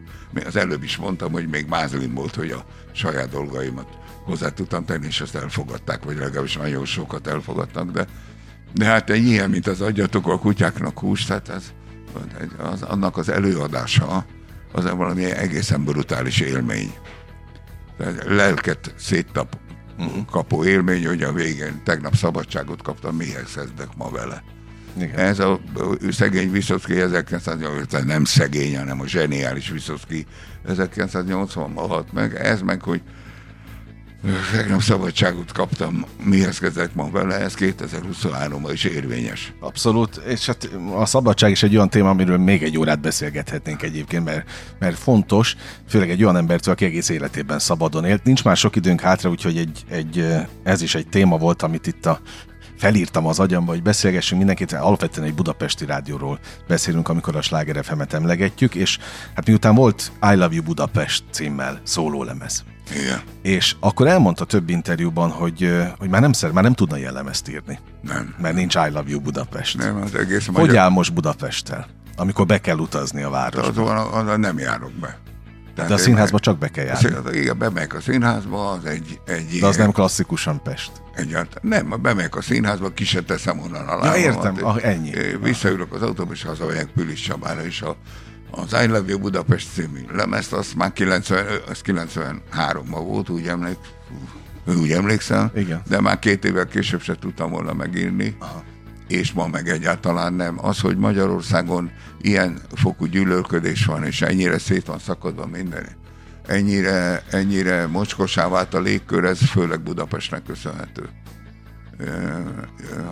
Az 0.46 0.56
előbb 0.56 0.84
is 0.84 0.98
mondtam, 0.98 1.32
hogy 1.32 1.48
még 1.48 1.66
mázlim 1.68 2.14
volt, 2.14 2.36
hogy 2.36 2.52
a 2.52 2.66
saját 2.92 3.30
dolgaimat 3.30 3.88
hozzá 4.24 4.50
tudtam 4.50 4.86
tenni, 4.86 5.06
és 5.06 5.22
azt 5.22 5.36
elfogadták, 5.36 6.04
vagy 6.04 6.18
legalábbis 6.18 6.58
nagyon 6.58 6.86
sokat 6.86 7.28
elfogadtak, 7.28 7.92
de, 7.92 8.08
de 8.74 8.86
hát 8.86 9.10
egy 9.10 9.26
ilyen, 9.26 9.50
mint 9.50 9.68
az 9.68 9.82
adjatok 9.82 10.28
a 10.28 10.40
kutyáknak 10.40 11.00
húst, 11.00 11.28
tehát 11.28 11.50
ez, 11.50 11.64
az, 12.58 12.82
annak 12.82 13.18
az 13.18 13.30
előadása, 13.30 14.26
az 14.72 14.90
valami 14.92 15.24
egészen 15.24 15.84
brutális 15.84 16.40
élmény. 16.40 16.94
Lelket 18.26 18.94
széttap, 18.98 19.58
uh-huh. 19.98 20.26
kapó 20.26 20.66
élmény, 20.66 21.06
hogy 21.06 21.24
a 21.24 21.34
végén 21.34 21.82
tegnap 21.84 22.16
szabadságot 22.16 22.82
kaptam, 22.82 23.16
mihez 23.16 23.54
kezdek 23.54 23.96
ma 23.98 24.10
vele. 24.10 24.44
Igen. 24.98 25.18
Ez 25.18 25.40
a 25.40 25.60
szegény 26.10 26.52
Viszocki 26.52 27.00
1980, 27.00 28.06
nem 28.06 28.24
szegény, 28.24 28.78
hanem 28.78 29.00
a 29.00 29.08
zseniális 29.08 29.70
Viszocki 29.70 30.26
1980-ban 30.68 31.86
halt 31.88 32.14
meg. 32.14 32.36
Ez 32.36 32.62
meg, 32.62 32.82
hogy 32.82 33.02
Tegnap 34.52 34.82
szabadságot 34.82 35.52
kaptam, 35.52 36.06
mihez 36.24 36.60
kezdek 36.60 36.94
ma 36.94 37.10
vele, 37.10 37.40
ez 37.40 37.54
2023-ban 37.58 38.70
is 38.74 38.84
érvényes. 38.84 39.54
Abszolút, 39.60 40.16
és 40.16 40.46
hát 40.46 40.70
a 40.96 41.06
szabadság 41.06 41.52
is 41.52 41.64
egy 41.64 41.76
olyan 41.76 41.90
téma, 41.90 42.10
amiről 42.10 42.38
még 42.38 42.64
egy 42.64 42.78
órát 42.78 43.02
beszélgethetnénk 43.02 43.82
egyébként, 43.82 44.26
mert, 44.26 44.50
mert 44.80 44.98
fontos, 44.98 45.56
főleg 45.88 46.10
egy 46.10 46.24
olyan 46.24 46.38
embertől, 46.38 46.74
aki 46.74 46.86
egész 46.86 47.10
életében 47.10 47.60
szabadon 47.60 48.06
élt. 48.06 48.24
Nincs 48.24 48.44
már 48.44 48.58
sok 48.58 48.76
időnk 48.76 49.02
hátra, 49.02 49.30
úgyhogy 49.30 49.58
egy, 49.58 49.84
egy, 49.90 50.26
ez 50.64 50.82
is 50.82 50.96
egy 50.96 51.08
téma 51.08 51.38
volt, 51.38 51.62
amit 51.62 51.88
itt 51.88 52.06
a 52.06 52.22
felírtam 52.78 53.26
az 53.26 53.40
agyamba, 53.40 53.72
hogy 53.72 53.82
beszélgessünk 53.82 54.38
mindenkit, 54.38 54.72
alapvetően 54.72 55.28
egy 55.28 55.34
budapesti 55.34 55.86
rádióról 55.86 56.40
beszélünk, 56.68 57.10
amikor 57.10 57.36
a 57.36 57.42
Sláger 57.42 57.86
fm 57.86 58.02
emlegetjük, 58.10 58.76
és 58.76 58.98
hát 59.36 59.48
miután 59.48 59.76
volt 59.76 60.12
I 60.22 60.36
Love 60.36 60.56
You 60.56 60.64
Budapest 60.64 61.24
címmel 61.32 61.82
szólólemez. 61.84 62.64
Igen. 62.96 63.22
És 63.42 63.76
akkor 63.80 64.08
elmondta 64.08 64.46
több 64.46 64.70
interjúban, 64.70 65.30
hogy, 65.30 65.74
hogy 66.00 66.10
már 66.10 66.22
nem 66.22 66.32
szer, 66.32 66.52
már 66.52 66.64
nem 66.64 66.74
tudna 66.74 66.98
ilyen 66.98 67.14
lemezt 67.14 67.50
írni. 67.50 67.80
Nem. 68.02 68.36
Mert 68.42 68.56
nincs 68.56 68.76
I 68.76 68.90
Love 68.90 69.10
You 69.10 69.20
Budapest. 69.20 69.78
Nem, 69.78 70.02
az 70.02 70.16
egész 70.16 70.46
Hogy 70.46 70.56
magyar... 70.56 70.78
áll 70.78 70.90
most 70.90 71.14
Budapesttel? 71.14 71.88
Amikor 72.16 72.46
be 72.46 72.62
kell 72.62 72.78
utazni 72.78 73.22
a 73.22 73.30
városba. 73.30 73.68
Az 73.68 73.76
van, 73.76 74.28
az 74.28 74.38
nem 74.38 74.58
járok 74.58 74.92
be. 74.92 75.20
Tehát 75.76 75.92
De 75.92 75.96
a 75.96 76.00
színházba 76.00 76.34
meg, 76.34 76.42
csak 76.42 76.58
be 76.58 76.68
kell 76.68 76.86
járni. 76.86 77.38
Igen, 77.38 77.58
bemegyek 77.58 77.94
a 77.94 78.02
színházba, 78.02 78.70
az 78.70 78.86
egy... 78.86 79.20
egy 79.26 79.58
De 79.60 79.68
az 79.68 79.78
nem 79.78 79.92
klasszikusan 79.92 80.62
Pest. 80.64 80.92
Egyáltalán 81.14 81.88
nem, 81.88 82.02
bemegyek 82.02 82.36
a 82.36 82.42
színházba, 82.42 82.90
ki 82.90 83.06
se 83.06 83.22
teszem 83.22 83.60
onnan 83.60 83.88
a 83.88 84.06
Ja, 84.06 84.16
értem, 84.16 84.58
ah, 84.62 84.86
ennyi. 84.86 85.12
Visszaülök 85.42 85.94
az 85.94 86.02
autóba, 86.02 86.34
és 86.34 86.44
hazamegyek 86.44 86.86
Pülis 86.86 87.22
Csabára, 87.22 87.66
és 87.66 87.82
a, 87.82 87.96
az 88.52 88.74
I 88.84 88.88
Love 88.88 89.04
You 89.08 89.20
Budapest 89.20 89.74
című 89.74 90.02
lemezt, 90.12 90.54
azt 90.54 90.76
már 90.76 90.94
90, 90.94 91.46
az 91.70 91.82
93-ban 91.86 93.04
volt, 93.06 93.30
úgy, 93.30 93.48
emlék, 93.48 93.78
úgy 94.66 94.92
emlékszem, 94.92 95.52
Igen. 95.56 95.82
de 95.88 96.02
már 96.02 96.20
két 96.20 96.46
évvel 96.46 96.68
később 96.68 97.02
se 97.02 97.16
tudtam 97.16 97.52
volna 97.52 97.74
megírni. 97.74 98.36
Aha. 98.40 98.64
és 99.08 99.32
ma 99.32 99.48
meg 99.48 99.68
egyáltalán 99.68 100.34
nem. 100.34 100.66
Az, 100.66 100.80
hogy 100.80 100.98
Magyarországon 100.98 101.92
ilyen 102.22 102.60
fokú 102.74 103.06
gyűlölködés 103.06 103.86
van, 103.86 104.04
és 104.04 104.22
ennyire 104.22 104.58
szét 104.58 104.86
van 104.86 105.00
szakadva 105.00 105.46
minden, 105.46 105.88
ennyire, 106.48 107.24
ennyire 107.30 107.88
mocskosá 107.88 108.48
vált 108.48 108.74
a 108.74 108.80
légkör, 108.80 109.24
ez 109.24 109.40
főleg 109.40 109.82
Budapestnek 109.82 110.44
köszönhető. 110.44 111.10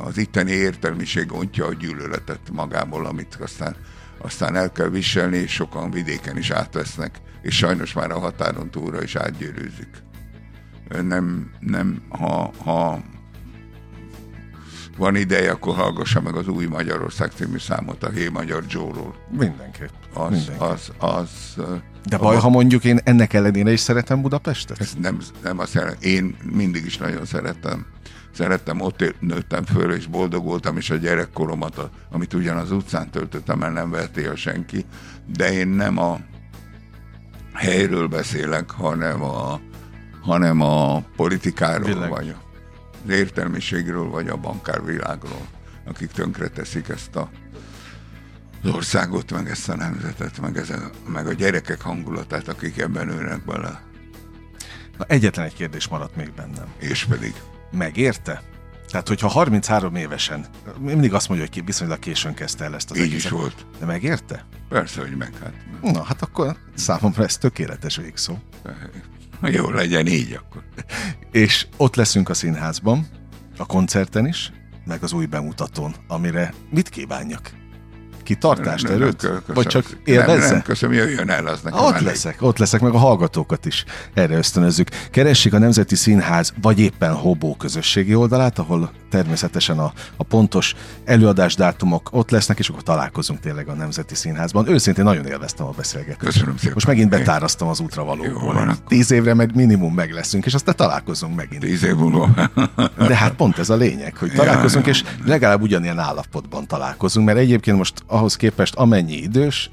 Az 0.04 0.18
itteni 0.18 0.52
értelmiség 0.52 1.34
ontja 1.34 1.66
a 1.66 1.74
gyűlöletet 1.74 2.40
magából, 2.52 3.06
amit 3.06 3.38
aztán, 3.42 3.76
aztán 4.18 4.56
el 4.56 4.72
kell 4.72 4.90
viselni, 4.90 5.38
és 5.38 5.52
sokan 5.52 5.92
vidéken 5.92 6.38
is 6.38 6.50
átvesznek, 6.50 7.22
és 7.42 7.56
sajnos 7.56 7.94
már 7.94 8.12
a 8.12 8.20
határon 8.20 8.72
túlra 8.72 9.04
is 9.04 9.16
átgyűrűzik. 9.16 10.04
Nem, 11.02 11.52
nem 11.60 12.02
ha, 12.10 12.52
ha 12.64 13.04
van 14.98 15.16
ideje, 15.16 15.52
akkor 15.52 15.76
hallgassa 15.76 16.22
meg 16.22 16.36
az 16.36 16.48
új 16.48 16.66
Magyarország 16.66 17.32
című 17.36 17.58
számot 17.58 18.04
a 18.04 18.10
Hé 18.10 18.28
Magyar 18.28 18.64
Joe-ról. 18.70 19.16
Mindenképp. 19.30 19.90
Az, 20.14 20.32
Mindenképp. 20.32 20.62
az, 20.62 20.92
az, 20.98 21.30
De 22.04 22.18
baj, 22.18 22.36
ha 22.38 22.50
mondjuk 22.50 22.84
én 22.84 23.00
ennek 23.04 23.34
ellenére 23.34 23.72
is 23.72 23.80
szeretem 23.80 24.22
Budapestet? 24.22 24.80
Ez 24.80 24.94
nem, 25.02 25.18
nem 25.44 25.60
azt 25.60 25.74
jelenti. 25.74 26.14
Én 26.14 26.36
mindig 26.54 26.86
is 26.86 26.98
nagyon 26.98 27.26
szerettem. 27.26 27.86
Szerettem, 28.36 28.82
ott 28.82 29.16
nőttem 29.20 29.66
föl, 29.66 29.94
és 29.94 30.08
boldog 30.08 30.44
voltam, 30.44 30.78
és 30.78 30.90
a 30.90 30.96
gyerekkoromat, 30.96 31.90
amit 32.12 32.34
ugyan 32.34 32.58
az 32.58 32.72
utcán 32.72 33.10
töltöttem 33.10 33.64
el, 33.64 33.72
nem 33.72 33.90
veheti 33.90 34.24
el 34.24 34.36
senki, 34.36 34.86
de 35.38 35.54
én 35.54 35.68
nem 35.68 35.98
a 35.98 36.20
helyről 37.54 38.08
beszélek, 38.08 38.72
hanem 38.72 39.24
a, 39.24 39.60
hanem 40.22 40.62
a 40.62 41.02
politikáról, 41.16 41.88
Világ. 41.88 42.10
vagy 42.10 42.36
az 43.06 43.10
értelmiségről, 43.10 44.10
vagy 44.10 44.28
a 44.28 44.38
bankárvilágról, 44.38 45.48
akik 45.86 46.12
tönkreteszik 46.12 46.90
ezt 46.90 47.16
a 47.16 47.30
az 48.64 48.74
országot, 48.74 49.32
meg 49.32 49.50
ezt 49.50 49.70
a 49.70 49.76
nemzetet, 49.76 50.40
meg, 50.40 50.58
ez 50.58 50.70
a, 50.70 50.90
meg 51.08 51.28
a 51.28 51.34
gyerekek 51.34 51.82
hangulatát, 51.82 52.48
akik 52.48 52.78
ebben 52.78 53.10
ülnek 53.10 53.46
bele. 53.46 53.82
Na, 54.98 55.06
egyetlen 55.08 55.46
egy 55.46 55.54
kérdés 55.54 55.88
maradt 55.88 56.16
még 56.16 56.32
bennem. 56.34 56.68
És 56.78 57.06
pedig? 57.06 57.34
Megérte? 57.72 58.42
Tehát, 58.88 59.08
hogyha 59.08 59.28
33 59.28 59.96
évesen, 59.96 60.46
mindig 60.80 61.14
azt 61.14 61.28
mondja, 61.30 61.48
hogy 61.54 61.66
viszonylag 61.66 62.00
későn 62.00 62.34
kezdte 62.34 62.64
el 62.64 62.76
ezt 62.76 62.92
az 62.92 62.98
Így 62.98 63.04
egészet. 63.04 63.24
is 63.32 63.38
volt. 63.38 63.66
De 63.80 63.86
megérte? 63.86 64.46
Persze, 64.70 65.02
hogy 65.02 65.16
meg. 65.18 65.34
Hát. 65.44 65.54
Na, 65.82 66.04
hát 66.04 66.22
akkor 66.22 66.58
számomra 66.76 67.24
ez 67.24 67.38
tökéletes 67.38 67.96
végszó. 67.96 68.38
Jó, 69.42 69.70
legyen 69.70 70.08
így 70.08 70.34
akkor. 70.34 70.64
És 71.32 71.68
ott 71.78 71.96
leszünk 71.96 72.30
a 72.30 72.34
színházban, 72.34 73.08
a 73.58 73.66
koncerten 73.66 74.28
is, 74.28 74.52
meg 74.86 75.04
az 75.04 75.12
új 75.14 75.26
bemutatón, 75.26 75.96
amire 76.08 76.54
mit 76.70 76.90
kívánjak? 76.90 77.52
Kitartást, 78.26 78.84
nem, 78.84 78.94
erőt? 78.94 79.22
Nem, 79.22 79.42
vagy 79.54 79.68
csak 79.68 79.86
élvezze? 80.04 80.40
Nem, 80.40 80.50
nem, 80.50 80.62
köszönöm, 80.62 80.96
jöjjön 80.96 81.30
el 81.30 81.48
az 81.48 81.60
nekem. 81.62 81.80
Ott 81.80 81.94
elég. 81.94 82.08
leszek, 82.08 82.36
ott 82.40 82.58
leszek, 82.58 82.82
meg 82.82 82.94
a 82.94 82.98
hallgatókat 82.98 83.66
is 83.66 83.86
erre 84.14 84.38
ösztönözzük. 84.38 84.90
Keressék 85.12 85.54
a 85.54 85.58
Nemzeti 85.58 85.96
Színház, 85.96 86.54
vagy 86.62 86.80
éppen 86.80 87.14
Hobó 87.14 87.56
közösségi 87.56 88.16
oldalát, 88.16 88.60
ahol 88.60 88.92
természetesen 89.10 89.80
a, 89.80 89.94
a 90.18 90.24
pontos 90.24 90.76
előadás 91.06 91.56
dátumok 91.56 92.10
ott 92.12 92.30
lesznek, 92.30 92.60
és 92.60 92.70
akkor 92.70 92.84
találkozunk 92.84 93.40
tényleg 93.40 93.68
a 93.68 93.74
Nemzeti 93.74 94.16
Színházban. 94.16 94.70
Őszintén 94.70 95.04
nagyon 95.04 95.26
élveztem 95.26 95.66
a 95.66 95.72
beszélgetést. 95.72 96.20
Köszönöm 96.20 96.58
szépen. 96.58 96.74
Most 96.74 96.88
megint 96.88 97.10
betárasztam 97.10 97.68
az 97.68 97.80
útra 97.80 98.04
valóból. 98.04 98.78
Tíz 98.88 99.12
évre 99.12 99.34
meg 99.34 99.56
minimum 99.56 99.94
meg 99.94 100.12
leszünk, 100.12 100.46
és 100.46 100.54
aztán 100.54 100.76
találkozunk 100.76 101.36
megint. 101.36 101.62
Tíz 101.62 101.84
év 101.84 101.96
múlva. 101.96 102.30
De 102.98 103.16
hát 103.16 103.34
pont 103.34 103.58
ez 103.58 103.70
a 103.70 103.76
lényeg, 103.76 104.18
hogy 104.18 104.32
találkozunk, 104.32 104.88
és 104.88 105.04
legalább 105.26 105.62
ugyanilyen 105.62 106.00
állapotban 106.00 106.68
találkozunk, 106.68 107.26
mert 107.26 107.38
egyébként 107.38 107.78
most 107.78 108.04
ahhoz 108.16 108.36
képest 108.36 108.76
amennyi 108.76 109.16
idős, 109.16 109.70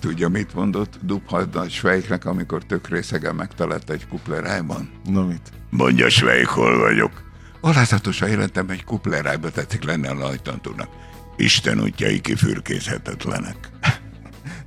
Tudja, 0.00 0.28
mit 0.28 0.54
mondott 0.54 0.98
Dubhaddan 1.02 1.68
Svejknek, 1.68 2.24
amikor 2.24 2.64
tök 2.64 2.88
részegen 2.88 3.34
megtalált 3.34 3.90
egy 3.90 4.08
kuplerájban? 4.08 4.90
Na 5.04 5.24
mit? 5.24 5.52
Mondja 5.70 6.08
Svejk, 6.08 6.46
hol 6.46 6.78
vagyok? 6.78 7.10
Alázatosan 7.60 8.28
jelentem, 8.28 8.70
egy 8.70 8.84
kuplerájba 8.84 9.50
tetszik 9.50 9.84
lenne 9.84 10.10
a 10.10 10.14
lajtantúnak. 10.14 10.88
Isten 11.36 11.80
útjai 11.80 12.20
kifürkészhetetlenek. 12.20 13.70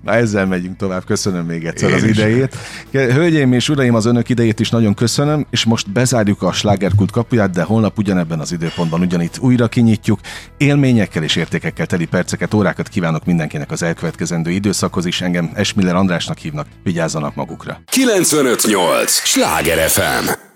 Na 0.03 0.13
ezzel 0.13 0.45
megyünk 0.45 0.77
tovább, 0.77 1.05
köszönöm 1.05 1.45
még 1.45 1.65
egyszer 1.65 1.89
Én 1.89 1.95
az 1.95 2.03
idejét. 2.03 2.55
Hölgyeim 2.91 3.53
és 3.53 3.69
uraim, 3.69 3.95
az 3.95 4.05
önök 4.05 4.29
idejét 4.29 4.59
is 4.59 4.69
nagyon 4.69 4.93
köszönöm, 4.93 5.45
és 5.49 5.65
most 5.65 5.91
bezárjuk 5.91 6.41
a 6.41 6.51
slágerkult 6.51 7.11
kapuját, 7.11 7.51
de 7.51 7.63
holnap 7.63 7.97
ugyanebben 7.97 8.39
az 8.39 8.51
időpontban 8.51 9.01
ugyanitt 9.01 9.37
újra 9.39 9.67
kinyitjuk. 9.67 10.19
Élményekkel 10.57 11.23
és 11.23 11.35
értékekkel 11.35 11.85
teli 11.85 12.05
perceket, 12.05 12.53
órákat 12.53 12.87
kívánok 12.87 13.25
mindenkinek 13.25 13.71
az 13.71 13.83
elkövetkezendő 13.83 14.51
időszakhoz 14.51 15.05
is. 15.05 15.21
Engem 15.21 15.51
Esmiller 15.53 15.95
Andrásnak 15.95 16.37
hívnak, 16.37 16.67
vigyázzanak 16.83 17.35
magukra. 17.35 17.81
958! 17.85 19.11
Sláger 19.11 19.89
FM! 19.89 20.48